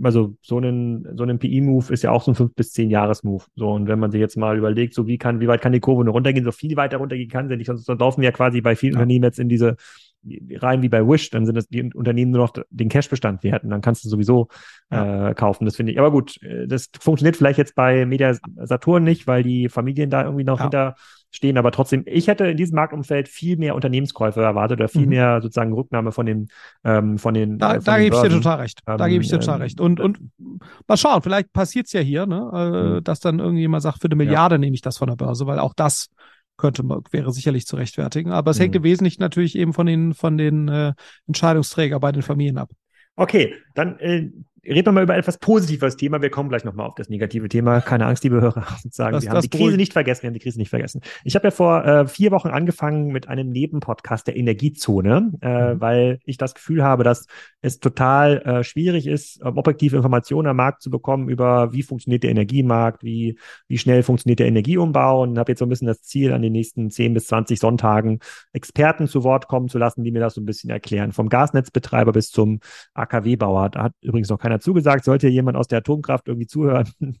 also 0.00 0.36
so 0.42 0.58
ein, 0.58 1.06
so 1.16 1.24
ein 1.24 1.38
PI-Move 1.38 1.92
ist 1.92 2.02
ja 2.02 2.12
auch 2.12 2.22
so 2.22 2.30
ein 2.30 2.34
fünf 2.36 2.54
bis 2.54 2.72
zehn 2.72 2.90
Jahres-Move. 2.90 3.44
So, 3.56 3.70
und 3.72 3.88
wenn 3.88 3.98
man 3.98 4.12
sich 4.12 4.20
jetzt 4.20 4.36
mal 4.36 4.56
überlegt, 4.56 4.94
so 4.94 5.06
wie 5.06 5.18
kann, 5.18 5.40
wie 5.40 5.48
weit 5.48 5.60
kann 5.60 5.72
die 5.72 5.80
Kurve 5.80 6.04
nur 6.04 6.14
runtergehen, 6.14 6.44
so 6.44 6.52
viel 6.52 6.76
weiter 6.76 6.98
runtergehen 6.98 7.28
kann 7.28 7.48
sie 7.48 7.56
nicht, 7.56 7.66
sonst 7.66 7.88
laufen 7.88 8.20
wir 8.20 8.28
ja 8.28 8.32
quasi 8.32 8.60
bei 8.60 8.76
vielen 8.76 8.94
ja. 8.94 8.98
Unternehmen 8.98 9.24
jetzt 9.24 9.40
in 9.40 9.48
diese 9.48 9.76
rein 10.56 10.82
wie 10.82 10.88
bei 10.88 11.06
Wish, 11.06 11.30
dann 11.30 11.46
sind 11.46 11.54
das 11.54 11.68
die 11.68 11.92
Unternehmen 11.94 12.30
nur 12.32 12.42
noch 12.42 12.52
den 12.70 12.88
Cashbestand 12.88 13.42
werten, 13.42 13.70
dann 13.70 13.80
kannst 13.80 14.04
du 14.04 14.08
sowieso 14.08 14.48
ja. 14.90 15.30
äh, 15.30 15.34
kaufen. 15.34 15.64
Das 15.64 15.76
finde 15.76 15.92
ich. 15.92 15.98
Aber 15.98 16.10
gut, 16.10 16.42
äh, 16.42 16.66
das 16.66 16.90
funktioniert 16.98 17.36
vielleicht 17.36 17.58
jetzt 17.58 17.74
bei 17.74 18.04
Media 18.06 18.34
Saturn 18.56 19.04
nicht, 19.04 19.26
weil 19.26 19.42
die 19.42 19.68
Familien 19.68 20.10
da 20.10 20.24
irgendwie 20.24 20.44
noch 20.44 20.58
ja. 20.58 20.64
hinter 20.64 20.94
stehen. 21.30 21.58
Aber 21.58 21.70
trotzdem, 21.70 22.02
ich 22.06 22.28
hätte 22.28 22.46
in 22.46 22.56
diesem 22.56 22.76
Marktumfeld 22.76 23.28
viel 23.28 23.56
mehr 23.56 23.74
Unternehmenskäufe 23.74 24.42
erwartet 24.42 24.80
oder 24.80 24.88
viel 24.88 25.02
mhm. 25.02 25.08
mehr 25.08 25.40
sozusagen 25.40 25.72
Rücknahme 25.72 26.12
von 26.12 26.26
den 26.26 26.48
ähm, 26.84 27.18
von 27.18 27.34
den. 27.34 27.58
Da, 27.58 27.74
äh, 27.74 27.80
da 27.80 27.98
gebe 27.98 28.16
ich 28.16 28.22
dir 28.22 28.30
total 28.30 28.58
recht. 28.58 28.80
Da 28.84 28.94
ähm, 28.94 29.10
gebe 29.10 29.22
ich 29.22 29.30
dir 29.30 29.40
total 29.40 29.56
ähm, 29.56 29.62
recht. 29.62 29.80
Und 29.80 30.00
und 30.00 30.18
mal 30.86 30.96
schauen, 30.96 31.22
vielleicht 31.22 31.52
passiert 31.52 31.86
es 31.86 31.92
ja 31.92 32.00
hier, 32.00 32.26
ne, 32.26 32.50
äh, 32.52 32.96
mhm. 32.96 33.04
dass 33.04 33.20
dann 33.20 33.38
irgendjemand 33.38 33.82
sagt, 33.82 34.00
für 34.00 34.08
eine 34.08 34.16
Milliarde 34.16 34.56
ja. 34.56 34.58
nehme 34.58 34.74
ich 34.74 34.82
das 34.82 34.98
von 34.98 35.08
der 35.08 35.16
Börse, 35.16 35.46
weil 35.46 35.58
auch 35.58 35.74
das 35.74 36.08
könnte 36.60 36.82
man, 36.82 37.02
wäre 37.10 37.32
sicherlich 37.32 37.66
zu 37.66 37.76
rechtfertigen. 37.76 38.32
Aber 38.32 38.50
es 38.50 38.58
mhm. 38.58 38.62
hängt 38.62 38.76
im 38.76 38.82
Wesentlichen 38.84 39.22
natürlich 39.22 39.56
eben 39.56 39.72
von 39.72 39.86
den, 39.86 40.14
von 40.14 40.38
den 40.38 40.68
äh, 40.68 40.92
Entscheidungsträger 41.26 41.98
bei 41.98 42.12
den 42.12 42.22
Familien 42.22 42.58
ab. 42.58 42.70
Okay, 43.16 43.54
dann 43.74 43.98
äh, 43.98 44.30
reden 44.64 44.86
wir 44.86 44.92
mal 44.92 45.02
über 45.04 45.16
etwas 45.16 45.38
positives 45.38 45.96
Thema. 45.96 46.22
Wir 46.22 46.30
kommen 46.30 46.48
gleich 46.48 46.64
nochmal 46.64 46.86
auf 46.86 46.94
das 46.94 47.08
negative 47.08 47.48
Thema. 47.48 47.80
Keine 47.80 48.06
Angst, 48.06 48.24
liebe 48.24 48.40
Hörer, 48.40 48.66
sozusagen. 48.82 49.12
Das, 49.12 49.24
wir 49.24 49.30
haben 49.30 49.40
die 49.40 49.48
Krise 49.48 49.76
nicht 49.76 49.92
vergessen. 49.92 50.22
Wir 50.22 50.28
haben 50.28 50.34
die 50.34 50.40
Krise 50.40 50.58
nicht 50.58 50.70
vergessen. 50.70 51.00
Ich 51.24 51.34
habe 51.34 51.46
ja 51.46 51.50
vor 51.50 51.84
äh, 51.84 52.06
vier 52.06 52.30
Wochen 52.30 52.48
angefangen 52.48 53.08
mit 53.08 53.28
einem 53.28 53.50
Nebenpodcast 53.50 54.26
der 54.26 54.36
Energiezone, 54.36 55.32
äh, 55.40 55.74
mhm. 55.74 55.80
weil 55.80 56.18
ich 56.24 56.36
das 56.36 56.54
Gefühl 56.54 56.82
habe, 56.82 57.04
dass 57.04 57.26
es 57.62 57.78
total 57.78 58.38
äh, 58.42 58.64
schwierig 58.64 59.06
ist, 59.06 59.42
objektive 59.42 59.96
Informationen 59.96 60.48
am 60.48 60.56
Markt 60.56 60.82
zu 60.82 60.90
bekommen 60.90 61.28
über 61.28 61.72
wie 61.72 61.82
funktioniert 61.82 62.22
der 62.22 62.30
Energiemarkt, 62.30 63.02
wie, 63.02 63.38
wie 63.68 63.78
schnell 63.78 64.02
funktioniert 64.02 64.40
der 64.40 64.46
Energieumbau 64.46 65.22
und 65.22 65.38
habe 65.38 65.52
jetzt 65.52 65.60
so 65.60 65.66
ein 65.66 65.68
bisschen 65.68 65.86
das 65.86 66.02
Ziel, 66.02 66.32
an 66.32 66.42
den 66.42 66.52
nächsten 66.52 66.90
10 66.90 67.14
bis 67.14 67.26
20 67.26 67.58
Sonntagen 67.58 68.20
Experten 68.52 69.06
zu 69.06 69.24
Wort 69.24 69.48
kommen 69.48 69.68
zu 69.68 69.78
lassen, 69.78 70.04
die 70.04 70.10
mir 70.10 70.20
das 70.20 70.34
so 70.34 70.40
ein 70.40 70.46
bisschen 70.46 70.70
erklären. 70.70 71.12
Vom 71.12 71.28
Gasnetzbetreiber 71.28 72.12
bis 72.12 72.30
zum 72.30 72.60
AKW-Bauer. 72.94 73.70
Da 73.70 73.84
hat 73.84 73.92
übrigens 74.00 74.28
noch 74.28 74.38
keiner 74.50 74.60
zugesagt, 74.60 75.04
sollte 75.04 75.28
jemand 75.28 75.56
aus 75.56 75.68
der 75.68 75.78
Atomkraft 75.78 76.28
irgendwie 76.28 76.46
zuhören 76.46 76.88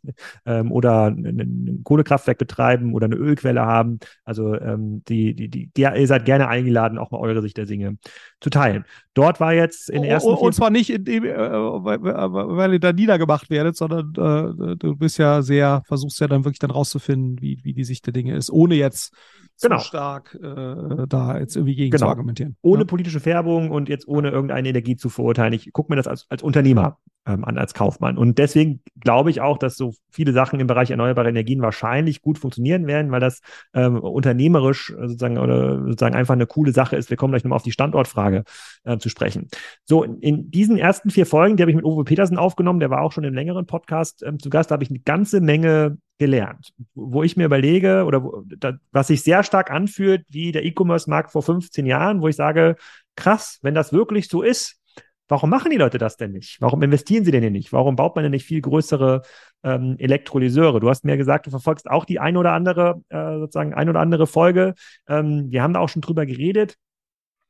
ähm, 0.46 0.72
oder 0.72 1.06
ein, 1.06 1.80
Kohlekraftwerk 1.84 2.38
betreiben 2.38 2.94
oder 2.94 3.06
eine 3.06 3.16
Ölquelle 3.16 3.62
haben. 3.64 4.00
Also 4.24 4.54
ähm, 4.54 5.02
die, 5.08 5.34
die, 5.34 5.48
die, 5.48 5.70
ihr 5.76 6.06
seid 6.06 6.24
gerne 6.24 6.48
eingeladen, 6.48 6.98
auch 6.98 7.10
mal 7.10 7.18
eure 7.18 7.42
Sicht 7.42 7.56
der 7.56 7.66
Dinge 7.66 7.96
zu 8.40 8.50
teilen. 8.50 8.84
Dort 9.14 9.40
war 9.40 9.52
jetzt 9.52 9.90
in 9.90 10.04
ersten. 10.04 10.30
Und, 10.30 10.38
und 10.38 10.52
zwar 10.54 10.70
nicht, 10.70 10.90
in 10.90 11.04
dem, 11.04 11.24
äh, 11.24 11.36
weil, 11.36 12.02
weil 12.02 12.72
ihr 12.72 12.80
da 12.80 12.92
niedergemacht 12.92 13.50
werdet, 13.50 13.76
sondern 13.76 14.10
äh, 14.16 14.76
du 14.76 14.96
bist 14.96 15.18
ja 15.18 15.42
sehr, 15.42 15.82
versuchst 15.86 16.20
ja 16.20 16.28
dann 16.28 16.44
wirklich 16.44 16.58
dann 16.58 16.70
rauszufinden, 16.70 17.40
wie, 17.40 17.60
wie 17.62 17.74
die 17.74 17.84
Sicht 17.84 18.06
der 18.06 18.12
Dinge 18.12 18.36
ist, 18.36 18.50
ohne 18.50 18.74
jetzt 18.74 19.14
genau. 19.60 19.78
zu 19.78 19.84
stark 19.84 20.38
äh, 20.40 21.06
da 21.08 21.38
jetzt 21.38 21.56
irgendwie 21.56 21.74
gegen 21.74 21.90
genau. 21.90 22.06
zu 22.06 22.08
argumentieren. 22.08 22.56
Ohne 22.62 22.82
ja. 22.82 22.86
politische 22.86 23.20
Färbung 23.20 23.70
und 23.70 23.88
jetzt 23.88 24.06
ohne 24.08 24.30
irgendeine 24.30 24.68
Energie 24.68 24.96
zu 24.96 25.08
verurteilen. 25.08 25.52
Ich 25.52 25.72
gucke 25.72 25.92
mir 25.92 25.96
das 25.96 26.06
als, 26.06 26.26
als 26.28 26.42
Unternehmer 26.42 26.98
ähm, 27.26 27.44
an 27.44 27.58
als 27.58 27.74
Kaufmann. 27.74 28.16
Und 28.16 28.38
deswegen 28.38 28.80
glaube 28.98 29.30
ich 29.30 29.40
auch, 29.40 29.58
dass 29.58 29.76
so 29.76 29.92
viele 30.10 30.32
Sachen 30.32 30.58
im 30.58 30.66
Bereich 30.66 30.90
erneuerbare 30.90 31.28
Energien 31.28 31.60
wahrscheinlich 31.62 32.22
gut 32.22 32.38
funktionieren 32.38 32.86
werden, 32.86 33.10
weil 33.10 33.20
das 33.20 33.40
ähm, 33.74 33.98
unternehmerisch 33.98 34.90
äh, 34.90 35.08
sozusagen 35.08 35.38
oder 35.38 35.82
sozusagen 35.84 36.14
einfach 36.14 36.34
eine 36.34 36.46
coole 36.46 36.72
Sache 36.72 36.96
ist. 36.96 37.10
Wir 37.10 37.16
kommen 37.16 37.32
gleich 37.32 37.44
nochmal 37.44 37.56
auf 37.56 37.62
die 37.62 37.72
Standortfrage 37.72 38.44
äh, 38.84 38.98
zu 38.98 39.08
sprechen. 39.08 39.48
So, 39.84 40.02
in, 40.02 40.18
in, 40.20 40.50
diesen 40.50 40.78
ersten 40.78 41.10
vier 41.10 41.26
Folgen, 41.26 41.56
die 41.56 41.62
habe 41.62 41.70
ich 41.70 41.76
mit 41.76 41.84
Uwe 41.84 42.04
Petersen 42.04 42.38
aufgenommen, 42.38 42.80
der 42.80 42.90
war 42.90 43.02
auch 43.02 43.12
schon 43.12 43.24
im 43.24 43.34
längeren 43.34 43.66
Podcast 43.66 44.22
ähm, 44.22 44.38
zu 44.38 44.48
Gast, 44.48 44.70
da 44.70 44.74
habe 44.74 44.84
ich 44.84 44.90
eine 44.90 45.00
ganze 45.00 45.40
Menge 45.40 45.98
gelernt, 46.18 46.74
wo 46.94 47.22
ich 47.22 47.36
mir 47.36 47.46
überlege 47.46 48.04
oder 48.04 48.22
wo, 48.22 48.42
da, 48.46 48.74
was 48.92 49.06
sich 49.06 49.22
sehr 49.22 49.42
stark 49.42 49.70
anfühlt 49.70 50.24
wie 50.28 50.52
der 50.52 50.64
E-Commerce-Markt 50.64 51.32
vor 51.32 51.42
15 51.42 51.86
Jahren, 51.86 52.20
wo 52.20 52.28
ich 52.28 52.36
sage, 52.36 52.76
krass, 53.16 53.58
wenn 53.62 53.74
das 53.74 53.92
wirklich 53.92 54.28
so 54.28 54.42
ist, 54.42 54.79
Warum 55.30 55.48
machen 55.48 55.70
die 55.70 55.76
Leute 55.76 55.98
das 55.98 56.16
denn 56.16 56.32
nicht? 56.32 56.60
Warum 56.60 56.82
investieren 56.82 57.24
sie 57.24 57.30
denn 57.30 57.42
hier 57.42 57.52
nicht? 57.52 57.72
Warum 57.72 57.94
baut 57.94 58.16
man 58.16 58.24
denn 58.24 58.32
nicht 58.32 58.44
viel 58.44 58.60
größere 58.60 59.22
ähm, 59.62 59.94
Elektrolyseure? 59.98 60.80
Du 60.80 60.88
hast 60.88 61.04
mir 61.04 61.16
gesagt, 61.16 61.46
du 61.46 61.50
verfolgst 61.50 61.88
auch 61.88 62.04
die 62.04 62.18
ein 62.18 62.36
oder 62.36 62.52
andere, 62.52 63.02
äh, 63.10 63.38
sozusagen 63.38 63.72
ein 63.72 63.88
oder 63.88 64.00
andere 64.00 64.26
Folge. 64.26 64.74
Ähm, 65.08 65.46
wir 65.50 65.62
haben 65.62 65.72
da 65.72 65.80
auch 65.80 65.88
schon 65.88 66.02
drüber 66.02 66.26
geredet. 66.26 66.76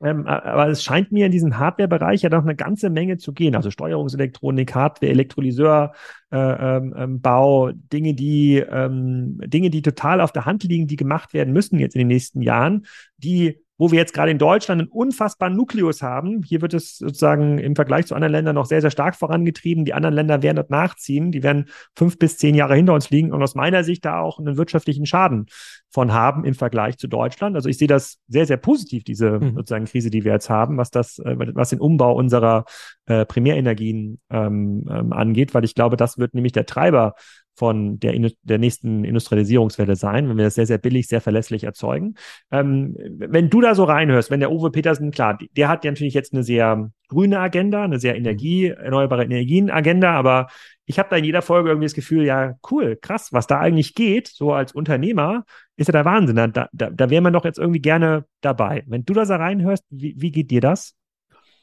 Ähm, 0.02 0.26
aber 0.26 0.68
es 0.68 0.82
scheint 0.82 1.10
mir 1.10 1.26
in 1.26 1.32
diesem 1.32 1.58
Hardware-Bereich 1.58 2.22
ja 2.22 2.30
noch 2.30 2.42
eine 2.42 2.56
ganze 2.56 2.90
Menge 2.90 3.16
zu 3.16 3.32
gehen. 3.32 3.54
Also 3.54 3.70
Steuerungselektronik, 3.70 4.74
Hardware, 4.74 5.12
Elektrolyseurbau, 5.12 5.92
äh, 6.32 6.76
ähm, 6.76 7.22
ähm, 7.22 7.88
Dinge, 7.92 8.14
die 8.14 8.56
ähm, 8.58 9.40
Dinge, 9.46 9.70
die 9.70 9.82
total 9.82 10.20
auf 10.20 10.32
der 10.32 10.44
Hand 10.44 10.64
liegen, 10.64 10.86
die 10.86 10.96
gemacht 10.96 11.32
werden 11.32 11.52
müssen 11.52 11.78
jetzt 11.78 11.94
in 11.94 12.00
den 12.00 12.08
nächsten 12.08 12.42
Jahren, 12.42 12.86
die 13.16 13.62
wo 13.80 13.90
wir 13.90 13.98
jetzt 13.98 14.12
gerade 14.12 14.30
in 14.30 14.36
Deutschland 14.36 14.82
einen 14.82 14.90
unfassbaren 14.90 15.56
Nukleus 15.56 16.02
haben. 16.02 16.42
Hier 16.42 16.60
wird 16.60 16.74
es 16.74 16.98
sozusagen 16.98 17.56
im 17.56 17.74
Vergleich 17.74 18.04
zu 18.04 18.14
anderen 18.14 18.32
Ländern 18.32 18.56
noch 18.56 18.66
sehr, 18.66 18.82
sehr 18.82 18.90
stark 18.90 19.16
vorangetrieben. 19.16 19.86
Die 19.86 19.94
anderen 19.94 20.14
Länder 20.14 20.42
werden 20.42 20.56
dort 20.56 20.68
nachziehen. 20.68 21.32
Die 21.32 21.42
werden 21.42 21.64
fünf 21.96 22.18
bis 22.18 22.36
zehn 22.36 22.54
Jahre 22.54 22.74
hinter 22.74 22.92
uns 22.92 23.08
liegen 23.08 23.32
und 23.32 23.42
aus 23.42 23.54
meiner 23.54 23.82
Sicht 23.82 24.04
da 24.04 24.20
auch 24.20 24.38
einen 24.38 24.58
wirtschaftlichen 24.58 25.06
Schaden 25.06 25.46
von 25.88 26.12
haben 26.12 26.44
im 26.44 26.52
Vergleich 26.52 26.98
zu 26.98 27.08
Deutschland. 27.08 27.56
Also 27.56 27.70
ich 27.70 27.78
sehe 27.78 27.88
das 27.88 28.18
sehr, 28.28 28.44
sehr 28.44 28.58
positiv, 28.58 29.02
diese 29.02 29.40
mhm. 29.40 29.54
sozusagen 29.54 29.86
Krise, 29.86 30.10
die 30.10 30.24
wir 30.24 30.32
jetzt 30.32 30.50
haben, 30.50 30.76
was 30.76 30.90
das, 30.90 31.18
äh, 31.18 31.34
was 31.54 31.70
den 31.70 31.80
Umbau 31.80 32.12
unserer 32.14 32.66
äh, 33.06 33.24
Primärenergien 33.24 34.20
ähm, 34.28 34.86
ähm, 34.90 35.14
angeht, 35.14 35.54
weil 35.54 35.64
ich 35.64 35.74
glaube, 35.74 35.96
das 35.96 36.18
wird 36.18 36.34
nämlich 36.34 36.52
der 36.52 36.66
Treiber 36.66 37.14
von 37.60 38.00
der, 38.00 38.14
der 38.42 38.56
nächsten 38.56 39.04
Industrialisierungswelle 39.04 39.94
sein, 39.94 40.30
wenn 40.30 40.38
wir 40.38 40.44
das 40.44 40.54
sehr, 40.54 40.64
sehr 40.64 40.78
billig, 40.78 41.08
sehr 41.08 41.20
verlässlich 41.20 41.64
erzeugen. 41.64 42.14
Ähm, 42.50 42.96
wenn 43.18 43.50
du 43.50 43.60
da 43.60 43.74
so 43.74 43.84
reinhörst, 43.84 44.30
wenn 44.30 44.40
der 44.40 44.50
Uwe 44.50 44.70
Petersen, 44.70 45.10
klar, 45.10 45.38
der 45.58 45.68
hat 45.68 45.84
ja 45.84 45.90
natürlich 45.90 46.14
jetzt 46.14 46.32
eine 46.32 46.42
sehr 46.42 46.90
grüne 47.08 47.38
Agenda, 47.38 47.84
eine 47.84 48.00
sehr 48.00 48.16
Energie, 48.16 48.68
erneuerbare 48.68 49.24
Energien-Agenda, 49.24 50.10
aber 50.10 50.48
ich 50.86 50.98
habe 50.98 51.10
da 51.10 51.16
in 51.16 51.24
jeder 51.24 51.42
Folge 51.42 51.68
irgendwie 51.68 51.84
das 51.84 51.92
Gefühl, 51.92 52.24
ja, 52.24 52.54
cool, 52.70 52.96
krass, 52.96 53.28
was 53.30 53.46
da 53.46 53.60
eigentlich 53.60 53.94
geht, 53.94 54.28
so 54.28 54.54
als 54.54 54.72
Unternehmer, 54.72 55.44
ist 55.76 55.88
ja 55.88 55.92
der 55.92 56.06
Wahnsinn. 56.06 56.36
Da, 56.36 56.48
da, 56.48 56.68
da 56.72 57.10
wäre 57.10 57.20
man 57.20 57.34
doch 57.34 57.44
jetzt 57.44 57.58
irgendwie 57.58 57.82
gerne 57.82 58.24
dabei. 58.40 58.84
Wenn 58.86 59.04
du 59.04 59.12
da 59.12 59.26
so 59.26 59.34
reinhörst, 59.34 59.84
wie, 59.90 60.14
wie 60.16 60.30
geht 60.30 60.50
dir 60.50 60.62
das? 60.62 60.96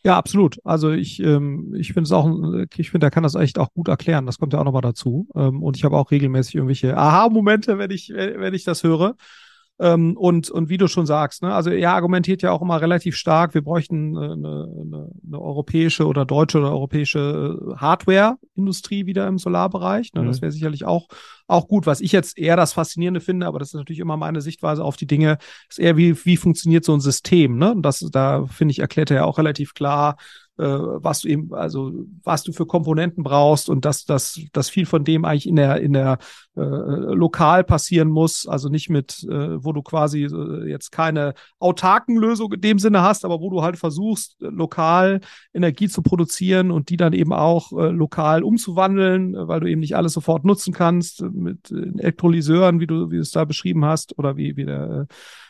Ja, 0.08 0.16
absolut. 0.16 0.58
Also 0.64 0.92
ich, 0.92 1.20
ähm, 1.22 1.76
ich 1.76 1.88
finde 1.92 2.04
es 2.04 2.14
auch, 2.14 2.26
ich 2.78 2.92
finde, 2.92 3.08
er 3.08 3.12
kann 3.12 3.24
das 3.24 3.36
echt 3.36 3.60
auch 3.60 3.74
gut 3.74 3.90
erklären. 3.90 4.26
Das 4.26 4.40
kommt 4.40 4.54
ja 4.54 4.60
auch 4.60 4.64
nochmal 4.64 4.82
dazu. 4.82 5.28
Ähm, 5.36 5.62
und 5.62 5.76
ich 5.76 5.84
habe 5.84 5.98
auch 5.98 6.12
regelmäßig 6.12 6.56
irgendwelche 6.56 6.96
Aha-Momente, 6.96 7.78
wenn 7.78 7.92
ich, 7.92 8.08
wenn 8.16 8.54
ich 8.54 8.64
das 8.64 8.84
höre. 8.86 9.18
Ähm, 9.80 10.18
und, 10.18 10.50
und 10.50 10.70
wie 10.70 10.78
du 10.78 10.88
schon 10.88 11.06
sagst, 11.06 11.44
ne, 11.44 11.54
also 11.54 11.70
er 11.70 11.94
argumentiert 11.94 12.42
ja 12.42 12.52
auch 12.52 12.64
immer 12.64 12.82
relativ 12.82 13.16
stark, 13.16 13.54
wir 13.54 13.62
bräuchten 13.62 14.18
eine, 14.18 14.34
eine, 14.34 15.12
eine 15.26 15.40
europäische 15.40 16.08
oder 16.08 16.26
deutsche 16.26 16.58
oder 16.58 16.72
europäische 16.72 17.60
äh, 17.74 17.76
Hardware-Industrie 17.76 19.06
wieder 19.06 19.28
im 19.28 19.38
Solarbereich. 19.38 20.14
Ne, 20.14 20.24
mhm. 20.24 20.28
Das 20.28 20.42
wäre 20.42 20.52
sicherlich 20.52 20.86
auch, 20.86 21.08
auch 21.46 21.68
gut. 21.68 21.86
Was 21.86 22.02
ich 22.02 22.12
jetzt 22.12 22.40
eher 22.40 22.56
das 22.56 22.74
Faszinierende 22.74 23.22
finde, 23.22 23.46
aber 23.46 23.60
das 23.60 23.70
ist 23.70 23.76
natürlich 23.76 24.00
immer 24.00 24.18
meine 24.18 24.42
Sichtweise 24.42 24.84
auf 24.84 24.98
die 24.98 25.08
Dinge, 25.08 25.38
ist 25.70 25.80
eher 25.80 25.96
wie, 25.96 26.26
wie 26.26 26.38
funktioniert 26.38 26.84
so 26.84 26.94
ein 26.94 27.00
System. 27.00 27.58
Ne? 27.58 27.74
Und 27.74 27.84
das, 27.84 28.00
da 28.12 28.46
finde 28.46 28.72
ich, 28.72 28.80
erklärt 28.80 29.12
er 29.12 29.18
ja 29.18 29.26
auch 29.26 29.38
relativ 29.38 29.76
klar, 29.76 30.18
äh, 30.58 30.64
was 30.64 31.22
du 31.22 31.28
eben, 31.28 31.54
also 31.54 31.92
was 32.24 32.44
du 32.44 32.52
für 32.52 32.66
Komponenten 32.66 33.24
brauchst 33.24 33.70
und 33.70 33.86
dass, 33.86 34.06
dass, 34.06 34.40
dass 34.54 34.70
viel 34.70 34.86
von 34.86 35.04
dem 35.04 35.26
eigentlich 35.26 35.48
in 35.48 35.56
der, 35.56 35.80
in 35.82 35.94
der 35.94 36.18
äh, 36.56 36.62
lokal 36.62 37.64
passieren 37.64 38.10
muss, 38.10 38.48
also 38.48 38.70
nicht 38.70 38.90
mit, 38.90 39.24
äh, 39.30 39.64
wo 39.64 39.74
du 39.74 39.82
quasi 39.82 40.24
äh, 40.24 40.70
jetzt 40.70 40.92
keine 40.92 41.34
autarken 41.60 42.18
Lösung 42.18 42.54
in 42.54 42.62
dem 42.62 42.80
Sinne 42.80 43.02
hast, 43.02 43.26
aber 43.26 43.40
wo 43.40 43.50
du 43.50 43.62
halt 43.62 43.78
versuchst, 43.78 44.38
lokal 44.40 45.22
Energie 45.54 45.88
zu 45.88 46.02
produzieren 46.02 46.72
und 46.72 46.90
die 46.90 46.98
dann 46.98 47.14
eben 47.14 47.34
auch 47.34 47.72
äh, 47.72 47.90
lokal 47.90 48.44
umzuwandeln, 48.44 49.36
weil 49.36 49.60
du 49.60 49.68
eben 49.68 49.82
nicht 49.82 49.96
alles 49.96 50.14
sofort 50.14 50.46
nutzen 50.46 50.74
kannst 50.74 51.22
mit 51.22 51.72
Elektrolyseuren, 51.72 52.80
wie 52.80 52.88
du, 52.88 53.12
wie 53.12 53.16
du 53.16 53.22
es 53.22 53.32
da 53.32 53.46
beschrieben 53.46 53.86
hast, 53.86 54.18
oder 54.18 54.38
wie, 54.38 54.58
wie 54.58 54.66
der 54.66 55.08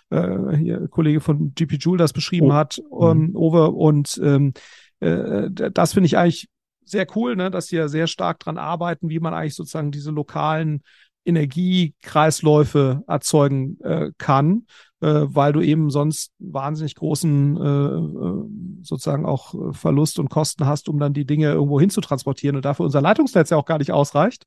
äh, 0.09 0.55
hier 0.57 0.87
Kollege 0.87 1.19
von 1.19 1.53
GP 1.53 1.77
Joule 1.79 1.97
das 1.97 2.13
beschrieben 2.13 2.51
oh. 2.51 2.53
hat, 2.53 2.81
um, 2.89 3.27
mhm. 3.27 3.35
Over 3.35 3.73
und 3.73 4.19
ähm, 4.23 4.53
äh, 4.99 5.49
das 5.49 5.93
finde 5.93 6.07
ich 6.07 6.17
eigentlich 6.17 6.47
sehr 6.85 7.07
cool, 7.15 7.35
ne, 7.35 7.51
dass 7.51 7.67
sie 7.67 7.75
ja 7.75 7.87
sehr 7.87 8.07
stark 8.07 8.39
dran 8.39 8.57
arbeiten, 8.57 9.09
wie 9.09 9.19
man 9.19 9.33
eigentlich 9.33 9.55
sozusagen 9.55 9.91
diese 9.91 10.11
lokalen 10.11 10.83
Energiekreisläufe 11.25 13.03
erzeugen 13.07 13.77
äh, 13.81 14.11
kann 14.17 14.65
äh, 14.99 15.25
weil 15.27 15.53
du 15.53 15.61
eben 15.61 15.89
sonst 15.89 16.31
wahnsinnig 16.39 16.95
großen 16.95 17.57
äh, 17.57 17.67
äh, 17.67 18.83
sozusagen 18.83 19.25
auch 19.25 19.53
äh, 19.53 19.73
Verlust 19.73 20.19
und 20.19 20.29
Kosten 20.29 20.65
hast, 20.65 20.89
um 20.89 20.99
dann 20.99 21.13
die 21.13 21.25
Dinge 21.25 21.51
irgendwo 21.51 21.79
hin 21.79 21.89
zu 21.89 22.01
transportieren 22.01 22.55
und 22.55 22.65
dafür 22.65 22.85
unser 22.85 23.01
Leitungsnetz 23.01 23.49
ja 23.49 23.57
auch 23.57 23.65
gar 23.65 23.77
nicht 23.77 23.91
ausreicht. 23.91 24.45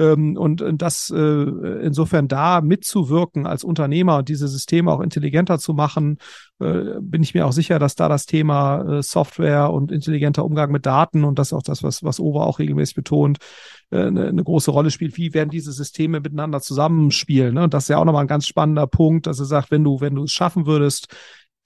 Ähm, 0.00 0.36
und, 0.38 0.62
und 0.62 0.80
das 0.80 1.12
äh, 1.14 1.18
insofern 1.18 2.26
da 2.26 2.62
mitzuwirken 2.62 3.46
als 3.46 3.64
Unternehmer 3.64 4.16
und 4.16 4.30
diese 4.30 4.48
Systeme 4.48 4.90
auch 4.90 5.00
intelligenter 5.00 5.58
zu 5.58 5.74
machen, 5.74 6.16
äh, 6.58 6.98
bin 7.00 7.22
ich 7.22 7.34
mir 7.34 7.46
auch 7.46 7.52
sicher, 7.52 7.78
dass 7.78 7.96
da 7.96 8.08
das 8.08 8.24
Thema 8.24 8.98
äh, 8.98 9.02
Software 9.02 9.70
und 9.70 9.92
intelligenter 9.92 10.44
Umgang 10.44 10.72
mit 10.72 10.86
Daten 10.86 11.22
und 11.22 11.38
das 11.38 11.48
ist 11.48 11.52
auch 11.52 11.62
das, 11.62 11.82
was, 11.82 12.02
was 12.02 12.18
Owe 12.18 12.40
auch 12.40 12.58
regelmäßig 12.60 12.94
betont, 12.94 13.38
äh, 13.90 13.98
eine, 14.04 14.28
eine 14.28 14.42
große 14.42 14.70
Rolle 14.70 14.90
spielt. 14.90 15.18
Wie 15.18 15.34
werden 15.34 15.50
diese 15.50 15.72
Systeme 15.72 16.20
miteinander 16.20 16.62
zusammenspielen? 16.62 17.54
Ne? 17.54 17.64
Und 17.64 17.74
das 17.74 17.84
ist 17.84 17.88
ja 17.88 17.98
auch 17.98 18.06
nochmal 18.06 18.24
ein 18.24 18.28
ganz 18.28 18.46
spannender 18.46 18.86
Punkt, 18.86 19.26
dass 19.26 19.38
er 19.38 19.44
sagt, 19.44 19.70
wenn 19.70 19.84
du, 19.84 20.00
wenn 20.00 20.14
du 20.14 20.24
es 20.24 20.32
schaffen 20.32 20.64
würdest, 20.64 21.14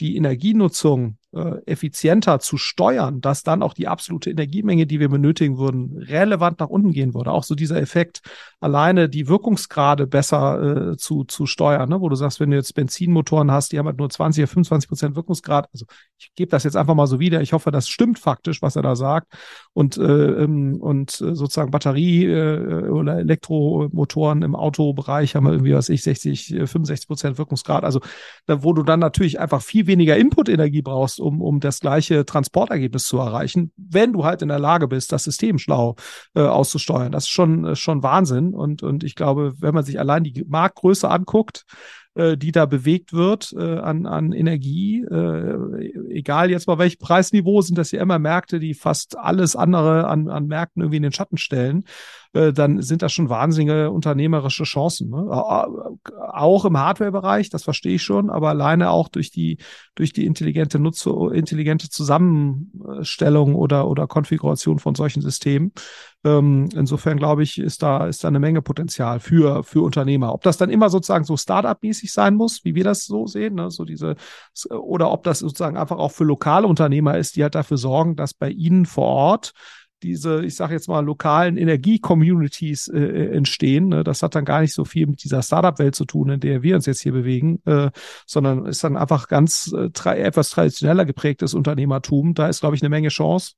die 0.01 0.17
Energienutzung 0.17 1.19
äh, 1.35 1.61
effizienter 1.67 2.39
zu 2.39 2.57
steuern, 2.57 3.21
dass 3.21 3.43
dann 3.43 3.63
auch 3.63 3.75
die 3.75 3.89
absolute 3.89 4.31
Energiemenge, 4.31 4.87
die 4.87 5.01
wir 5.01 5.09
benötigen 5.09 5.59
würden, 5.59 5.99
relevant 5.99 6.61
nach 6.61 6.69
unten 6.69 6.93
gehen 6.93 7.15
würde. 7.15 7.33
Auch 7.33 7.45
so 7.45 7.55
dieser 7.55 7.81
Effekt, 7.81 8.21
alleine 8.61 9.09
die 9.09 9.29
Wirkungsgrade 9.29 10.07
besser 10.07 10.93
äh, 10.93 10.97
zu, 10.97 11.25
zu 11.25 11.47
steuern, 11.47 11.89
ne? 11.89 12.01
wo 12.01 12.09
du 12.09 12.17
sagst, 12.17 12.41
wenn 12.41 12.51
du 12.51 12.57
jetzt 12.57 12.75
Benzinmotoren 12.75 13.51
hast, 13.51 13.73
die 13.73 13.79
haben 13.79 13.87
halt 13.87 13.99
nur 13.99 14.09
20 14.09 14.43
oder 14.43 14.49
25 14.49 14.89
Prozent 14.89 15.17
Wirkungsgrad. 15.17 15.69
Also 15.73 15.87
ich 16.19 16.33
gebe 16.35 16.51
das 16.51 16.65
jetzt 16.65 16.77
einfach 16.77 16.95
mal 16.95 17.07
so 17.07 17.21
wieder. 17.21 17.41
Ich 17.41 17.53
hoffe, 17.53 17.71
das 17.71 17.89
stimmt 17.89 18.19
faktisch, 18.19 18.63
was 18.63 18.77
er 18.77 18.83
da 18.83 18.95
sagt. 18.95 19.33
Und, 19.73 19.97
äh, 19.97 20.03
ähm, 20.03 20.77
und 20.81 21.11
sozusagen 21.11 21.71
Batterie 21.71 22.27
äh, 22.27 22.89
oder 22.89 23.19
Elektromotoren 23.19 24.43
im 24.43 24.55
Autobereich 24.55 25.35
haben 25.35 25.47
irgendwie, 25.47 25.75
was 25.75 25.89
ich, 25.89 26.03
60, 26.03 26.55
65 26.67 27.09
Prozent 27.09 27.39
Wirkungsgrad. 27.39 27.85
Also 27.85 28.01
da, 28.47 28.63
wo 28.63 28.73
du 28.73 28.83
dann 28.83 29.01
natürlich 29.01 29.41
einfach 29.41 29.63
viel 29.63 29.87
weniger 29.87 30.17
Input-Energie 30.17 30.83
brauchst, 30.83 31.21
um, 31.25 31.41
um 31.43 31.61
das 31.61 31.81
gleiche 31.81 32.25
Transportergebnis 32.25 33.07
zu 33.07 33.19
erreichen, 33.19 33.73
wenn 33.77 34.13
du 34.13 34.25
halt 34.25 34.43
in 34.43 34.49
der 34.49 34.59
Lage 34.59 34.87
bist, 34.87 35.13
das 35.13 35.25
System 35.25 35.59
schlau 35.59 35.97
äh, 36.35 36.41
auszusteuern. 36.41 37.13
Das 37.13 37.25
ist 37.25 37.31
schon, 37.31 37.65
äh, 37.65 37.77
schon 37.77 38.03
Wahnsinn. 38.03 38.55
Und, 38.55 38.83
und 38.83 39.03
ich 39.03 39.15
glaube, 39.15 39.55
wenn 39.59 39.75
man 39.75 39.85
sich 39.85 39.99
allein 39.99 40.23
die 40.23 40.45
Marktgröße 40.47 41.09
anguckt, 41.09 41.65
äh, 42.15 42.37
die 42.37 42.53
da 42.53 42.67
bewegt 42.67 43.13
wird 43.13 43.53
äh, 43.59 43.79
an, 43.79 44.07
an 44.07 44.33
Energie. 44.33 45.03
Äh, 45.03 45.91
egal 46.11 46.51
jetzt 46.51 46.69
mal 46.69 46.79
welches 46.79 46.99
Preisniveau, 46.99 47.61
sind 47.61 47.77
das 47.77 47.91
ja 47.91 48.01
immer 48.01 48.21
Märkte, 48.21 48.61
die 48.61 48.75
fast 48.75 49.19
alles 49.19 49.57
andere 49.57 50.07
an, 50.07 50.29
an 50.29 50.47
Märkten 50.47 50.83
irgendwie 50.83 50.99
in 50.99 51.03
den 51.03 51.13
Schatten 51.13 51.39
stellen. 51.39 51.85
Äh, 52.35 52.53
dann 52.53 52.83
sind 52.83 53.03
das 53.03 53.13
schon 53.13 53.29
wahnsinnige 53.29 53.91
unternehmerische 53.91 54.65
Chancen. 54.65 55.11
Ne? 55.11 55.25
Auch 55.31 56.65
im 56.65 56.77
Hardware-Bereich, 56.77 57.49
das 57.49 57.63
verstehe 57.63 57.95
ich 57.95 58.03
schon, 58.03 58.29
aber 58.29 58.49
alleine 58.49 58.91
auch 58.91 59.09
durch 59.09 59.31
die, 59.31 59.59
durch 59.95 60.13
die 60.13 60.27
intelligente 60.27 60.79
Nutze, 60.81 61.11
intelligente 61.33 61.89
Zusammenstellung 61.89 63.55
oder, 63.55 63.89
oder 63.89 64.09
Konfiguration 64.09 64.81
von 64.81 64.97
solchen 64.97 65.23
Systemen. 65.23 65.73
Ähm, 66.25 66.69
insofern 66.75 67.19
glaube 67.19 67.45
ich, 67.45 67.59
ist 67.59 67.83
da, 67.83 68.07
ist 68.07 68.25
da 68.25 68.29
eine 68.29 68.41
Menge 68.41 68.63
Potenzial 68.63 69.21
für, 69.21 69.63
für 69.63 69.83
Unternehmer. 69.83 70.35
Ob 70.35 70.43
das 70.43 70.57
dann 70.57 70.71
immer 70.71 70.91
sozusagen 70.91 71.25
so 71.25 71.37
Startup-mäßig 71.37 72.13
sein 72.13 72.35
muss, 72.35 72.65
wie 72.65 72.75
wir 72.75 72.85
das 72.85 73.05
so 73.05 73.27
sehen, 73.27 73.55
ne? 73.55 73.71
so 73.71 73.85
diese, 73.85 74.17
oder 74.71 75.13
ob 75.13 75.23
das 75.23 75.39
sozusagen 75.39 75.77
einfach 75.77 75.99
auch 75.99 76.13
für 76.13 76.25
lokale 76.25 76.67
Unternehmer 76.67 77.17
ist, 77.17 77.37
die 77.37 77.43
halt 77.43 77.55
dafür 77.55 77.77
sorgen, 77.77 78.17
dass 78.17 78.35
bei 78.35 78.51
ihnen 78.51 78.87
vor 78.87 79.07
Ort 79.07 79.53
diese, 80.05 80.45
ich 80.45 80.55
sage 80.55 80.75
jetzt 80.75 80.87
mal, 80.87 81.01
lokalen 81.01 81.57
Energie-Communities 81.57 82.89
äh, 82.89 82.99
äh, 82.99 83.37
entstehen. 83.37 83.89
Ne? 83.89 84.05
Das 84.05 84.23
hat 84.23 84.35
dann 84.35 84.45
gar 84.45 84.61
nicht 84.61 84.75
so 84.75 84.85
viel 84.85 85.07
mit 85.07 85.25
dieser 85.25 85.43
Startup-Welt 85.43 85.95
zu 85.95 86.05
tun, 86.05 86.29
in 86.29 86.41
der 86.41 86.63
wir 86.63 86.77
uns 86.77 86.85
jetzt 86.87 87.01
hier 87.01 87.13
bewegen, 87.13 87.61
äh, 87.65 87.91
sondern 88.27 88.67
ist 88.67 88.85
dann 88.85 88.99
einfach 88.99 89.29
ganz 89.29 89.73
äh, 89.77 89.89
tra 89.91 90.15
etwas 90.15 90.51
traditioneller 90.51 91.07
geprägtes 91.07 91.55
Unternehmertum. 91.55 92.35
Da 92.35 92.49
ist, 92.49 92.61
glaube 92.61 92.77
ich, 92.77 92.83
eine 92.83 92.91
Menge 92.91 93.09
Chance. 93.09 93.55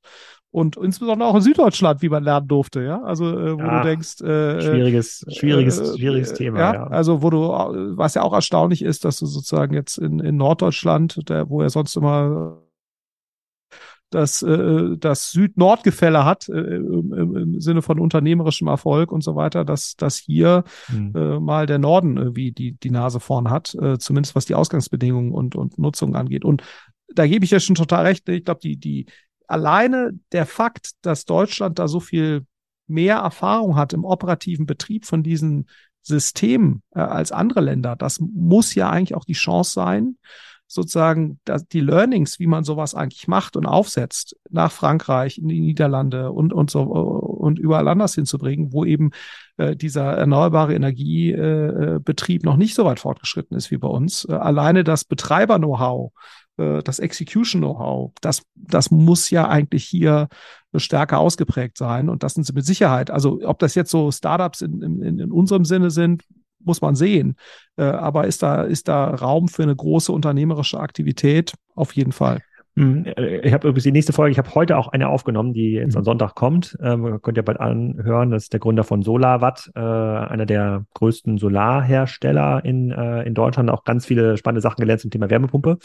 und 0.49 0.77
insbesondere 0.77 1.27
auch 1.29 1.35
in 1.35 1.41
Süddeutschland, 1.41 2.01
wie 2.01 2.09
man 2.09 2.23
lernen 2.23 2.47
durfte, 2.47 2.81
ja. 2.81 3.03
Also 3.03 3.25
äh, 3.25 3.53
wo 3.55 3.59
ja, 3.59 3.81
du 3.81 3.89
denkst, 3.89 4.21
äh, 4.21 4.61
schwieriges, 4.61 5.25
schwieriges, 5.29 5.79
äh, 5.79 5.97
schwieriges 5.97 6.33
Thema. 6.33 6.59
Ja, 6.59 6.73
ja, 6.73 6.83
also 6.87 7.21
wo 7.21 7.29
du, 7.29 7.39
was 7.97 8.13
ja 8.13 8.21
auch 8.21 8.33
erstaunlich 8.33 8.81
ist, 8.81 9.03
dass 9.05 9.19
du 9.19 9.25
sozusagen 9.25 9.73
jetzt 9.73 9.97
in, 9.97 10.19
in 10.19 10.37
Norddeutschland, 10.37 11.29
der, 11.29 11.49
wo 11.49 11.61
er 11.61 11.69
sonst 11.69 11.95
immer 11.97 12.63
das, 14.09 14.41
äh, 14.41 14.97
das 14.97 15.31
Süd-Nord-Gefälle 15.31 16.23
hat, 16.23 16.47
äh, 16.49 16.53
im, 16.53 17.13
im, 17.13 17.61
Sinne 17.61 17.81
von 17.81 17.99
unternehmerischem 17.99 18.67
Erfolg 18.67 19.11
und 19.11 19.23
so 19.23 19.35
weiter, 19.35 19.65
dass, 19.65 19.95
dass 19.95 20.17
hier 20.17 20.63
mhm. 20.89 21.13
äh, 21.15 21.39
mal 21.39 21.65
der 21.65 21.79
Norden 21.79 22.17
irgendwie 22.17 22.51
die, 22.51 22.73
die 22.73 22.91
Nase 22.91 23.19
vorn 23.19 23.49
hat, 23.49 23.75
äh, 23.75 23.97
zumindest 23.97 24.35
was 24.35 24.45
die 24.45 24.55
Ausgangsbedingungen 24.55 25.33
und, 25.33 25.55
und 25.55 25.77
Nutzung 25.77 26.15
angeht. 26.15 26.45
Und 26.45 26.63
da 27.13 27.27
gebe 27.27 27.45
ich 27.45 27.51
ja 27.51 27.59
schon 27.59 27.75
total 27.75 28.05
recht. 28.05 28.27
Ich 28.29 28.45
glaube, 28.45 28.61
die, 28.61 28.77
die 28.77 29.07
alleine 29.47 30.11
der 30.31 30.45
Fakt, 30.45 30.91
dass 31.01 31.25
Deutschland 31.25 31.79
da 31.79 31.87
so 31.87 31.99
viel 31.99 32.45
mehr 32.87 33.17
Erfahrung 33.17 33.75
hat 33.75 33.93
im 33.93 34.05
operativen 34.05 34.65
Betrieb 34.65 35.05
von 35.05 35.23
diesen 35.23 35.67
Systemen 36.01 36.83
äh, 36.95 36.99
als 36.99 37.33
andere 37.33 37.61
Länder, 37.61 37.97
das 37.97 38.19
muss 38.19 38.75
ja 38.75 38.89
eigentlich 38.89 39.15
auch 39.15 39.25
die 39.25 39.33
Chance 39.33 39.71
sein, 39.71 40.17
sozusagen 40.67 41.39
die 41.71 41.79
Learnings, 41.79 42.39
wie 42.39 42.47
man 42.47 42.63
sowas 42.63 42.93
eigentlich 42.93 43.27
macht 43.27 43.55
und 43.55 43.65
aufsetzt, 43.65 44.35
nach 44.49 44.71
Frankreich, 44.71 45.37
in 45.37 45.47
die 45.47 45.61
Niederlande 45.61 46.31
und, 46.31 46.51
und 46.53 46.69
so 46.69 46.81
und 46.81 47.57
überall 47.57 47.87
anders 47.87 48.15
hinzubringen, 48.15 48.73
wo 48.73 48.83
eben 48.83 49.11
äh, 49.55 49.75
dieser 49.75 50.13
erneuerbare 50.13 50.75
Energiebetrieb 50.75 52.43
äh, 52.43 52.45
noch 52.45 52.57
nicht 52.57 52.75
so 52.75 52.83
weit 52.85 52.99
fortgeschritten 52.99 53.55
ist 53.55 53.71
wie 53.71 53.77
bei 53.77 53.87
uns. 53.87 54.25
Äh, 54.25 54.33
alleine 54.33 54.83
das 54.83 55.05
Betreiber-Know-how, 55.05 56.11
äh, 56.57 56.83
das 56.83 56.99
Execution-Know-how, 56.99 58.11
das, 58.21 58.43
das 58.55 58.91
muss 58.91 59.29
ja 59.29 59.47
eigentlich 59.47 59.85
hier 59.85 60.27
stärker 60.75 61.19
ausgeprägt 61.19 61.77
sein. 61.77 62.09
Und 62.09 62.23
das 62.23 62.33
sind 62.33 62.45
sie 62.45 62.53
mit 62.53 62.65
Sicherheit. 62.65 63.09
Also 63.09 63.39
ob 63.43 63.59
das 63.59 63.75
jetzt 63.75 63.91
so 63.91 64.11
Startups 64.11 64.61
in, 64.61 64.81
in, 64.81 65.19
in 65.19 65.31
unserem 65.31 65.63
Sinne 65.63 65.91
sind, 65.91 66.23
muss 66.59 66.81
man 66.81 66.95
sehen. 66.95 67.35
Äh, 67.77 67.83
aber 67.83 68.27
ist 68.27 68.43
da, 68.43 68.63
ist 68.63 68.87
da 68.87 69.09
Raum 69.09 69.47
für 69.47 69.63
eine 69.63 69.75
große 69.75 70.11
unternehmerische 70.11 70.79
Aktivität? 70.79 71.53
Auf 71.75 71.93
jeden 71.93 72.11
Fall. 72.11 72.41
Hm, 72.77 73.05
äh, 73.05 73.39
ich 73.39 73.53
habe 73.53 73.67
übrigens 73.67 73.83
die 73.83 73.91
nächste 73.91 74.13
Folge, 74.13 74.31
ich 74.31 74.37
habe 74.37 74.53
heute 74.53 74.77
auch 74.77 74.87
eine 74.89 75.09
aufgenommen, 75.09 75.53
die 75.53 75.71
jetzt 75.71 75.93
mhm. 75.93 75.99
am 75.99 76.03
Sonntag 76.03 76.35
kommt. 76.35 76.77
Ähm, 76.81 77.19
könnt 77.21 77.37
ihr 77.37 77.43
bald 77.43 77.59
anhören. 77.59 78.29
Das 78.29 78.43
ist 78.43 78.53
der 78.53 78.59
Gründer 78.59 78.83
von 78.83 79.01
SolarWatt, 79.01 79.71
äh, 79.75 79.79
einer 79.79 80.45
der 80.45 80.85
größten 80.93 81.39
Solarhersteller 81.39 82.63
in, 82.63 82.91
äh, 82.91 83.23
in 83.23 83.33
Deutschland. 83.33 83.71
Auch 83.71 83.83
ganz 83.83 84.05
viele 84.05 84.37
spannende 84.37 84.61
Sachen 84.61 84.79
gelernt 84.79 85.01
zum 85.01 85.11
Thema 85.11 85.29
Wärmepumpe 85.29 85.79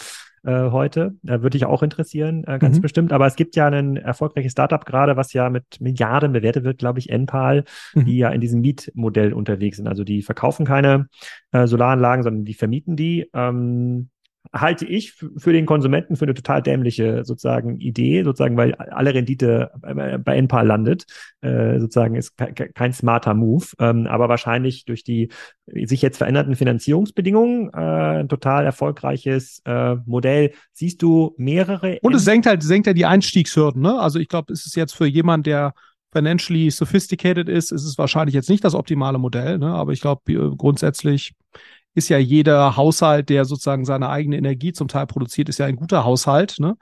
äh, 0.44 0.70
heute. 0.70 1.14
Äh, 1.24 1.40
würde 1.42 1.50
dich 1.50 1.64
auch 1.64 1.82
interessieren, 1.82 2.44
äh, 2.44 2.58
ganz 2.58 2.78
mhm. 2.78 2.82
bestimmt. 2.82 3.12
Aber 3.12 3.26
es 3.26 3.36
gibt 3.36 3.56
ja 3.56 3.66
ein 3.66 3.96
erfolgreiches 3.96 4.52
Startup 4.52 4.84
gerade, 4.84 5.16
was 5.16 5.32
ja 5.32 5.50
mit 5.50 5.80
Milliarden 5.80 6.32
bewertet 6.32 6.64
wird, 6.64 6.78
glaube 6.78 6.98
ich, 6.98 7.10
Enpal, 7.10 7.64
mhm. 7.94 8.04
die 8.04 8.18
ja 8.18 8.30
in 8.30 8.40
diesem 8.40 8.60
Mietmodell 8.60 9.32
unterwegs 9.32 9.78
sind. 9.78 9.88
Also 9.88 10.04
die 10.04 10.22
verkaufen 10.22 10.66
keine 10.66 11.08
äh, 11.52 11.66
Solaranlagen, 11.66 12.22
sondern 12.22 12.44
die 12.44 12.54
vermieten 12.54 12.96
die. 12.96 13.28
Ähm, 13.34 14.10
halte 14.52 14.84
ich 14.84 15.12
für 15.12 15.52
den 15.52 15.66
Konsumenten 15.66 16.16
für 16.16 16.24
eine 16.24 16.34
total 16.34 16.62
dämliche 16.62 17.24
sozusagen 17.24 17.80
Idee, 17.80 18.22
sozusagen, 18.24 18.56
weil 18.56 18.74
alle 18.74 19.14
Rendite 19.14 19.70
bei 19.80 20.36
Enpal 20.36 20.66
landet, 20.66 21.06
äh, 21.40 21.78
sozusagen 21.78 22.16
ist 22.16 22.34
kein 22.36 22.92
smarter 22.92 23.34
Move, 23.34 23.66
ähm, 23.78 24.06
aber 24.06 24.28
wahrscheinlich 24.28 24.84
durch 24.84 25.04
die 25.04 25.30
sich 25.66 26.02
jetzt 26.02 26.18
veränderten 26.18 26.56
Finanzierungsbedingungen 26.56 27.70
äh, 27.72 28.20
ein 28.20 28.28
total 28.28 28.64
erfolgreiches 28.64 29.62
äh, 29.64 29.94
Modell. 30.06 30.52
Siehst 30.72 31.02
du 31.02 31.34
mehrere? 31.38 31.98
Und 32.02 32.14
es 32.14 32.24
senkt 32.24 32.46
halt, 32.46 32.62
senkt 32.62 32.86
ja 32.86 32.92
die 32.92 33.06
Einstiegshürden, 33.06 33.80
ne? 33.80 33.98
Also 33.98 34.18
ich 34.18 34.28
glaube, 34.28 34.52
es 34.52 34.66
ist 34.66 34.76
jetzt 34.76 34.94
für 34.94 35.06
jemand, 35.06 35.46
der 35.46 35.72
financially 36.12 36.70
sophisticated 36.70 37.48
ist, 37.48 37.72
ist 37.72 37.84
es 37.84 37.96
wahrscheinlich 37.96 38.34
jetzt 38.34 38.50
nicht 38.50 38.64
das 38.64 38.74
optimale 38.74 39.18
Modell, 39.18 39.58
ne? 39.58 39.68
aber 39.68 39.92
ich 39.92 40.00
glaube 40.00 40.56
grundsätzlich 40.56 41.32
ist 41.94 42.08
ja 42.08 42.18
jeder 42.18 42.76
Haushalt, 42.76 43.28
der 43.28 43.44
sozusagen 43.44 43.84
seine 43.84 44.08
eigene 44.08 44.36
Energie 44.36 44.72
zum 44.72 44.88
Teil 44.88 45.06
produziert, 45.06 45.48
ist 45.48 45.58
ja 45.58 45.66
ein 45.66 45.76
guter 45.76 46.04
Haushalt. 46.04 46.56
Ne? 46.58 46.76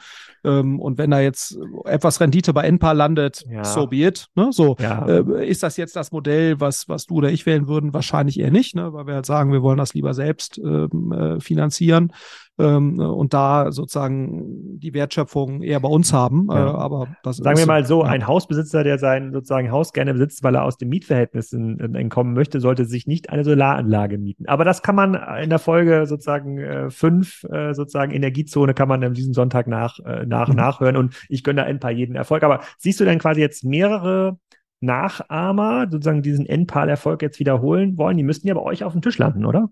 Ähm, 0.45 0.81
und 0.81 0.99
wenn 0.99 1.11
da 1.11 1.21
jetzt 1.21 1.59
etwas 1.85 2.21
Rendite 2.21 2.53
bei 2.53 2.63
Enpa 2.63 2.93
landet, 2.93 3.45
ja. 3.51 3.65
so 3.65 3.87
be 3.87 4.07
it. 4.07 4.27
Ne? 4.35 4.51
So, 4.53 4.77
ja. 4.79 5.07
äh, 5.07 5.49
ist 5.49 5.63
das 5.63 5.77
jetzt 5.77 5.97
das 5.97 6.13
Modell, 6.13 6.61
was, 6.61 6.89
was 6.89 7.07
du 7.07 7.17
oder 7.17 7.31
ich 7.31 7.47
wählen 7.47 7.67
würden? 7.67 7.93
Wahrscheinlich 7.93 8.39
eher 8.39 8.51
nicht, 8.51 8.75
ne? 8.75 8.93
weil 8.93 9.07
wir 9.07 9.15
halt 9.15 9.27
sagen, 9.27 9.53
wir 9.53 9.63
wollen 9.63 9.79
das 9.79 9.95
lieber 9.95 10.15
selbst 10.15 10.59
ähm, 10.59 11.13
äh, 11.13 11.41
finanzieren 11.41 12.13
ähm, 12.61 12.99
und 12.99 13.35
da 13.35 13.73
sozusagen 13.73 14.79
die 14.79 14.95
Wertschöpfung 14.95 15.63
eher 15.63 15.81
bei 15.81 15.89
uns 15.89 16.13
haben. 16.13 16.49
Äh, 16.51 16.55
ja. 16.55 16.67
Äh, 16.69 16.77
aber 16.77 17.09
Sagen 17.25 17.59
wir 17.59 17.67
mal 17.67 17.87
so, 17.87 18.03
ja. 18.03 18.11
ein 18.11 18.27
Hausbesitzer, 18.27 18.85
der 18.85 18.99
sein 18.99 19.33
sozusagen 19.33 19.71
Haus 19.71 19.93
gerne 19.93 20.13
besitzt, 20.13 20.43
weil 20.43 20.55
er 20.55 20.65
aus 20.65 20.77
dem 20.77 20.89
Mietverhältnissen 20.89 21.95
entkommen 21.95 22.35
möchte, 22.35 22.61
sollte 22.61 22.85
sich 22.85 23.07
nicht 23.07 23.31
eine 23.31 23.45
Solaranlage 23.45 24.19
mieten. 24.19 24.47
Aber 24.47 24.65
das 24.65 24.83
kann 24.83 24.95
man 24.95 25.15
in 25.43 25.51
der 25.51 25.59
Folge 25.59 26.07
sozusagen 26.07 26.59
äh, 26.59 26.91
fünf 26.91 27.45
äh, 27.45 27.75
sozusagen 27.75 28.13
Energiezone 28.13 28.75
kann 28.75 28.89
man 28.89 29.03
an 29.05 29.15
diesem 29.15 29.35
Sonntag 29.35 29.67
nach, 29.67 29.99
äh, 30.01 30.27
nach 30.27 30.49
mhm. 30.49 30.57
nachhören 30.57 30.97
und 30.97 31.15
ich 31.29 31.45
gönne 31.45 31.63
da 31.63 31.67
ein 31.67 31.81
paar 31.81 31.91
jeden 31.91 32.17
Erfolg. 32.17 32.43
Aber 32.43 32.61
siehst 32.79 33.01
du 33.01 33.05
denn 33.05 33.19
quasi 33.19 33.41
jetzt 33.41 33.65
mehrere 33.65 34.39
Nachahmer 34.81 35.87
sozusagen 35.91 36.23
diesen 36.23 36.47
Endpal-Erfolg 36.47 37.23
jetzt 37.23 37.39
wiederholen 37.39 37.99
wollen? 37.99 38.17
Die 38.17 38.23
müssten 38.23 38.49
ja 38.49 38.55
bei 38.55 38.63
euch 38.63 38.85
auf 38.85 38.93
dem 38.93 39.03
Tisch 39.03 39.19
landen, 39.19 39.45
oder? 39.45 39.71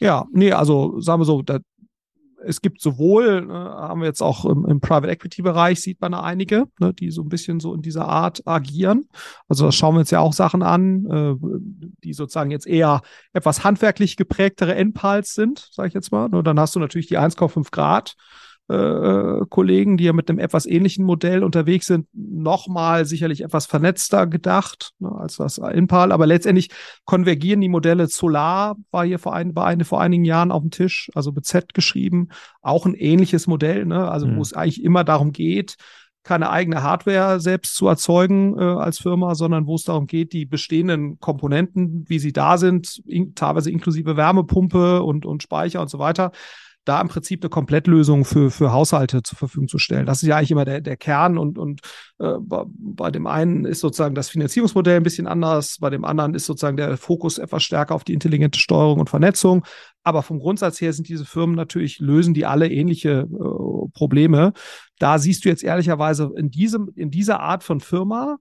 Ja, 0.00 0.26
nee, 0.32 0.52
also 0.52 0.98
sagen 1.00 1.20
wir 1.20 1.26
so, 1.26 1.42
da, 1.42 1.58
es 2.44 2.60
gibt 2.60 2.80
sowohl, 2.80 3.48
äh, 3.48 3.52
haben 3.52 4.00
wir 4.00 4.06
jetzt 4.06 4.22
auch 4.22 4.44
im, 4.44 4.64
im 4.66 4.80
Private 4.80 5.10
Equity 5.10 5.42
Bereich, 5.42 5.80
sieht 5.80 6.00
man 6.00 6.14
einige, 6.14 6.66
ne, 6.78 6.92
die 6.92 7.10
so 7.10 7.22
ein 7.22 7.28
bisschen 7.28 7.60
so 7.60 7.74
in 7.74 7.82
dieser 7.82 8.08
Art 8.08 8.46
agieren. 8.46 9.06
Also 9.48 9.66
da 9.66 9.72
schauen 9.72 9.94
wir 9.94 10.00
uns 10.00 10.10
ja 10.10 10.20
auch 10.20 10.32
Sachen 10.32 10.62
an, 10.62 11.06
äh, 11.06 11.34
die 12.04 12.12
sozusagen 12.12 12.50
jetzt 12.50 12.66
eher 12.66 13.02
etwas 13.32 13.64
handwerklich 13.64 14.16
geprägtere 14.16 14.74
Endpals 14.74 15.34
sind, 15.34 15.68
sage 15.72 15.88
ich 15.88 15.94
jetzt 15.94 16.12
mal. 16.12 16.32
Und 16.34 16.46
dann 16.46 16.58
hast 16.58 16.74
du 16.74 16.80
natürlich 16.80 17.08
die 17.08 17.18
1,5 17.18 17.70
Grad 17.70 18.16
äh, 18.70 19.46
Kollegen, 19.48 19.96
die 19.96 20.04
ja 20.04 20.12
mit 20.12 20.30
einem 20.30 20.38
etwas 20.38 20.66
ähnlichen 20.66 21.04
Modell 21.04 21.42
unterwegs 21.42 21.86
sind, 21.86 22.06
nochmal 22.12 23.04
sicherlich 23.04 23.42
etwas 23.42 23.66
vernetzter 23.66 24.26
gedacht 24.26 24.92
ne, 24.98 25.10
als 25.10 25.36
das 25.36 25.58
Impal. 25.58 26.12
Aber 26.12 26.26
letztendlich 26.26 26.70
konvergieren 27.04 27.60
die 27.60 27.68
Modelle. 27.68 28.06
Solar 28.06 28.76
war 28.90 29.04
hier 29.04 29.18
vor, 29.18 29.34
ein, 29.34 29.54
war 29.56 29.66
eine, 29.66 29.84
vor 29.84 30.00
einigen 30.00 30.24
Jahren 30.24 30.52
auf 30.52 30.62
dem 30.62 30.70
Tisch, 30.70 31.10
also 31.14 31.32
mit 31.32 31.44
Z 31.44 31.74
geschrieben, 31.74 32.28
auch 32.62 32.86
ein 32.86 32.94
ähnliches 32.94 33.46
Modell, 33.46 33.86
ne? 33.86 34.10
also 34.10 34.26
mhm. 34.26 34.36
wo 34.36 34.42
es 34.42 34.52
eigentlich 34.52 34.84
immer 34.84 35.04
darum 35.04 35.32
geht, 35.32 35.76
keine 36.22 36.50
eigene 36.50 36.82
Hardware 36.82 37.40
selbst 37.40 37.74
zu 37.74 37.88
erzeugen 37.88 38.58
äh, 38.58 38.62
als 38.62 38.98
Firma, 38.98 39.34
sondern 39.34 39.66
wo 39.66 39.74
es 39.74 39.84
darum 39.84 40.06
geht, 40.06 40.32
die 40.32 40.44
bestehenden 40.44 41.18
Komponenten, 41.18 42.04
wie 42.08 42.18
sie 42.18 42.32
da 42.32 42.58
sind, 42.58 43.02
in, 43.06 43.34
teilweise 43.34 43.70
inklusive 43.70 44.16
Wärmepumpe 44.16 45.02
und, 45.02 45.24
und 45.24 45.42
Speicher 45.42 45.80
und 45.80 45.88
so 45.88 45.98
weiter, 45.98 46.32
da 46.90 47.00
im 47.00 47.06
Prinzip 47.06 47.44
eine 47.44 47.50
Komplettlösung 47.50 48.24
für, 48.24 48.50
für 48.50 48.72
Haushalte 48.72 49.22
zur 49.22 49.38
Verfügung 49.38 49.68
zu 49.68 49.78
stellen. 49.78 50.06
Das 50.06 50.24
ist 50.24 50.28
ja 50.28 50.36
eigentlich 50.36 50.50
immer 50.50 50.64
der, 50.64 50.80
der 50.80 50.96
Kern 50.96 51.38
und, 51.38 51.56
und 51.56 51.82
äh, 52.18 52.32
bei 52.40 53.12
dem 53.12 53.28
einen 53.28 53.64
ist 53.64 53.78
sozusagen 53.78 54.16
das 54.16 54.28
Finanzierungsmodell 54.28 54.96
ein 54.96 55.04
bisschen 55.04 55.28
anders, 55.28 55.78
bei 55.78 55.88
dem 55.88 56.04
anderen 56.04 56.34
ist 56.34 56.46
sozusagen 56.46 56.76
der 56.76 56.96
Fokus 56.96 57.38
etwas 57.38 57.62
stärker 57.62 57.94
auf 57.94 58.02
die 58.02 58.12
intelligente 58.12 58.58
Steuerung 58.58 58.98
und 58.98 59.08
Vernetzung. 59.08 59.64
Aber 60.02 60.24
vom 60.24 60.40
Grundsatz 60.40 60.80
her 60.80 60.92
sind 60.92 61.08
diese 61.08 61.24
Firmen 61.24 61.54
natürlich, 61.54 62.00
lösen 62.00 62.34
die 62.34 62.44
alle 62.44 62.68
ähnliche 62.68 63.28
äh, 63.30 63.88
Probleme. 63.92 64.52
Da 64.98 65.20
siehst 65.20 65.44
du 65.44 65.48
jetzt 65.48 65.62
ehrlicherweise 65.62 66.32
in 66.36 66.50
diesem, 66.50 66.90
in 66.96 67.12
dieser 67.12 67.38
Art 67.38 67.62
von 67.62 67.78
Firma, 67.78 68.38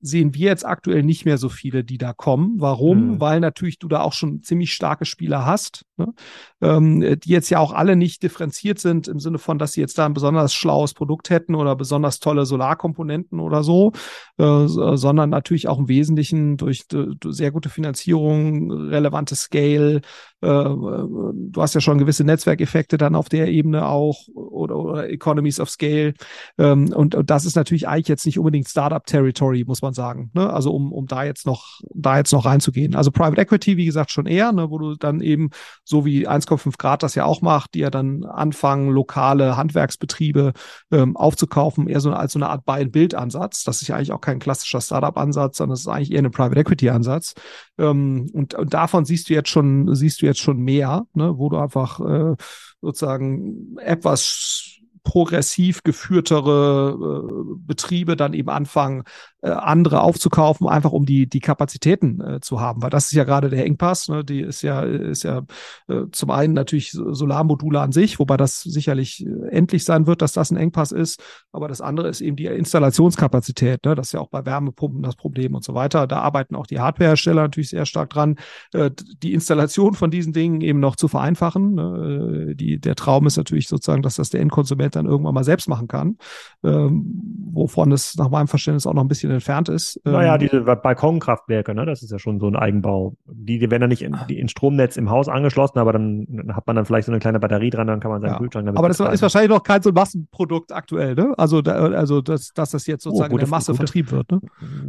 sehen 0.00 0.34
wir 0.34 0.48
jetzt 0.48 0.66
aktuell 0.66 1.04
nicht 1.04 1.24
mehr 1.24 1.38
so 1.38 1.48
viele, 1.48 1.84
die 1.84 1.98
da 1.98 2.12
kommen. 2.12 2.56
Warum? 2.58 3.12
Mhm. 3.12 3.20
Weil 3.20 3.38
natürlich 3.38 3.78
du 3.78 3.86
da 3.86 4.00
auch 4.00 4.12
schon 4.12 4.42
ziemlich 4.42 4.72
starke 4.72 5.04
Spieler 5.04 5.46
hast, 5.46 5.84
ne? 6.06 6.14
ähm, 6.60 7.00
die 7.20 7.30
jetzt 7.30 7.50
ja 7.50 7.58
auch 7.60 7.72
alle 7.72 7.94
nicht 7.96 8.22
differenziert 8.22 8.78
sind 8.78 9.08
im 9.08 9.20
Sinne 9.20 9.38
von, 9.38 9.58
dass 9.58 9.72
sie 9.72 9.80
jetzt 9.80 9.98
da 9.98 10.06
ein 10.06 10.14
besonders 10.14 10.52
schlaues 10.52 10.94
Produkt 10.94 11.30
hätten 11.30 11.54
oder 11.54 11.76
besonders 11.76 12.18
tolle 12.18 12.46
Solarkomponenten 12.46 13.38
oder 13.38 13.62
so, 13.62 13.92
äh, 14.38 14.66
sondern 14.66 15.30
natürlich 15.30 15.68
auch 15.68 15.78
im 15.78 15.88
Wesentlichen 15.88 16.56
durch, 16.56 16.86
sehr 17.24 17.52
gute 17.52 17.68
Finanzierung, 17.68 18.72
relevante 18.72 19.36
Scale. 19.36 20.00
Äh, 20.40 20.48
du 20.48 21.52
hast 21.56 21.74
ja 21.74 21.80
schon 21.80 21.98
gewisse 21.98 22.24
Netzwerkeffekte 22.24 22.98
dann 22.98 23.14
auf 23.14 23.28
der 23.28 23.48
Ebene 23.48 23.86
auch 23.86 24.26
oder, 24.34 24.76
oder 24.76 25.08
Economies 25.08 25.60
of 25.60 25.70
Scale. 25.70 26.14
Ähm, 26.58 26.92
und, 26.92 27.16
das 27.24 27.44
ist 27.44 27.54
natürlich 27.54 27.86
eigentlich 27.86 28.08
jetzt 28.08 28.26
nicht 28.26 28.38
unbedingt 28.38 28.68
Startup-Territory, 28.68 29.64
muss 29.64 29.80
man 29.80 29.92
man 29.92 29.94
sagen. 29.94 30.30
Ne? 30.34 30.52
Also 30.52 30.72
um, 30.72 30.92
um 30.92 31.06
da 31.06 31.24
jetzt 31.24 31.46
noch, 31.46 31.80
da 31.94 32.18
jetzt 32.18 32.32
noch 32.32 32.44
reinzugehen. 32.44 32.94
Also 32.94 33.10
Private 33.10 33.40
Equity, 33.40 33.76
wie 33.76 33.84
gesagt, 33.84 34.10
schon 34.10 34.26
eher, 34.26 34.52
ne? 34.52 34.70
wo 34.70 34.78
du 34.78 34.96
dann 34.96 35.20
eben, 35.20 35.50
so 35.92 36.06
wie 36.06 36.26
1,5 36.26 36.78
Grad 36.78 37.02
das 37.02 37.14
ja 37.14 37.26
auch 37.26 37.42
macht, 37.42 37.74
die 37.74 37.80
ja 37.80 37.90
dann 37.90 38.24
anfangen, 38.24 38.88
lokale 38.88 39.58
Handwerksbetriebe 39.58 40.54
ähm, 40.90 41.18
aufzukaufen, 41.18 41.86
eher 41.86 42.00
so 42.00 42.10
als 42.12 42.32
so 42.32 42.38
eine 42.38 42.48
Art 42.48 42.64
Buy-and-Build-Ansatz. 42.64 43.62
Das 43.64 43.82
ist 43.82 43.88
ja 43.88 43.96
eigentlich 43.96 44.12
auch 44.12 44.22
kein 44.22 44.38
klassischer 44.38 44.80
Startup-Ansatz, 44.80 45.58
sondern 45.58 45.74
das 45.74 45.80
ist 45.80 45.88
eigentlich 45.88 46.12
eher 46.12 46.20
eine 46.20 46.30
Private 46.30 46.58
Equity-Ansatz. 46.58 47.34
Ähm, 47.78 48.30
und, 48.32 48.54
und 48.54 48.72
davon 48.72 49.04
siehst 49.04 49.28
du 49.28 49.34
jetzt 49.34 49.50
schon, 49.50 49.94
siehst 49.94 50.22
du 50.22 50.26
jetzt 50.26 50.40
schon 50.40 50.58
mehr, 50.60 51.04
ne? 51.12 51.36
wo 51.36 51.50
du 51.50 51.58
einfach 51.58 52.00
äh, 52.00 52.36
sozusagen 52.80 53.76
etwas 53.76 54.80
progressiv 55.04 55.82
geführtere 55.82 56.96
äh, 56.96 57.54
Betriebe 57.66 58.16
dann 58.16 58.32
eben 58.32 58.48
anfangen, 58.48 59.02
äh, 59.42 59.50
andere 59.50 60.02
aufzukaufen, 60.02 60.68
einfach 60.68 60.92
um 60.92 61.04
die, 61.04 61.28
die 61.28 61.40
Kapazitäten 61.40 62.20
äh, 62.20 62.40
zu 62.40 62.60
haben. 62.60 62.80
Weil 62.82 62.90
das 62.90 63.06
ist 63.06 63.12
ja 63.12 63.24
gerade 63.24 63.50
der 63.50 63.66
Engpass. 63.66 64.08
Ne? 64.08 64.24
Die 64.24 64.40
ist 64.40 64.62
ja, 64.62 64.82
ist 64.82 65.24
ja 65.24 65.42
äh, 65.88 66.02
zum 66.12 66.30
einen 66.30 66.54
natürlich 66.54 66.92
Solarmodule 66.92 67.80
an 67.80 67.90
sich, 67.90 68.18
wobei 68.18 68.36
das 68.36 68.62
sicherlich 68.62 69.26
äh, 69.26 69.48
endlich 69.50 69.84
sein 69.84 70.06
wird, 70.06 70.22
dass 70.22 70.32
das 70.32 70.52
ein 70.52 70.56
Engpass 70.56 70.92
ist. 70.92 71.20
Aber 71.50 71.66
das 71.66 71.80
andere 71.80 72.08
ist 72.08 72.20
eben 72.20 72.36
die 72.36 72.46
Installationskapazität. 72.46 73.84
Ne? 73.84 73.96
Das 73.96 74.08
ist 74.08 74.12
ja 74.12 74.20
auch 74.20 74.28
bei 74.28 74.46
Wärmepumpen 74.46 75.02
das 75.02 75.16
Problem 75.16 75.56
und 75.56 75.64
so 75.64 75.74
weiter. 75.74 76.06
Da 76.06 76.20
arbeiten 76.20 76.54
auch 76.54 76.66
die 76.66 76.78
Hardwarehersteller 76.78 77.42
natürlich 77.42 77.70
sehr 77.70 77.86
stark 77.86 78.10
dran, 78.10 78.36
äh, 78.72 78.90
die 79.22 79.34
Installation 79.34 79.94
von 79.94 80.12
diesen 80.12 80.32
Dingen 80.32 80.60
eben 80.60 80.78
noch 80.78 80.94
zu 80.94 81.08
vereinfachen. 81.08 81.74
Ne? 81.74 82.50
Äh, 82.50 82.54
die, 82.54 82.80
der 82.80 82.94
Traum 82.94 83.26
ist 83.26 83.36
natürlich 83.36 83.66
sozusagen, 83.66 84.02
dass 84.02 84.16
das 84.16 84.30
der 84.30 84.40
Endkonsument 84.40 84.94
dann 84.94 85.06
irgendwann 85.06 85.34
mal 85.34 85.42
selbst 85.42 85.68
machen 85.68 85.88
kann, 85.88 86.16
ähm, 86.62 87.50
wovon 87.52 87.90
es 87.90 88.16
nach 88.16 88.30
meinem 88.30 88.46
Verständnis 88.46 88.86
auch 88.86 88.94
noch 88.94 89.02
ein 89.02 89.08
bisschen 89.08 89.31
entfernt 89.32 89.68
ist. 89.68 90.00
Naja, 90.04 90.34
ähm, 90.34 90.40
diese 90.40 90.60
Balkonkraftwerke, 90.60 91.74
ne, 91.74 91.86
das 91.86 92.02
ist 92.02 92.10
ja 92.10 92.18
schon 92.18 92.40
so 92.40 92.46
ein 92.46 92.56
Eigenbau. 92.56 93.14
Die, 93.26 93.58
die 93.58 93.70
werden 93.70 93.82
dann 93.82 93.90
nicht 93.90 94.02
in, 94.02 94.16
die 94.28 94.38
in 94.38 94.48
Stromnetz 94.48 94.96
im 94.96 95.10
Haus 95.10 95.28
angeschlossen, 95.28 95.78
aber 95.78 95.92
dann 95.92 96.52
hat 96.54 96.66
man 96.66 96.76
dann 96.76 96.84
vielleicht 96.84 97.06
so 97.06 97.12
eine 97.12 97.18
kleine 97.18 97.40
Batterie 97.40 97.70
dran, 97.70 97.86
dann 97.86 98.00
kann 98.00 98.10
man 98.10 98.20
seinen 98.20 98.32
ja. 98.32 98.38
Kühlschrank 98.38 98.66
damit 98.66 98.78
Aber 98.78 98.88
das 98.88 98.98
betreiben. 98.98 99.14
ist 99.14 99.22
wahrscheinlich 99.22 99.50
noch 99.50 99.62
kein 99.62 99.82
so 99.82 99.92
Massenprodukt 99.92 100.72
aktuell, 100.72 101.14
ne? 101.14 101.34
Also, 101.36 101.62
da, 101.62 101.72
also 101.72 102.20
dass, 102.20 102.52
dass 102.52 102.70
das 102.70 102.86
jetzt 102.86 103.06
oh, 103.06 103.10
sozusagen 103.10 103.32
oh, 103.32 103.36
in 103.36 103.40
der 103.40 103.48
Masse 103.48 103.74
vertrieben 103.74 104.10
wird, 104.10 104.30
ne? 104.30 104.40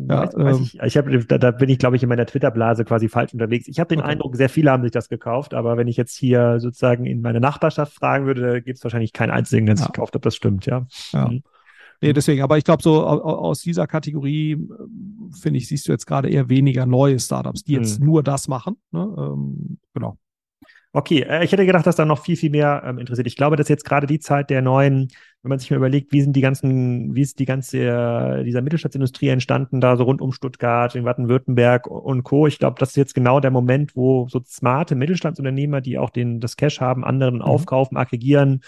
Ja, 0.09 0.23
weiß, 0.23 0.35
weiß 0.35 0.57
ähm, 0.57 0.63
ich, 0.63 0.79
ich 0.79 0.97
hab, 0.97 1.05
da, 1.27 1.37
da 1.37 1.51
bin 1.51 1.69
ich, 1.69 1.79
glaube 1.79 1.95
ich, 1.95 2.03
in 2.03 2.09
meiner 2.09 2.25
Twitter-Blase 2.25 2.85
quasi 2.85 3.09
falsch 3.09 3.33
unterwegs. 3.33 3.67
Ich 3.67 3.79
habe 3.79 3.87
den 3.87 3.99
okay. 3.99 4.09
Eindruck, 4.09 4.35
sehr 4.35 4.49
viele 4.49 4.71
haben 4.71 4.83
sich 4.83 4.91
das 4.91 5.09
gekauft, 5.09 5.53
aber 5.53 5.77
wenn 5.77 5.87
ich 5.87 5.97
jetzt 5.97 6.15
hier 6.15 6.59
sozusagen 6.59 7.05
in 7.05 7.21
meine 7.21 7.39
Nachbarschaft 7.39 7.93
fragen 7.93 8.25
würde, 8.25 8.61
gibt 8.61 8.77
es 8.77 8.83
wahrscheinlich 8.83 9.13
keinen 9.13 9.31
einzigen, 9.31 9.65
der 9.65 9.77
sich 9.77 9.85
ja. 9.85 9.91
gekauft 9.91 10.15
hat. 10.15 10.25
Das 10.25 10.35
stimmt, 10.35 10.65
ja. 10.65 10.85
ja. 11.11 11.27
Mhm. 11.27 11.43
Nee, 12.03 12.11
deswegen, 12.11 12.41
aber 12.41 12.57
ich 12.57 12.65
glaube, 12.65 12.83
so 12.83 13.05
aus 13.05 13.61
dieser 13.61 13.87
Kategorie, 13.87 14.57
finde 15.41 15.57
ich, 15.57 15.69
siehst 15.69 15.87
du 15.87 15.93
jetzt 15.93 16.05
gerade 16.05 16.29
eher 16.29 16.49
weniger 16.49 16.85
neue 16.85 17.17
Startups, 17.17 17.63
die 17.63 17.73
jetzt 17.73 18.01
mhm. 18.01 18.07
nur 18.07 18.23
das 18.23 18.49
machen. 18.49 18.75
Ne? 18.91 19.07
Ähm, 19.17 19.77
genau. 19.93 20.17
Okay, 20.91 21.21
äh, 21.21 21.45
ich 21.45 21.51
hätte 21.53 21.65
gedacht, 21.65 21.87
dass 21.87 21.95
da 21.95 22.03
noch 22.03 22.21
viel, 22.21 22.35
viel 22.35 22.49
mehr 22.49 22.83
ähm, 22.85 22.99
interessiert. 22.99 23.25
Ich 23.25 23.37
glaube, 23.37 23.55
dass 23.55 23.69
jetzt 23.69 23.85
gerade 23.85 24.05
die 24.05 24.19
Zeit 24.19 24.49
der 24.49 24.61
neuen, 24.61 25.07
wenn 25.43 25.49
man 25.49 25.59
sich 25.59 25.71
mal 25.71 25.77
überlegt, 25.77 26.11
wie 26.11 26.21
sind 26.21 26.35
die 26.35 26.41
ganzen, 26.41 27.15
wie 27.15 27.21
ist 27.21 27.39
die 27.39 27.45
ganze, 27.45 27.79
äh, 27.79 28.43
dieser 28.43 28.61
Mittelstandsindustrie 28.61 29.29
entstanden, 29.29 29.79
da 29.79 29.95
so 29.95 30.03
rund 30.03 30.19
um 30.19 30.33
Stuttgart, 30.33 30.93
in 30.95 31.05
Baden-Württemberg 31.05 31.87
und 31.87 32.23
Co. 32.23 32.47
Ich 32.47 32.59
glaube, 32.59 32.79
das 32.79 32.89
ist 32.89 32.97
jetzt 32.97 33.15
genau 33.15 33.39
der 33.39 33.51
Moment, 33.51 33.95
wo 33.95 34.27
so 34.27 34.41
smarte 34.45 34.95
Mittelstandsunternehmer, 34.95 35.79
die 35.79 35.97
auch 35.97 36.09
den, 36.09 36.41
das 36.41 36.57
Cash 36.57 36.81
haben, 36.81 37.05
anderen 37.05 37.35
mhm. 37.35 37.43
aufkaufen, 37.43 37.95
aggregieren, 37.95 38.61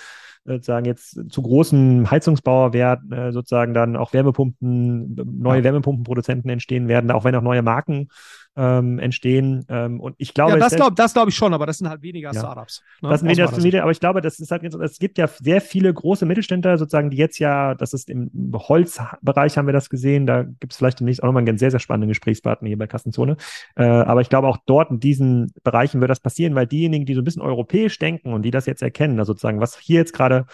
sozusagen 0.46 0.86
jetzt 0.86 1.20
zu 1.30 1.42
großen 1.42 2.10
Heizungsbauer 2.10 2.74
werden, 2.74 3.12
äh, 3.12 3.32
sozusagen 3.32 3.74
dann 3.74 3.96
auch 3.96 4.14
Wärmepumpen, 4.14 5.16
neue 5.40 5.58
ja. 5.58 5.64
Wärmepumpenproduzenten 5.64 6.50
entstehen 6.50 6.88
werden, 6.88 7.12
auch 7.12 7.24
wenn 7.24 7.36
auch 7.36 7.42
neue 7.42 7.64
Marken 7.64 8.10
ähm, 8.56 9.00
entstehen. 9.00 9.66
Ähm, 9.70 10.00
und 10.00 10.16
ich 10.18 10.34
glaube, 10.34 10.54
ja, 10.54 10.58
das 10.58 10.76
glaube 10.76 10.96
das 10.96 11.14
glaub 11.14 11.28
ich 11.28 11.36
schon, 11.36 11.54
aber 11.54 11.66
das 11.66 11.80
sind 11.80 11.90
halt 11.90 12.02
weniger 12.02 12.32
ja. 12.32 12.40
Startups. 12.40 12.84
Ne? 13.02 13.10
Das 13.10 13.20
sind 13.20 13.30
weniger, 13.30 13.48
das 13.48 13.58
weniger, 13.58 13.84
aber 13.84 13.92
ich 13.92 14.00
glaube, 14.00 14.22
das 14.22 14.40
ist 14.40 14.52
halt, 14.52 14.64
es 14.64 15.00
gibt 15.00 15.18
ja 15.18 15.28
sehr 15.28 15.62
viele 15.62 15.94
große 15.94 16.26
Mittelständler, 16.26 16.78
sozusagen, 16.78 17.10
die 17.10 17.18
jetzt 17.18 17.40
ja, 17.40 17.76
das 17.76 17.94
ist 17.94 18.10
im 18.10 18.32
Holzbereich 18.54 19.58
haben 19.58 19.68
wir 19.68 19.74
das 19.74 19.90
gesehen, 19.90 20.26
da 20.26 20.44
gibt 20.44 20.72
es 20.72 20.78
vielleicht 20.78 21.00
demnächst 21.00 21.22
auch 21.22 21.28
nochmal 21.28 21.48
einen 21.48 21.58
sehr, 21.58 21.72
sehr 21.72 21.80
spannenden 21.80 22.10
Gesprächspartner 22.10 22.68
hier 22.68 22.78
bei 22.78 22.88
Kassenzone. 22.88 23.38
Äh, 23.76 23.84
aber 23.84 24.22
ich 24.22 24.30
glaube, 24.30 24.48
auch 24.48 24.58
dort 24.66 24.92
in 24.92 25.00
diesen 25.00 25.54
Bereichen 25.64 26.00
wird 26.00 26.12
das 26.12 26.20
passieren, 26.20 26.56
weil 26.56 26.68
diejenigen, 26.68 27.06
die 27.06 27.14
so 27.14 27.22
ein 27.22 27.26
bisschen 27.26 27.42
europäisch 27.42 28.00
denken 28.00 28.34
und 28.34 28.44
die 28.44 28.52
das 28.52 28.66
jetzt 28.66 28.82
erkennen, 28.82 29.20
also 29.20 29.34
sozusagen, 29.34 29.60
was 29.60 29.78
hier 29.78 30.00
jetzt 30.00 30.14
gerade 30.14 30.46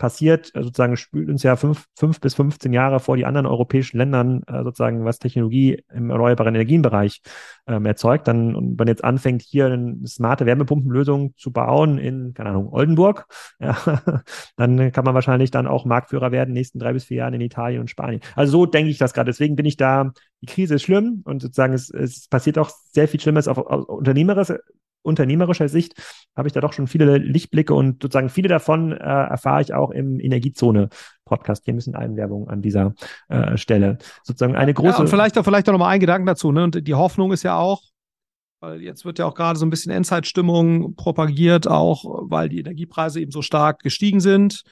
passiert, 0.00 0.52
äh, 0.56 0.62
sozusagen 0.64 0.96
spült 0.96 1.28
uns 1.28 1.44
ja 1.44 1.54
fünf, 1.54 1.86
fünf 1.96 2.20
bis 2.20 2.34
15 2.34 2.72
Jahre 2.72 2.98
vor 2.98 3.16
die 3.16 3.26
anderen 3.26 3.46
europäischen 3.46 3.98
Ländern, 3.98 4.42
äh, 4.48 4.64
sozusagen, 4.64 5.04
was 5.04 5.20
Technologie 5.20 5.84
im 5.94 6.10
erneuerbaren 6.10 6.54
Energienbereich 6.54 7.22
ähm, 7.68 7.86
erzeugt. 7.86 8.26
Dann, 8.26 8.56
und 8.56 8.78
wenn 8.80 8.88
jetzt 8.88 9.04
anfängt, 9.04 9.42
hier 9.42 9.66
eine 9.66 10.06
smarte 10.06 10.46
Wärmepumpenlösung 10.46 11.34
zu 11.36 11.52
bauen 11.52 11.98
in, 11.98 12.34
keine 12.34 12.50
Ahnung, 12.50 12.72
Oldenburg, 12.72 13.26
ja, 13.60 13.76
dann 14.56 14.90
kann 14.90 15.04
man 15.04 15.14
wahrscheinlich 15.14 15.52
dann 15.52 15.68
auch 15.68 15.84
Marktführer 15.84 16.32
werden 16.32 16.48
in 16.48 16.54
den 16.54 16.60
nächsten 16.60 16.78
drei 16.80 16.94
bis 16.94 17.04
vier 17.04 17.18
Jahren 17.18 17.34
in 17.34 17.42
Italien 17.42 17.82
und 17.82 17.90
Spanien. 17.90 18.22
Also 18.34 18.52
so 18.52 18.66
denke 18.66 18.90
ich 18.90 18.98
das 18.98 19.12
gerade. 19.12 19.30
Deswegen 19.30 19.54
bin 19.54 19.66
ich 19.66 19.76
da, 19.76 20.12
die 20.40 20.46
Krise 20.46 20.76
ist 20.76 20.82
schlimm 20.82 21.20
und 21.24 21.42
sozusagen 21.42 21.74
es, 21.74 21.90
es 21.90 22.26
passiert 22.26 22.58
auch 22.58 22.70
sehr 22.92 23.06
viel 23.06 23.20
Schlimmes 23.20 23.46
auf, 23.46 23.58
auf 23.58 23.86
unternehmerischer, 23.88 24.60
unternehmerischer 25.02 25.68
Sicht 25.68 25.94
habe 26.36 26.48
ich 26.48 26.52
da 26.52 26.60
doch 26.60 26.72
schon 26.72 26.86
viele 26.86 27.18
Lichtblicke 27.18 27.74
und 27.74 28.02
sozusagen 28.02 28.28
viele 28.28 28.48
davon 28.48 28.92
äh, 28.92 28.96
erfahre 28.96 29.62
ich 29.62 29.74
auch 29.74 29.90
im 29.90 30.20
Energiezone-Podcast. 30.20 31.64
Hier 31.64 31.74
müssen 31.74 31.94
Einwerbung 31.94 32.48
an 32.48 32.62
dieser 32.62 32.94
äh, 33.28 33.56
Stelle. 33.56 33.98
Sozusagen 34.22 34.56
eine 34.56 34.74
große. 34.74 34.88
Ja, 34.88 34.98
und 34.98 35.08
vielleicht 35.08 35.38
auch, 35.38 35.44
vielleicht 35.44 35.68
auch 35.68 35.72
nochmal 35.72 35.94
ein 35.94 36.00
Gedanken 36.00 36.26
dazu. 36.26 36.52
Ne? 36.52 36.64
Und 36.64 36.86
die 36.86 36.94
Hoffnung 36.94 37.32
ist 37.32 37.42
ja 37.42 37.56
auch, 37.58 37.82
weil 38.60 38.82
jetzt 38.82 39.04
wird 39.04 39.18
ja 39.18 39.26
auch 39.26 39.34
gerade 39.34 39.58
so 39.58 39.66
ein 39.66 39.70
bisschen 39.70 39.92
Endzeitstimmung 39.92 40.94
propagiert, 40.94 41.66
auch 41.66 42.04
weil 42.30 42.48
die 42.48 42.60
Energiepreise 42.60 43.20
eben 43.20 43.32
so 43.32 43.42
stark 43.42 43.80
gestiegen 43.80 44.20
sind, 44.20 44.62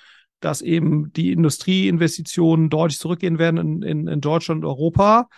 dass 0.40 0.60
eben 0.60 1.12
die 1.12 1.32
Industrieinvestitionen 1.32 2.70
deutlich 2.70 2.98
zurückgehen 2.98 3.38
werden 3.38 3.58
in, 3.58 3.82
in, 3.82 4.08
in 4.08 4.20
Deutschland 4.20 4.64
und 4.64 4.68
Europa. 4.68 5.28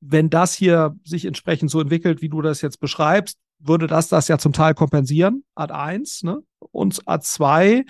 Wenn 0.00 0.30
das 0.30 0.54
hier 0.54 0.96
sich 1.04 1.24
entsprechend 1.24 1.70
so 1.70 1.80
entwickelt, 1.80 2.20
wie 2.20 2.28
du 2.28 2.42
das 2.42 2.60
jetzt 2.60 2.80
beschreibst, 2.80 3.38
würde 3.66 3.86
das 3.86 4.08
das 4.08 4.28
ja 4.28 4.38
zum 4.38 4.52
Teil 4.52 4.74
kompensieren, 4.74 5.44
Ad 5.54 5.72
1, 5.72 6.22
ne? 6.22 6.40
Und 6.58 7.00
Ad 7.06 7.24
2 7.24 7.84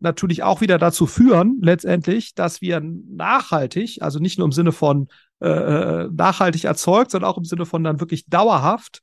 natürlich 0.00 0.42
auch 0.42 0.60
wieder 0.60 0.78
dazu 0.78 1.06
führen, 1.06 1.58
letztendlich, 1.62 2.34
dass 2.34 2.60
wir 2.60 2.80
nachhaltig, 2.80 4.02
also 4.02 4.18
nicht 4.18 4.38
nur 4.38 4.46
im 4.46 4.52
Sinne 4.52 4.72
von 4.72 5.08
äh, 5.40 5.48
äh 5.48 6.08
nachhaltig 6.12 6.64
erzeugt, 6.64 7.10
sondern 7.10 7.30
auch 7.30 7.38
im 7.38 7.44
Sinne 7.44 7.66
von 7.66 7.82
dann 7.82 8.00
wirklich 8.00 8.26
dauerhaft 8.26 9.00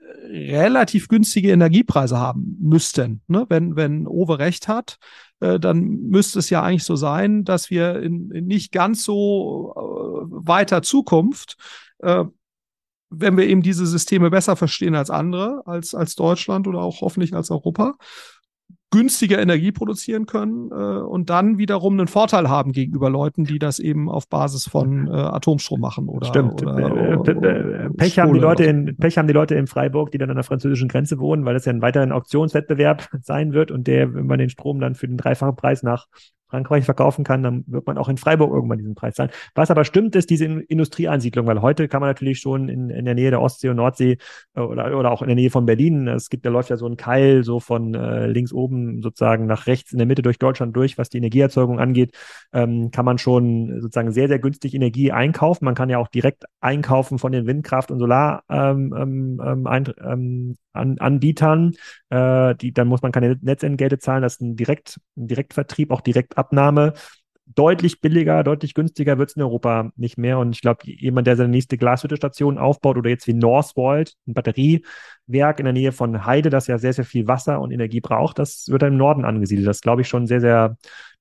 äh, 0.00 0.54
relativ 0.54 1.08
günstige 1.08 1.50
Energiepreise 1.50 2.18
haben 2.18 2.56
müssten. 2.60 3.22
Ne? 3.26 3.46
Wenn, 3.48 3.76
wenn 3.76 4.06
Owe 4.06 4.38
recht 4.38 4.68
hat, 4.68 4.98
äh, 5.40 5.58
dann 5.58 5.80
müsste 5.80 6.38
es 6.38 6.48
ja 6.48 6.62
eigentlich 6.62 6.84
so 6.84 6.96
sein, 6.96 7.44
dass 7.44 7.70
wir 7.70 8.00
in, 8.00 8.30
in 8.30 8.46
nicht 8.46 8.72
ganz 8.72 9.04
so 9.04 9.72
äh, 9.76 10.46
weiter 10.46 10.82
Zukunft 10.82 11.56
äh, 11.98 12.24
wenn 13.10 13.36
wir 13.36 13.46
eben 13.46 13.62
diese 13.62 13.86
Systeme 13.86 14.30
besser 14.30 14.56
verstehen 14.56 14.94
als 14.94 15.10
andere, 15.10 15.62
als, 15.66 15.94
als 15.94 16.14
Deutschland 16.14 16.66
oder 16.66 16.80
auch 16.80 17.00
hoffentlich 17.00 17.34
als 17.34 17.50
Europa, 17.50 17.94
günstiger 18.90 19.40
Energie 19.40 19.72
produzieren 19.72 20.26
können 20.26 20.70
äh, 20.70 20.74
und 20.74 21.28
dann 21.28 21.58
wiederum 21.58 21.94
einen 21.94 22.06
Vorteil 22.06 22.48
haben 22.48 22.72
gegenüber 22.72 23.10
Leuten, 23.10 23.44
die 23.44 23.58
das 23.58 23.78
eben 23.78 24.08
auf 24.08 24.28
Basis 24.28 24.68
von 24.68 25.08
äh, 25.08 25.10
Atomstrom 25.10 25.80
machen 25.80 26.08
oder, 26.08 26.26
Stimmt. 26.26 26.62
Oder, 26.62 27.16
oder 27.16 27.90
Pech 27.96 28.18
haben 28.18 28.32
die 28.32 28.40
Leute 28.40 28.64
in 28.64 28.96
Pech 28.96 29.18
haben 29.18 29.26
die 29.26 29.34
Leute 29.34 29.56
in 29.56 29.66
Freiburg, 29.66 30.12
die 30.12 30.18
dann 30.18 30.30
an 30.30 30.36
der 30.36 30.44
französischen 30.44 30.88
Grenze 30.88 31.18
wohnen, 31.18 31.44
weil 31.44 31.56
es 31.56 31.64
ja 31.64 31.72
ein 31.72 31.82
weiterer 31.82 32.14
Auktionswettbewerb 32.14 33.08
sein 33.22 33.52
wird 33.52 33.70
und 33.70 33.86
der, 33.86 34.14
wenn 34.14 34.26
man 34.26 34.38
den 34.38 34.50
Strom 34.50 34.80
dann 34.80 34.94
für 34.94 35.08
den 35.08 35.16
dreifachen 35.16 35.56
Preis 35.56 35.82
nach 35.82 36.06
Frankreich 36.48 36.84
verkaufen 36.84 37.24
kann, 37.24 37.42
dann 37.42 37.64
wird 37.66 37.86
man 37.86 37.98
auch 37.98 38.08
in 38.08 38.16
Freiburg 38.16 38.52
irgendwann 38.52 38.78
diesen 38.78 38.94
Preis 38.94 39.14
zahlen. 39.14 39.30
Was 39.54 39.70
aber 39.70 39.84
stimmt, 39.84 40.16
ist 40.16 40.30
diese 40.30 40.44
Industrieansiedlung, 40.44 41.46
weil 41.46 41.62
heute 41.62 41.88
kann 41.88 42.00
man 42.00 42.10
natürlich 42.10 42.38
schon 42.38 42.68
in, 42.68 42.90
in 42.90 43.04
der 43.04 43.14
Nähe 43.14 43.30
der 43.30 43.40
Ostsee 43.40 43.68
und 43.68 43.76
Nordsee 43.76 44.18
äh, 44.54 44.60
oder, 44.60 44.96
oder 44.96 45.10
auch 45.10 45.22
in 45.22 45.28
der 45.28 45.36
Nähe 45.36 45.50
von 45.50 45.66
Berlin, 45.66 46.08
es 46.08 46.30
gibt, 46.30 46.46
da 46.46 46.50
läuft 46.50 46.70
ja 46.70 46.76
so 46.76 46.86
ein 46.86 46.96
Keil 46.96 47.44
so 47.44 47.60
von 47.60 47.94
äh, 47.94 48.26
links 48.26 48.52
oben 48.52 49.02
sozusagen 49.02 49.46
nach 49.46 49.66
rechts 49.66 49.92
in 49.92 49.98
der 49.98 50.06
Mitte 50.06 50.22
durch 50.22 50.38
Deutschland 50.38 50.76
durch, 50.76 50.98
was 50.98 51.08
die 51.08 51.18
Energieerzeugung 51.18 51.80
angeht, 51.80 52.12
ähm, 52.52 52.90
kann 52.90 53.04
man 53.04 53.18
schon 53.18 53.80
sozusagen 53.80 54.12
sehr, 54.12 54.28
sehr 54.28 54.38
günstig 54.38 54.74
Energie 54.74 55.12
einkaufen. 55.12 55.64
Man 55.64 55.74
kann 55.74 55.90
ja 55.90 55.98
auch 55.98 56.08
direkt 56.08 56.44
einkaufen 56.60 57.18
von 57.18 57.32
den 57.32 57.46
Windkraft- 57.46 57.90
und 57.90 57.98
Solar 57.98 58.44
ähm, 58.48 58.94
ähm, 58.96 59.42
ähm 59.44 59.66
ein, 59.66 59.92
ähm, 60.02 60.56
an, 60.76 60.98
Anbietern. 60.98 61.72
Äh, 62.10 62.54
die, 62.56 62.72
dann 62.72 62.88
muss 62.88 63.02
man 63.02 63.12
keine 63.12 63.38
Netzentgelte 63.40 63.98
zahlen. 63.98 64.22
Das 64.22 64.34
ist 64.34 64.40
ein, 64.42 64.56
Direkt, 64.56 65.00
ein 65.16 65.28
Direktvertrieb, 65.28 65.90
auch 65.90 66.00
Direktabnahme. 66.00 66.94
Deutlich 67.54 68.00
billiger, 68.00 68.42
deutlich 68.42 68.74
günstiger 68.74 69.18
wird 69.18 69.30
es 69.30 69.36
in 69.36 69.42
Europa 69.42 69.92
nicht 69.94 70.18
mehr. 70.18 70.38
Und 70.38 70.52
ich 70.52 70.60
glaube, 70.60 70.80
jemand, 70.84 71.28
der 71.28 71.36
seine 71.36 71.50
nächste 71.50 71.78
Glashüttestation 71.78 72.58
aufbaut 72.58 72.96
oder 72.96 73.08
jetzt 73.08 73.28
wie 73.28 73.34
Northvolt, 73.34 74.14
ein 74.26 74.34
Batteriewerk 74.34 75.60
in 75.60 75.64
der 75.64 75.72
Nähe 75.72 75.92
von 75.92 76.26
Heide, 76.26 76.50
das 76.50 76.66
ja 76.66 76.78
sehr, 76.78 76.92
sehr 76.92 77.04
viel 77.04 77.28
Wasser 77.28 77.60
und 77.60 77.70
Energie 77.70 78.00
braucht, 78.00 78.40
das 78.40 78.66
wird 78.68 78.82
dann 78.82 78.94
im 78.94 78.98
Norden 78.98 79.24
angesiedelt. 79.24 79.68
Das 79.68 79.80
glaube 79.80 80.02
ich 80.02 80.08
schon 80.08 80.26
sehr, 80.26 80.40
sehr 80.40 80.76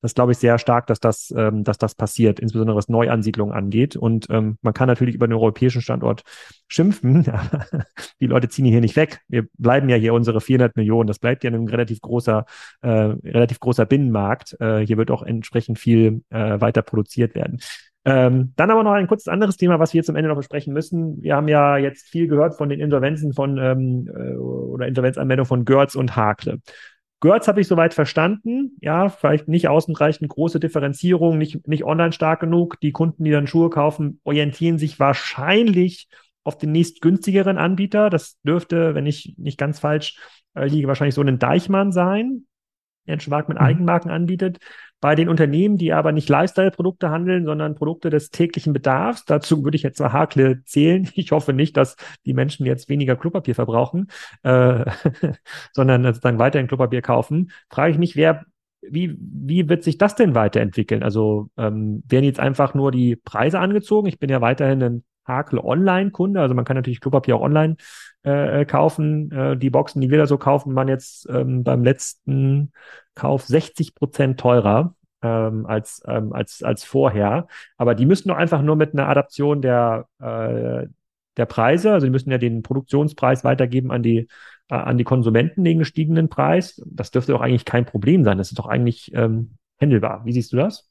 das 0.05 0.13
glaube 0.13 0.33
ich 0.33 0.37
sehr 0.37 0.59
stark, 0.59 0.85
dass 0.85 0.99
das, 0.99 1.33
ähm, 1.35 1.63
dass 1.63 1.79
das 1.79 1.95
passiert, 1.95 2.39
insbesondere 2.39 2.77
was 2.77 2.89
Neuansiedlungen 2.89 3.55
angeht. 3.55 3.95
Und 3.95 4.27
ähm, 4.29 4.59
man 4.61 4.73
kann 4.73 4.87
natürlich 4.87 5.15
über 5.15 5.27
den 5.27 5.33
europäischen 5.33 5.81
Standort 5.81 6.21
schimpfen. 6.67 7.25
die 8.19 8.27
Leute 8.27 8.47
ziehen 8.47 8.65
hier 8.65 8.81
nicht 8.81 8.95
weg. 8.95 9.21
Wir 9.27 9.47
bleiben 9.57 9.89
ja 9.89 9.95
hier 9.95 10.13
unsere 10.13 10.41
400 10.41 10.75
Millionen. 10.75 11.07
Das 11.07 11.17
bleibt 11.17 11.43
ja 11.43 11.49
ein 11.49 11.67
relativ 11.67 12.01
großer, 12.01 12.45
äh, 12.81 12.87
relativ 12.87 13.59
großer 13.59 13.87
Binnenmarkt. 13.87 14.55
Äh, 14.59 14.85
hier 14.85 14.97
wird 14.97 15.09
auch 15.09 15.23
entsprechend 15.23 15.79
viel 15.79 16.21
äh, 16.29 16.61
weiter 16.61 16.83
produziert 16.83 17.33
werden. 17.33 17.59
Ähm, 18.07 18.53
dann 18.55 18.69
aber 18.69 18.83
noch 18.83 18.91
ein 18.91 19.07
kurzes 19.07 19.27
anderes 19.27 19.57
Thema, 19.57 19.79
was 19.79 19.95
wir 19.95 19.99
jetzt 19.99 20.11
am 20.11 20.15
Ende 20.15 20.29
noch 20.29 20.37
besprechen 20.37 20.71
müssen. 20.71 21.23
Wir 21.23 21.35
haben 21.35 21.47
ja 21.47 21.77
jetzt 21.77 22.07
viel 22.07 22.27
gehört 22.27 22.55
von 22.55 22.69
den 22.69 22.79
Insolvenzen 22.79 23.33
von 23.33 23.57
ähm, 23.57 24.07
äh, 24.15 24.35
oder 24.35 24.85
Insolvenzanmeldungen 24.85 25.47
von 25.47 25.65
Görz 25.65 25.95
und 25.95 26.15
Hakle. 26.15 26.59
Görz 27.25 27.47
habe 27.47 27.59
ich 27.59 27.67
soweit 27.67 27.95
verstanden. 27.95 28.77
ja, 28.81 29.09
vielleicht 29.09 29.47
nicht 29.47 29.67
ausreichend 29.67 30.29
große 30.29 30.59
Differenzierung, 30.59 31.39
nicht, 31.39 31.67
nicht 31.67 31.83
online 31.83 32.11
stark 32.11 32.39
genug. 32.39 32.79
Die 32.81 32.91
Kunden, 32.91 33.23
die 33.23 33.31
dann 33.31 33.47
Schuhe 33.47 33.71
kaufen, 33.71 34.21
orientieren 34.23 34.77
sich 34.77 34.99
wahrscheinlich 34.99 36.07
auf 36.43 36.55
den 36.59 36.71
nächst 36.71 37.01
günstigeren 37.01 37.57
Anbieter. 37.57 38.11
Das 38.11 38.39
dürfte, 38.43 38.93
wenn 38.93 39.07
ich 39.07 39.33
nicht 39.39 39.57
ganz 39.57 39.79
falsch 39.79 40.19
äh, 40.53 40.67
liege, 40.67 40.87
wahrscheinlich 40.87 41.15
so 41.15 41.21
ein 41.23 41.39
Deichmann 41.39 41.91
sein, 41.91 42.45
einen 43.07 43.19
Schwag 43.19 43.49
mit 43.49 43.59
mhm. 43.59 43.63
Eigenmarken 43.65 44.11
anbietet. 44.11 44.57
Bei 45.01 45.13
den 45.13 45.29
Unternehmen, 45.29 45.77
die 45.77 45.93
aber 45.93 46.11
nicht 46.11 46.29
Lifestyle-Produkte 46.29 47.09
handeln, 47.09 47.45
sondern 47.45 47.75
Produkte 47.75 48.09
des 48.09 48.31
täglichen 48.31 48.73
Bedarfs, 48.73 49.25
dazu 49.25 49.63
würde 49.63 49.75
ich 49.75 49.83
jetzt 49.83 49.99
mal 49.99 50.13
Hakle 50.13 50.63
zählen. 50.63 51.09
Ich 51.15 51.31
hoffe 51.31 51.53
nicht, 51.53 51.77
dass 51.77 51.95
die 52.25 52.33
Menschen 52.33 52.65
jetzt 52.65 52.89
weniger 52.89 53.15
Klopapier 53.15 53.55
verbrauchen, 53.55 54.07
äh, 54.43 54.85
sondern 55.73 56.03
dann 56.21 56.39
weiterhin 56.39 56.67
Klopapier 56.67 57.01
kaufen. 57.01 57.51
Frage 57.69 57.91
ich 57.91 57.97
mich, 57.97 58.15
wer 58.15 58.45
wie, 58.87 59.17
wie 59.19 59.67
wird 59.67 59.83
sich 59.83 59.97
das 59.97 60.15
denn 60.15 60.35
weiterentwickeln? 60.35 61.01
Also 61.03 61.49
ähm, 61.57 62.03
werden 62.07 62.25
jetzt 62.25 62.39
einfach 62.39 62.73
nur 62.75 62.91
die 62.91 63.15
Preise 63.15 63.59
angezogen? 63.59 64.07
Ich 64.07 64.19
bin 64.19 64.29
ja 64.29 64.41
weiterhin 64.41 64.83
ein 64.83 65.03
Hakel 65.25 65.59
Online-Kunde, 65.59 66.39
also 66.41 66.55
man 66.55 66.65
kann 66.65 66.75
natürlich 66.75 67.01
Klopapier 67.01 67.35
auch 67.35 67.41
online 67.41 67.77
äh, 68.25 68.61
äh, 68.61 68.65
kaufen. 68.65 69.31
Äh, 69.31 69.57
die 69.57 69.69
Boxen, 69.69 70.01
die 70.01 70.09
wir 70.09 70.17
da 70.17 70.25
so 70.25 70.37
kaufen, 70.37 70.75
waren 70.75 70.87
jetzt 70.87 71.27
ähm, 71.29 71.63
beim 71.63 71.83
letzten 71.83 72.71
Kauf 73.13 73.43
60 73.45 73.95
Prozent 73.95 74.39
teurer 74.39 74.95
ähm, 75.21 75.65
als, 75.65 76.01
ähm, 76.07 76.33
als, 76.33 76.63
als 76.63 76.83
vorher. 76.83 77.47
Aber 77.77 77.95
die 77.95 78.05
müssten 78.05 78.29
doch 78.29 78.37
einfach 78.37 78.61
nur 78.61 78.75
mit 78.75 78.93
einer 78.93 79.07
Adaption 79.09 79.61
der, 79.61 80.07
äh, 80.19 80.87
der 81.37 81.45
Preise, 81.45 81.93
also 81.93 82.07
die 82.07 82.11
müssen 82.11 82.31
ja 82.31 82.37
den 82.37 82.61
Produktionspreis 82.63 83.43
weitergeben 83.43 83.91
an 83.91 84.03
die, 84.03 84.27
äh, 84.69 84.75
an 84.75 84.97
die 84.97 85.03
Konsumenten, 85.03 85.63
den 85.63 85.79
gestiegenen 85.79 86.29
Preis. 86.29 86.81
Das 86.85 87.11
dürfte 87.11 87.33
doch 87.33 87.41
eigentlich 87.41 87.65
kein 87.65 87.85
Problem 87.85 88.23
sein. 88.23 88.37
Das 88.37 88.49
ist 88.49 88.59
doch 88.59 88.67
eigentlich 88.67 89.11
ähm, 89.13 89.57
händelbar. 89.77 90.25
Wie 90.25 90.33
siehst 90.33 90.53
du 90.53 90.57
das? 90.57 90.89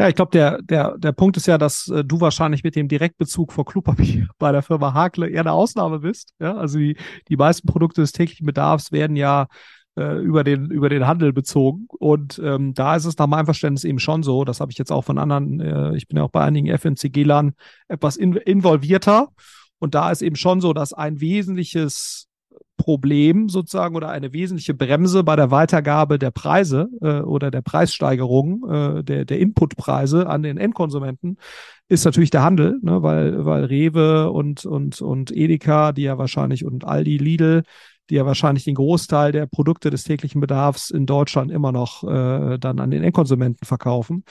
Ja, 0.00 0.08
ich 0.08 0.14
glaube, 0.14 0.30
der, 0.30 0.62
der, 0.62 0.96
der 0.96 1.10
Punkt 1.10 1.36
ist 1.36 1.46
ja, 1.46 1.58
dass 1.58 1.88
äh, 1.88 2.04
du 2.04 2.20
wahrscheinlich 2.20 2.62
mit 2.62 2.76
dem 2.76 2.86
Direktbezug 2.86 3.52
vor 3.52 3.64
Klopapier 3.64 4.28
bei 4.38 4.52
der 4.52 4.62
Firma 4.62 4.94
Hakle 4.94 5.28
eher 5.28 5.40
eine 5.40 5.52
Ausnahme 5.52 5.98
bist. 5.98 6.34
Ja, 6.38 6.56
also 6.56 6.78
die, 6.78 6.96
die 7.28 7.36
meisten 7.36 7.66
Produkte 7.66 8.00
des 8.00 8.12
täglichen 8.12 8.46
Bedarfs 8.46 8.92
werden 8.92 9.16
ja 9.16 9.48
äh, 9.96 10.18
über 10.22 10.44
den, 10.44 10.70
über 10.70 10.88
den 10.88 11.08
Handel 11.08 11.32
bezogen. 11.32 11.86
Und 11.98 12.40
ähm, 12.44 12.74
da 12.74 12.94
ist 12.94 13.06
es 13.06 13.18
nach 13.18 13.26
meinem 13.26 13.46
Verständnis 13.46 13.82
eben 13.82 13.98
schon 13.98 14.22
so, 14.22 14.44
das 14.44 14.60
habe 14.60 14.70
ich 14.70 14.78
jetzt 14.78 14.92
auch 14.92 15.02
von 15.02 15.18
anderen, 15.18 15.60
äh, 15.60 15.96
ich 15.96 16.06
bin 16.06 16.18
ja 16.18 16.22
auch 16.22 16.30
bei 16.30 16.44
einigen 16.44 16.68
FMCG-Lern 16.68 17.54
etwas 17.88 18.16
in, 18.16 18.34
involvierter. 18.36 19.30
Und 19.80 19.96
da 19.96 20.12
ist 20.12 20.22
eben 20.22 20.36
schon 20.36 20.60
so, 20.60 20.72
dass 20.72 20.92
ein 20.92 21.20
wesentliches 21.20 22.27
Problem 22.78 23.50
sozusagen 23.50 23.94
oder 23.94 24.08
eine 24.08 24.32
wesentliche 24.32 24.72
Bremse 24.72 25.22
bei 25.22 25.36
der 25.36 25.50
Weitergabe 25.50 26.18
der 26.18 26.30
Preise 26.30 26.88
äh, 27.02 27.20
oder 27.20 27.50
der 27.50 27.60
Preissteigerung 27.60 28.70
äh, 28.70 29.04
der, 29.04 29.26
der 29.26 29.38
Inputpreise 29.38 30.26
an 30.26 30.42
den 30.42 30.56
Endkonsumenten 30.56 31.36
ist 31.88 32.04
natürlich 32.04 32.30
der 32.30 32.42
Handel, 32.42 32.78
ne, 32.82 33.02
weil, 33.02 33.44
weil 33.44 33.64
Rewe 33.64 34.30
und, 34.30 34.64
und, 34.64 35.02
und 35.02 35.34
Edeka, 35.34 35.92
die 35.92 36.02
ja 36.02 36.16
wahrscheinlich 36.18 36.64
und 36.64 36.86
Aldi, 36.86 37.18
Lidl, 37.18 37.62
die 38.08 38.14
ja 38.14 38.24
wahrscheinlich 38.24 38.64
den 38.64 38.74
Großteil 38.74 39.32
der 39.32 39.46
Produkte 39.46 39.90
des 39.90 40.04
täglichen 40.04 40.40
Bedarfs 40.40 40.90
in 40.90 41.06
Deutschland 41.06 41.50
immer 41.50 41.72
noch 41.72 42.04
äh, 42.04 42.58
dann 42.58 42.78
an 42.78 42.90
den 42.90 43.02
Endkonsumenten 43.02 43.66
verkaufen, 43.66 44.24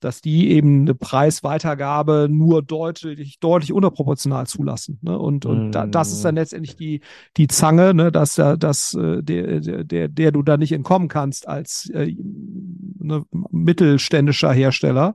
dass 0.00 0.20
die 0.20 0.50
eben 0.50 0.82
eine 0.82 0.94
Preisweitergabe 0.94 2.28
nur 2.30 2.62
deutlich, 2.62 3.38
deutlich 3.38 3.72
unterproportional 3.72 4.46
zulassen. 4.46 4.98
Ne? 5.02 5.18
Und, 5.18 5.46
und 5.46 5.68
mm. 5.68 5.72
da, 5.72 5.86
das 5.86 6.12
ist 6.12 6.24
dann 6.24 6.34
letztendlich 6.34 6.76
die, 6.76 7.00
die 7.36 7.46
Zange, 7.46 7.94
ne? 7.94 8.10
dass, 8.10 8.34
dass 8.34 8.94
äh, 8.94 9.22
der, 9.22 9.84
der, 9.84 10.08
der 10.08 10.32
du 10.32 10.42
da 10.42 10.56
nicht 10.56 10.72
entkommen 10.72 11.08
kannst 11.08 11.46
als 11.46 11.90
äh, 11.94 12.14
ne, 12.98 13.24
mittelständischer 13.50 14.52
Hersteller. 14.52 15.14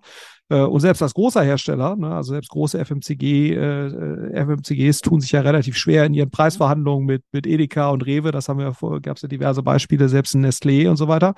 Äh, 0.50 0.62
und 0.62 0.80
selbst 0.80 1.02
als 1.02 1.14
großer 1.14 1.42
Hersteller, 1.42 1.96
ne, 1.96 2.14
also 2.14 2.34
selbst 2.34 2.52
große 2.52 2.78
FMCG, 2.84 3.54
äh, 3.54 3.88
äh 3.88 4.46
FMCGs 4.46 5.02
tun 5.02 5.20
sich 5.20 5.32
ja 5.32 5.42
relativ 5.42 5.76
schwer 5.78 6.06
in 6.06 6.14
ihren 6.14 6.30
Preisverhandlungen 6.30 7.06
mit, 7.06 7.24
mit 7.32 7.48
Edeka 7.48 7.90
und 7.90 8.06
Rewe. 8.06 8.32
Das 8.32 8.48
haben 8.48 8.60
wir 8.60 8.74
gab 9.02 9.16
es 9.16 9.24
ja 9.24 9.28
diverse 9.28 9.64
Beispiele, 9.64 10.10
selbst 10.10 10.36
in 10.36 10.46
Nestlé 10.46 10.88
und 10.90 10.98
so 10.98 11.08
weiter. 11.08 11.34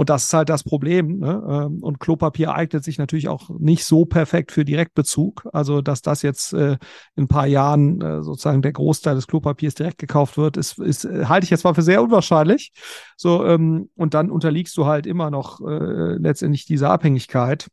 Und 0.00 0.08
das 0.08 0.24
ist 0.24 0.32
halt 0.32 0.48
das 0.48 0.64
Problem. 0.64 1.18
Ne? 1.18 1.42
Ähm, 1.46 1.82
und 1.82 2.00
Klopapier 2.00 2.54
eignet 2.54 2.82
sich 2.82 2.96
natürlich 2.96 3.28
auch 3.28 3.50
nicht 3.58 3.84
so 3.84 4.06
perfekt 4.06 4.50
für 4.50 4.64
Direktbezug. 4.64 5.46
Also, 5.52 5.82
dass 5.82 6.00
das 6.00 6.22
jetzt 6.22 6.54
äh, 6.54 6.78
in 7.16 7.24
ein 7.24 7.28
paar 7.28 7.46
Jahren 7.46 8.00
äh, 8.00 8.22
sozusagen 8.22 8.62
der 8.62 8.72
Großteil 8.72 9.14
des 9.14 9.26
Klopapiers 9.26 9.74
direkt 9.74 9.98
gekauft 9.98 10.38
wird, 10.38 10.56
ist, 10.56 10.78
ist 10.78 11.04
äh, 11.04 11.26
halte 11.26 11.44
ich 11.44 11.50
jetzt 11.50 11.64
mal 11.64 11.74
für 11.74 11.82
sehr 11.82 12.02
unwahrscheinlich. 12.02 12.72
So, 13.18 13.44
ähm, 13.44 13.90
und 13.94 14.14
dann 14.14 14.30
unterliegst 14.30 14.74
du 14.78 14.86
halt 14.86 15.06
immer 15.06 15.30
noch 15.30 15.60
äh, 15.60 16.14
letztendlich 16.14 16.64
dieser 16.64 16.90
Abhängigkeit. 16.90 17.68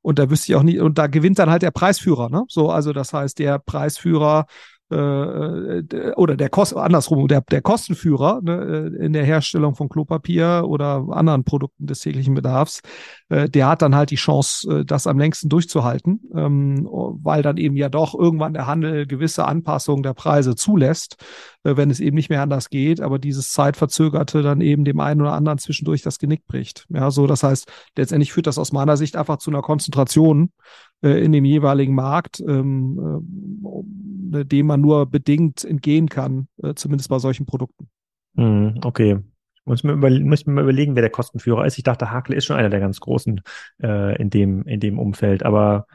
Und 0.00 0.20
da 0.20 0.30
wüsste 0.30 0.52
ich 0.52 0.56
auch 0.56 0.62
nicht, 0.62 0.78
und 0.78 0.96
da 0.96 1.08
gewinnt 1.08 1.40
dann 1.40 1.50
halt 1.50 1.62
der 1.62 1.72
Preisführer, 1.72 2.28
ne? 2.28 2.44
So, 2.46 2.70
also 2.70 2.92
das 2.92 3.12
heißt, 3.12 3.40
der 3.40 3.58
Preisführer 3.58 4.46
äh, 4.94 5.78
äh, 5.78 6.12
oder 6.14 6.36
der 6.36 6.48
Kost 6.48 6.76
andersrum, 6.76 7.26
der, 7.28 7.40
der 7.42 7.62
Kostenführer 7.62 8.40
ne, 8.42 8.90
äh, 8.98 9.04
in 9.04 9.12
der 9.12 9.24
Herstellung 9.24 9.74
von 9.74 9.88
Klopapier 9.88 10.64
oder 10.66 11.06
anderen 11.10 11.44
Produkten 11.44 11.86
des 11.86 12.00
täglichen 12.00 12.34
Bedarfs, 12.34 12.80
äh, 13.28 13.48
der 13.48 13.68
hat 13.68 13.82
dann 13.82 13.94
halt 13.94 14.10
die 14.10 14.16
Chance, 14.16 14.80
äh, 14.80 14.84
das 14.84 15.06
am 15.06 15.18
längsten 15.18 15.48
durchzuhalten, 15.48 16.20
ähm, 16.34 16.88
weil 16.90 17.42
dann 17.42 17.56
eben 17.56 17.76
ja 17.76 17.88
doch 17.88 18.14
irgendwann 18.14 18.54
der 18.54 18.66
Handel 18.66 19.06
gewisse 19.06 19.44
Anpassungen 19.44 20.02
der 20.02 20.14
Preise 20.14 20.54
zulässt, 20.54 21.16
äh, 21.64 21.76
wenn 21.76 21.90
es 21.90 22.00
eben 22.00 22.14
nicht 22.14 22.30
mehr 22.30 22.42
anders 22.42 22.70
geht, 22.70 23.00
aber 23.00 23.18
dieses 23.18 23.50
Zeitverzögerte 23.50 24.42
dann 24.42 24.60
eben 24.60 24.84
dem 24.84 25.00
einen 25.00 25.20
oder 25.20 25.32
anderen 25.32 25.58
zwischendurch 25.58 26.02
das 26.02 26.18
Genick 26.18 26.46
bricht. 26.46 26.86
Ja, 26.88 27.10
so 27.10 27.26
das 27.26 27.42
heißt, 27.42 27.70
letztendlich 27.96 28.32
führt 28.32 28.46
das 28.46 28.58
aus 28.58 28.72
meiner 28.72 28.96
Sicht 28.96 29.16
einfach 29.16 29.38
zu 29.38 29.50
einer 29.50 29.62
Konzentration 29.62 30.50
in 31.08 31.32
dem 31.32 31.44
jeweiligen 31.44 31.94
Markt, 31.94 32.40
ähm, 32.40 33.22
äh, 34.32 34.44
dem 34.44 34.66
man 34.66 34.80
nur 34.80 35.06
bedingt 35.06 35.64
entgehen 35.64 36.08
kann, 36.08 36.48
äh, 36.62 36.74
zumindest 36.74 37.08
bei 37.08 37.18
solchen 37.18 37.46
Produkten. 37.46 37.88
Hm, 38.36 38.80
okay. 38.84 39.18
Muss 39.64 39.82
mir, 39.82 39.92
über, 39.92 40.10
muss 40.10 40.44
mir 40.46 40.52
mal 40.52 40.64
überlegen, 40.64 40.94
wer 40.94 41.02
der 41.02 41.10
Kostenführer 41.10 41.64
ist. 41.64 41.78
Ich 41.78 41.84
dachte, 41.84 42.10
Hakle 42.10 42.36
ist 42.36 42.44
schon 42.44 42.56
einer 42.56 42.68
der 42.68 42.80
ganz 42.80 43.00
großen 43.00 43.40
äh, 43.82 44.20
in, 44.20 44.28
dem, 44.28 44.62
in 44.64 44.80
dem 44.80 44.98
Umfeld, 44.98 45.42
aber 45.42 45.86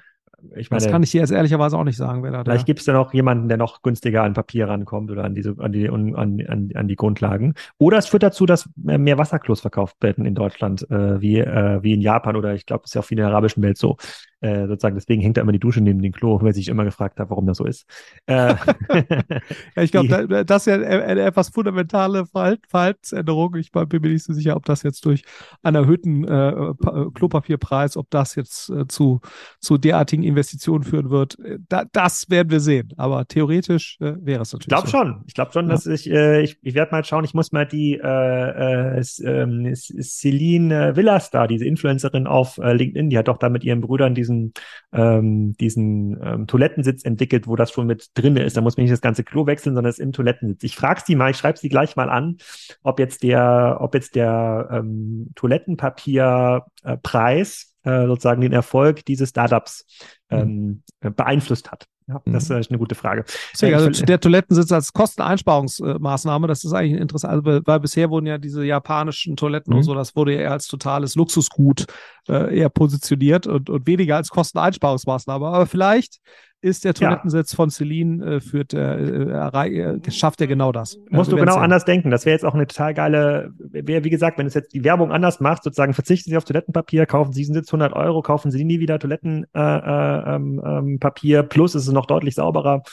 ich 0.55 0.69
meine, 0.69 0.81
das 0.81 0.91
kann 0.91 1.03
ich 1.03 1.11
dir 1.11 1.21
jetzt 1.21 1.31
ehrlicherweise 1.31 1.77
auch 1.77 1.83
nicht 1.83 1.97
sagen, 1.97 2.23
wer 2.23 2.31
da 2.31 2.43
Vielleicht 2.43 2.65
gibt 2.65 2.79
es 2.79 2.85
da 2.85 2.93
noch 2.93 3.13
jemanden, 3.13 3.49
der 3.49 3.57
noch 3.57 3.81
günstiger 3.81 4.23
an 4.23 4.33
Papier 4.33 4.67
rankommt 4.67 5.11
oder 5.11 5.23
an 5.23 5.35
diese, 5.35 5.55
an 5.57 5.71
die, 5.71 5.89
an, 5.89 6.15
an, 6.15 6.71
an 6.73 6.87
die 6.87 6.95
Grundlagen. 6.95 7.55
Oder 7.77 7.97
es 7.97 8.07
führt 8.07 8.23
dazu, 8.23 8.45
dass 8.45 8.69
mehr 8.75 9.17
Wasserklos 9.17 9.61
verkauft 9.61 9.97
werden 10.01 10.25
in 10.25 10.35
Deutschland, 10.35 10.89
äh, 10.89 11.19
wie, 11.21 11.39
äh, 11.39 11.83
wie 11.83 11.93
in 11.93 12.01
Japan 12.01 12.35
oder 12.35 12.53
ich 12.53 12.65
glaube, 12.65 12.83
es 12.85 12.91
ist 12.91 12.95
ja 12.95 13.01
auch 13.01 13.05
viel 13.05 13.17
in 13.17 13.23
der 13.23 13.31
arabischen 13.31 13.61
Welt 13.63 13.77
so. 13.77 13.97
Äh, 14.41 14.67
sozusagen, 14.67 14.95
deswegen 14.95 15.21
hängt 15.21 15.35
da 15.35 15.41
immer 15.41 15.51
die 15.51 15.59
Dusche 15.59 15.81
neben 15.81 16.01
dem 16.01 16.13
Klo, 16.13 16.41
weil 16.41 16.53
sich 16.53 16.69
immer 16.69 16.85
gefragt 16.85 17.19
hat, 17.19 17.29
warum 17.29 17.45
das 17.45 17.57
so 17.57 17.65
ist. 17.65 17.85
Äh, 18.25 18.55
ja, 19.75 19.83
ich 19.83 19.91
glaube, 19.91 20.07
da, 20.07 20.43
das 20.45 20.65
ist 20.65 20.67
ja 20.67 20.75
eine 20.75 21.21
etwas 21.21 21.49
fundamentale 21.49 22.25
Verhaltensänderung. 22.25 23.55
Ich 23.55 23.71
bin 23.71 24.01
mir 24.01 24.09
nicht 24.09 24.23
so 24.23 24.31
sicher, 24.31 24.55
ob 24.55 24.63
das 24.63 24.83
jetzt 24.83 25.05
durch 25.05 25.23
einen 25.61 25.75
erhöhten 25.75 26.25
äh, 26.25 26.49
äh, 26.51 26.73
Klopapierpreis, 27.13 27.97
ob 27.97 28.09
das 28.11 28.35
jetzt 28.35 28.69
äh, 28.69 28.87
zu, 28.87 29.19
zu 29.59 29.77
derartigen 29.77 30.23
Investitionen 30.23 30.85
führen 30.85 31.09
wird. 31.09 31.37
Da, 31.67 31.83
das 31.91 32.29
werden 32.29 32.49
wir 32.49 32.61
sehen. 32.61 32.93
Aber 32.95 33.27
theoretisch 33.27 33.97
wäre 33.99 34.43
es 34.43 34.53
natürlich. 34.53 34.67
Ich 34.67 34.67
glaube 34.67 34.87
so. 34.87 34.97
schon. 34.97 35.23
Ich 35.27 35.33
glaube 35.33 35.51
schon, 35.51 35.65
ja. 35.65 35.71
dass 35.73 35.85
ich, 35.85 36.09
ich, 36.09 36.57
ich 36.61 36.73
werde 36.75 36.91
mal 36.93 37.03
schauen, 37.03 37.25
ich 37.25 37.33
muss 37.33 37.51
mal 37.51 37.65
die 37.65 37.99
äh, 38.01 38.99
äh, 38.99 39.03
ähm, 39.25 39.75
Celine 39.75 40.95
Villas 40.95 41.29
da, 41.29 41.45
diese 41.45 41.65
Influencerin 41.65 42.25
auf 42.25 42.57
LinkedIn, 42.57 43.09
die 43.09 43.17
hat 43.17 43.27
doch 43.27 43.37
da 43.37 43.49
mit 43.49 43.65
ihren 43.65 43.81
Brüdern 43.81 44.15
diese 44.15 44.28
diesen, 44.29 44.53
ähm, 44.93 45.53
diesen 45.53 46.19
ähm, 46.23 46.45
Toilettensitz 46.47 47.03
entwickelt, 47.03 47.47
wo 47.47 47.55
das 47.55 47.71
schon 47.71 47.87
mit 47.87 48.09
drin 48.13 48.37
ist. 48.37 48.55
Da 48.57 48.61
muss 48.61 48.77
man 48.77 48.83
nicht 48.83 48.93
das 48.93 49.01
ganze 49.01 49.23
Klo 49.23 49.47
wechseln, 49.47 49.73
sondern 49.75 49.89
es 49.89 49.97
ist 49.99 50.05
im 50.05 50.11
Toilettensitz. 50.11 50.63
Ich 50.63 50.75
frage 50.75 51.01
sie 51.05 51.15
mal, 51.15 51.31
ich 51.31 51.37
schreibe 51.37 51.57
sie 51.57 51.69
gleich 51.69 51.95
mal 51.95 52.09
an, 52.09 52.37
ob 52.83 52.99
jetzt 52.99 53.23
der, 53.23 53.77
ob 53.79 53.95
jetzt 53.95 54.15
der 54.15 54.67
ähm, 54.71 55.31
Toilettenpapierpreis 55.35 57.73
äh, 57.83 58.05
sozusagen 58.05 58.41
den 58.41 58.53
Erfolg 58.53 59.03
dieses 59.05 59.29
Startups 59.29 59.85
mhm. 60.29 60.83
ähm, 61.01 61.15
beeinflusst 61.15 61.71
hat. 61.71 61.87
Ja, 62.09 62.21
das 62.25 62.49
mhm. 62.49 62.57
ist 62.57 62.71
eine 62.71 62.79
gute 62.79 62.95
Frage. 62.95 63.23
Deswegen, 63.53 63.75
also 63.75 64.03
der 64.03 64.19
Toilettensitz 64.19 64.71
als 64.71 64.93
Kosteneinsparungsmaßnahme, 64.93 66.47
das 66.47 66.63
ist 66.63 66.73
eigentlich 66.73 66.99
interessant, 66.99 67.45
also, 67.45 67.61
weil 67.65 67.79
bisher 67.79 68.09
wurden 68.09 68.25
ja 68.25 68.39
diese 68.39 68.63
japanischen 68.63 69.37
Toiletten 69.37 69.71
mhm. 69.71 69.77
und 69.77 69.83
so, 69.83 69.93
das 69.93 70.15
wurde 70.15 70.33
ja 70.33 70.39
eher 70.41 70.51
als 70.51 70.67
totales 70.67 71.13
Luxusgut 71.13 71.85
äh, 72.27 72.57
eher 72.57 72.69
positioniert 72.69 73.45
und, 73.45 73.69
und 73.69 73.85
weniger 73.85 74.15
als 74.15 74.29
Kosteneinsparungsmaßnahme. 74.29 75.45
Aber 75.45 75.67
vielleicht 75.67 76.19
ist 76.61 76.83
der 76.83 76.93
Toilettensitz 76.93 77.53
ja. 77.53 77.55
von 77.55 77.69
Celine, 77.69 78.25
äh, 78.25 78.39
führt, 78.41 78.73
äh, 78.73 78.95
äh, 78.97 80.11
schafft 80.11 80.41
er 80.41 80.47
genau 80.47 80.71
das. 80.71 80.97
Musst 81.09 81.31
du 81.31 81.37
genau 81.37 81.53
sehen. 81.53 81.63
anders 81.63 81.85
denken. 81.85 82.11
Das 82.11 82.25
wäre 82.25 82.33
jetzt 82.33 82.43
auch 82.43 82.53
eine 82.53 82.67
total 82.67 82.93
geile, 82.93 83.53
wäre 83.57 84.03
wie 84.03 84.09
gesagt, 84.09 84.37
wenn 84.37 84.45
es 84.45 84.53
jetzt 84.53 84.73
die 84.73 84.83
Werbung 84.83 85.11
anders 85.11 85.39
macht, 85.39 85.63
sozusagen 85.63 85.93
verzichten 85.93 86.29
Sie 86.29 86.37
auf 86.37 86.43
Toilettenpapier, 86.43 87.05
kaufen 87.05 87.31
Sie 87.31 87.41
diesen 87.41 87.53
Sitz 87.53 87.69
100 87.69 87.93
Euro, 87.93 88.21
kaufen 88.21 88.51
Sie 88.51 88.63
nie 88.65 88.79
wieder 88.79 88.99
Toilettenpapier, 88.99 89.47
äh, 89.53 90.35
ähm, 90.35 90.61
ähm, 90.65 91.49
plus 91.49 91.75
ist 91.75 91.87
es 91.87 91.93
noch 91.93 92.05
deutlich 92.05 92.35
sauberer. 92.35 92.83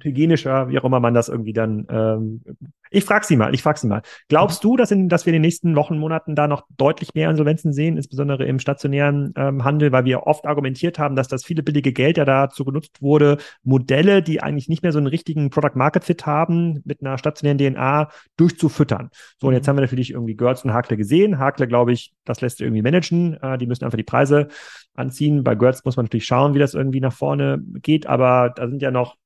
Hygienischer, 0.00 0.68
wie 0.68 0.78
auch 0.78 0.84
immer 0.84 1.00
man 1.00 1.14
das 1.14 1.28
irgendwie 1.28 1.52
dann. 1.52 1.86
Ähm, 1.90 2.42
ich 2.90 3.04
frage 3.04 3.24
Sie 3.24 3.36
mal, 3.36 3.54
ich 3.54 3.62
frage 3.62 3.78
Sie 3.78 3.86
mal. 3.86 4.02
Glaubst 4.28 4.62
du, 4.64 4.76
dass, 4.76 4.90
in, 4.90 5.08
dass 5.08 5.24
wir 5.24 5.30
in 5.30 5.36
den 5.36 5.42
nächsten 5.42 5.74
Wochen, 5.76 5.98
Monaten 5.98 6.34
da 6.34 6.46
noch 6.46 6.66
deutlich 6.76 7.14
mehr 7.14 7.30
Insolvenzen 7.30 7.72
sehen, 7.72 7.96
insbesondere 7.96 8.44
im 8.44 8.58
stationären 8.58 9.32
ähm, 9.36 9.64
Handel, 9.64 9.92
weil 9.92 10.04
wir 10.04 10.26
oft 10.26 10.46
argumentiert 10.46 10.98
haben, 10.98 11.16
dass 11.16 11.28
das 11.28 11.44
viele 11.44 11.62
billige 11.62 11.92
Geld 11.92 12.18
ja 12.18 12.24
dazu 12.24 12.64
genutzt 12.64 13.00
wurde, 13.00 13.38
Modelle, 13.62 14.22
die 14.22 14.42
eigentlich 14.42 14.68
nicht 14.68 14.82
mehr 14.82 14.92
so 14.92 14.98
einen 14.98 15.06
richtigen 15.06 15.50
Product 15.50 15.74
Market 15.74 16.04
Fit 16.04 16.26
haben, 16.26 16.82
mit 16.84 17.00
einer 17.00 17.16
stationären 17.16 17.58
DNA 17.58 18.10
durchzufüttern. 18.36 19.10
So, 19.40 19.48
und 19.48 19.54
jetzt 19.54 19.66
mhm. 19.66 19.70
haben 19.70 19.76
wir 19.76 19.82
natürlich 19.82 20.10
irgendwie 20.10 20.34
Görz 20.34 20.64
und 20.64 20.74
Hakle 20.74 20.96
gesehen. 20.96 21.38
Hakle, 21.38 21.66
glaube 21.66 21.92
ich, 21.92 22.12
das 22.24 22.40
lässt 22.40 22.58
sich 22.58 22.66
irgendwie 22.66 22.82
managen. 22.82 23.38
Äh, 23.42 23.56
die 23.56 23.66
müssen 23.66 23.84
einfach 23.84 23.96
die 23.96 24.02
Preise 24.02 24.48
anziehen. 24.94 25.44
Bei 25.44 25.54
Görz 25.54 25.84
muss 25.84 25.96
man 25.96 26.04
natürlich 26.04 26.26
schauen, 26.26 26.54
wie 26.54 26.58
das 26.58 26.74
irgendwie 26.74 27.00
nach 27.00 27.12
vorne 27.12 27.62
geht, 27.82 28.06
aber 28.06 28.52
da 28.54 28.68
sind 28.68 28.82
ja 28.82 28.90
noch 28.90 29.16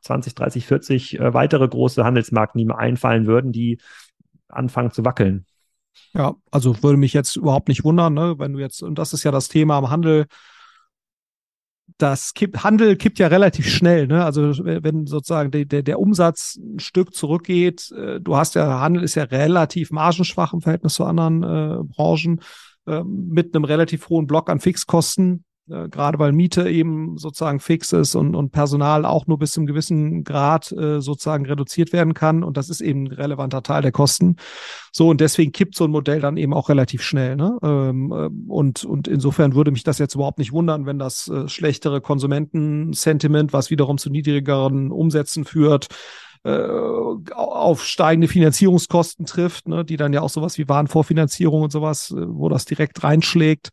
20, 0.00 0.34
30, 0.34 0.66
40 0.66 1.20
äh, 1.20 1.34
weitere 1.34 1.68
große 1.68 2.04
Handelsmarken, 2.04 2.58
die 2.58 2.64
mir 2.64 2.78
einfallen 2.78 3.26
würden, 3.26 3.52
die 3.52 3.78
anfangen 4.48 4.90
zu 4.90 5.04
wackeln. 5.04 5.46
Ja, 6.14 6.34
also 6.50 6.82
würde 6.82 6.98
mich 6.98 7.12
jetzt 7.12 7.36
überhaupt 7.36 7.68
nicht 7.68 7.84
wundern, 7.84 8.14
ne, 8.14 8.38
wenn 8.38 8.52
du 8.52 8.58
jetzt, 8.58 8.82
und 8.82 8.98
das 8.98 9.12
ist 9.12 9.24
ja 9.24 9.30
das 9.30 9.48
Thema 9.48 9.76
am 9.76 9.90
Handel, 9.90 10.26
das 11.98 12.34
kippt, 12.34 12.64
Handel 12.64 12.96
kippt 12.96 13.18
ja 13.18 13.28
relativ 13.28 13.68
schnell, 13.68 14.06
ne? 14.06 14.24
Also 14.24 14.42
wenn 14.42 15.06
sozusagen 15.06 15.50
der, 15.50 15.64
der, 15.64 15.82
der 15.82 16.00
Umsatz 16.00 16.56
ein 16.56 16.78
Stück 16.78 17.14
zurückgeht, 17.14 17.92
äh, 17.92 18.20
du 18.20 18.36
hast 18.36 18.54
ja, 18.54 18.80
Handel 18.80 19.02
ist 19.02 19.14
ja 19.14 19.24
relativ 19.24 19.90
margenschwach 19.90 20.52
im 20.52 20.62
Verhältnis 20.62 20.94
zu 20.94 21.04
anderen 21.04 21.42
äh, 21.42 21.84
Branchen, 21.84 22.40
äh, 22.86 23.02
mit 23.04 23.54
einem 23.54 23.64
relativ 23.64 24.08
hohen 24.08 24.26
Block 24.26 24.50
an 24.50 24.60
Fixkosten 24.60 25.44
äh, 25.68 25.88
gerade 25.88 26.18
weil 26.18 26.32
Miete 26.32 26.68
eben 26.68 27.16
sozusagen 27.18 27.60
fix 27.60 27.92
ist 27.92 28.14
und, 28.14 28.34
und 28.34 28.50
Personal 28.50 29.04
auch 29.04 29.26
nur 29.26 29.38
bis 29.38 29.52
zu 29.52 29.60
einem 29.60 29.66
gewissen 29.66 30.24
Grad 30.24 30.72
äh, 30.72 31.00
sozusagen 31.00 31.46
reduziert 31.46 31.92
werden 31.92 32.14
kann. 32.14 32.42
Und 32.42 32.56
das 32.56 32.68
ist 32.68 32.80
eben 32.80 33.04
ein 33.04 33.12
relevanter 33.12 33.62
Teil 33.62 33.82
der 33.82 33.92
Kosten. 33.92 34.36
So, 34.92 35.08
und 35.08 35.20
deswegen 35.20 35.52
kippt 35.52 35.74
so 35.74 35.84
ein 35.84 35.90
Modell 35.90 36.20
dann 36.20 36.36
eben 36.36 36.52
auch 36.54 36.68
relativ 36.68 37.02
schnell. 37.02 37.36
Ne? 37.36 37.58
Ähm, 37.62 38.12
äh, 38.12 38.28
und, 38.50 38.84
und 38.84 39.08
insofern 39.08 39.54
würde 39.54 39.70
mich 39.70 39.84
das 39.84 39.98
jetzt 39.98 40.14
überhaupt 40.14 40.38
nicht 40.38 40.52
wundern, 40.52 40.86
wenn 40.86 40.98
das 40.98 41.28
äh, 41.28 41.48
schlechtere 41.48 42.00
Konsumentensentiment, 42.00 43.52
was 43.52 43.70
wiederum 43.70 43.98
zu 43.98 44.10
niedrigeren 44.10 44.90
Umsätzen 44.90 45.44
führt, 45.44 45.88
äh, 46.44 47.32
auf 47.34 47.84
steigende 47.84 48.26
Finanzierungskosten 48.26 49.26
trifft, 49.26 49.68
ne, 49.68 49.84
die 49.84 49.96
dann 49.96 50.12
ja 50.12 50.22
auch 50.22 50.28
sowas 50.28 50.58
wie 50.58 50.68
Warenvorfinanzierung 50.68 51.62
und 51.62 51.70
sowas, 51.72 52.10
äh, 52.10 52.26
wo 52.26 52.48
das 52.48 52.64
direkt 52.64 53.04
reinschlägt. 53.04 53.70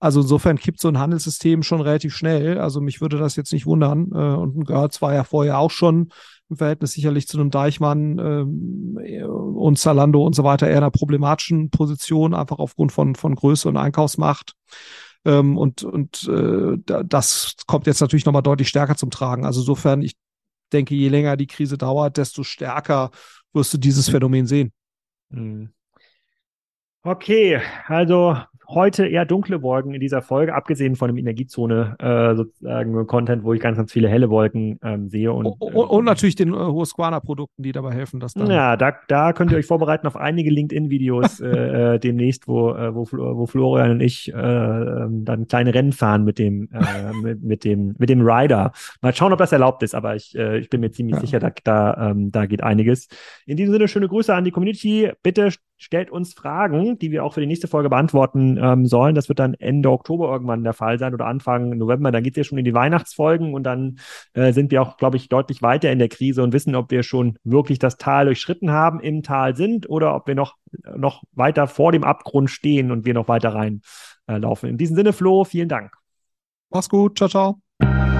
Also 0.00 0.20
insofern 0.20 0.58
kippt 0.58 0.80
so 0.80 0.88
ein 0.88 0.98
Handelssystem 0.98 1.62
schon 1.62 1.80
relativ 1.80 2.14
schnell. 2.16 2.58
Also 2.58 2.80
mich 2.80 3.00
würde 3.00 3.18
das 3.18 3.36
jetzt 3.36 3.52
nicht 3.52 3.66
wundern. 3.66 4.10
Äh, 4.12 4.36
und 4.36 4.56
ein 4.56 4.64
Gertz 4.64 5.00
war 5.00 5.14
ja 5.14 5.22
vorher 5.24 5.58
auch 5.58 5.70
schon 5.70 6.08
im 6.50 6.56
Verhältnis 6.56 6.92
sicherlich 6.92 7.28
zu 7.28 7.38
einem 7.38 7.50
Deichmann 7.50 8.18
ähm, 8.18 8.98
und 9.54 9.78
Zalando 9.78 10.24
und 10.24 10.34
so 10.34 10.44
weiter 10.44 10.66
eher 10.66 10.78
in 10.78 10.78
einer 10.78 10.90
problematischen 10.90 11.70
Position, 11.70 12.34
einfach 12.34 12.58
aufgrund 12.58 12.90
von, 12.90 13.14
von 13.14 13.34
Größe 13.34 13.68
und 13.68 13.76
Einkaufsmacht. 13.76 14.54
Ähm, 15.24 15.58
und 15.58 15.84
und 15.84 16.28
äh, 16.28 16.78
das 17.04 17.54
kommt 17.66 17.86
jetzt 17.86 18.00
natürlich 18.00 18.24
nochmal 18.24 18.42
deutlich 18.42 18.68
stärker 18.68 18.96
zum 18.96 19.10
Tragen. 19.10 19.44
Also 19.44 19.60
insofern, 19.60 20.00
ich 20.02 20.14
denke, 20.72 20.94
je 20.94 21.08
länger 21.08 21.36
die 21.36 21.46
Krise 21.46 21.78
dauert, 21.78 22.16
desto 22.16 22.42
stärker 22.42 23.10
wirst 23.52 23.72
du 23.74 23.78
dieses 23.78 24.08
Phänomen 24.08 24.46
sehen. 24.46 24.72
Hm. 25.30 25.72
Okay, 27.04 27.60
also 27.86 28.36
heute 28.68 29.06
eher 29.06 29.24
dunkle 29.24 29.62
Wolken 29.62 29.94
in 29.94 30.00
dieser 30.00 30.20
Folge, 30.20 30.54
abgesehen 30.54 30.94
von 30.94 31.08
dem 31.08 31.16
Energiezone 31.16 31.96
äh, 31.98 32.36
sozusagen 32.36 33.06
Content, 33.06 33.42
wo 33.42 33.54
ich 33.54 33.60
ganz, 33.60 33.78
ganz 33.78 33.90
viele 33.90 34.08
helle 34.08 34.28
Wolken 34.28 34.78
ähm, 34.82 35.08
sehe. 35.08 35.32
Und, 35.32 35.46
und, 35.46 35.74
und, 35.74 36.04
natürlich 36.04 36.36
den 36.36 36.52
äh, 36.52 36.56
Husqvarna-Produkten, 36.56 37.62
die 37.62 37.72
dabei 37.72 37.92
helfen, 37.92 38.20
dass 38.20 38.34
dann. 38.34 38.50
Ja, 38.50 38.76
da, 38.76 38.94
da 39.08 39.32
könnt 39.32 39.52
ihr 39.52 39.58
euch 39.58 39.66
vorbereiten 39.66 40.06
auf 40.06 40.16
einige 40.16 40.50
LinkedIn-Videos 40.50 41.40
äh, 41.40 41.94
äh, 41.94 41.98
demnächst, 41.98 42.46
wo, 42.46 42.70
äh, 42.72 42.94
wo, 42.94 43.06
wo 43.10 43.46
Florian 43.46 43.92
und 43.92 44.00
ich 44.00 44.32
äh, 44.32 44.38
ähm, 44.38 45.24
dann 45.24 45.48
kleine 45.48 45.72
Rennen 45.72 45.92
fahren 45.92 46.24
mit 46.24 46.38
dem, 46.38 46.68
äh, 46.72 47.12
mit, 47.22 47.42
mit, 47.42 47.64
dem, 47.64 47.94
mit 47.98 48.10
dem 48.10 48.20
Rider. 48.20 48.72
Mal 49.00 49.14
schauen, 49.14 49.32
ob 49.32 49.38
das 49.38 49.52
erlaubt 49.52 49.82
ist, 49.82 49.94
aber 49.94 50.14
ich, 50.14 50.36
äh, 50.36 50.58
ich 50.58 50.68
bin 50.68 50.80
mir 50.80 50.90
ziemlich 50.90 51.16
ja. 51.16 51.20
sicher, 51.20 51.38
da, 51.38 51.50
da, 51.64 52.10
ähm, 52.10 52.30
da 52.30 52.44
geht 52.44 52.62
einiges. 52.62 53.08
In 53.46 53.56
diesem 53.56 53.72
Sinne, 53.72 53.88
schöne 53.88 54.08
Grüße 54.08 54.34
an 54.34 54.44
die 54.44 54.50
Community. 54.50 55.10
Bitte 55.22 55.52
stellt 55.78 56.10
uns 56.10 56.34
Fragen, 56.34 56.98
die 56.98 57.10
wir 57.10 57.24
auch 57.24 57.34
für 57.34 57.40
die 57.40 57.46
nächste 57.46 57.68
Folge 57.68 57.88
beantworten 57.88 58.58
ähm, 58.60 58.86
sollen. 58.86 59.14
Das 59.14 59.28
wird 59.28 59.38
dann 59.38 59.54
Ende 59.54 59.90
Oktober 59.90 60.30
irgendwann 60.30 60.64
der 60.64 60.72
Fall 60.72 60.98
sein 60.98 61.14
oder 61.14 61.26
Anfang 61.26 61.70
November. 61.70 62.10
Dann 62.10 62.22
geht 62.22 62.34
es 62.34 62.38
ja 62.38 62.44
schon 62.44 62.58
in 62.58 62.64
die 62.64 62.74
Weihnachtsfolgen 62.74 63.54
und 63.54 63.62
dann 63.62 63.98
äh, 64.34 64.52
sind 64.52 64.70
wir 64.70 64.82
auch, 64.82 64.96
glaube 64.96 65.16
ich, 65.16 65.28
deutlich 65.28 65.62
weiter 65.62 65.90
in 65.90 65.98
der 65.98 66.08
Krise 66.08 66.42
und 66.42 66.52
wissen, 66.52 66.74
ob 66.74 66.90
wir 66.90 67.02
schon 67.02 67.38
wirklich 67.44 67.78
das 67.78 67.96
Tal 67.96 68.26
durchschritten 68.26 68.70
haben, 68.70 69.00
im 69.00 69.22
Tal 69.22 69.56
sind 69.56 69.88
oder 69.88 70.14
ob 70.14 70.26
wir 70.26 70.34
noch, 70.34 70.56
noch 70.96 71.22
weiter 71.32 71.66
vor 71.68 71.92
dem 71.92 72.04
Abgrund 72.04 72.50
stehen 72.50 72.90
und 72.90 73.06
wir 73.06 73.14
noch 73.14 73.28
weiter 73.28 73.54
reinlaufen. 73.54 74.68
Äh, 74.68 74.72
in 74.72 74.78
diesem 74.78 74.96
Sinne, 74.96 75.12
Flo, 75.12 75.44
vielen 75.44 75.68
Dank. 75.68 75.92
Mach's 76.70 76.88
gut. 76.88 77.16
Ciao, 77.16 77.28
ciao. 77.28 78.17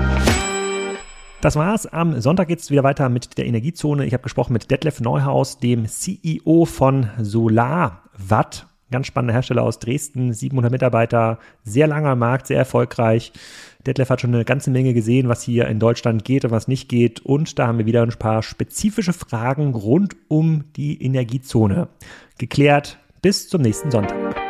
Das 1.41 1.55
war's. 1.55 1.86
Am 1.86 2.20
Sonntag 2.20 2.49
geht's 2.49 2.70
wieder 2.70 2.82
weiter 2.82 3.09
mit 3.09 3.39
der 3.39 3.47
Energiezone. 3.47 4.05
Ich 4.05 4.12
habe 4.12 4.24
gesprochen 4.24 4.53
mit 4.53 4.72
Detlef 4.72 5.01
Neuhaus, 5.01 5.59
dem 5.59 5.86
CEO 5.86 6.64
von 6.64 7.11
SolarWatt. 7.20 8.66
Ganz 8.91 9.07
spannender 9.07 9.34
Hersteller 9.34 9.62
aus 9.62 9.78
Dresden, 9.78 10.32
700 10.32 10.72
Mitarbeiter, 10.72 11.39
sehr 11.62 11.86
langer 11.86 12.16
Markt, 12.16 12.47
sehr 12.47 12.57
erfolgreich. 12.57 13.32
Detlef 13.86 14.11
hat 14.11 14.20
schon 14.20 14.34
eine 14.34 14.47
ganze 14.47 14.70
Menge 14.70 14.95
gesehen, 14.95 15.28
was 15.28 15.43
hier 15.43 15.68
in 15.68 15.78
Deutschland 15.78 16.24
geht 16.24 16.45
und 16.45 16.51
was 16.51 16.66
nicht 16.66 16.89
geht. 16.89 17.20
Und 17.20 17.59
da 17.59 17.68
haben 17.68 17.78
wir 17.78 17.86
wieder 17.86 18.03
ein 18.03 18.09
paar 18.09 18.43
spezifische 18.43 19.12
Fragen 19.12 19.74
rund 19.74 20.16
um 20.26 20.64
die 20.74 21.01
Energiezone 21.03 21.89
geklärt. 22.39 22.99
Bis 23.22 23.49
zum 23.49 23.62
nächsten 23.62 23.91
Sonntag. 23.91 24.48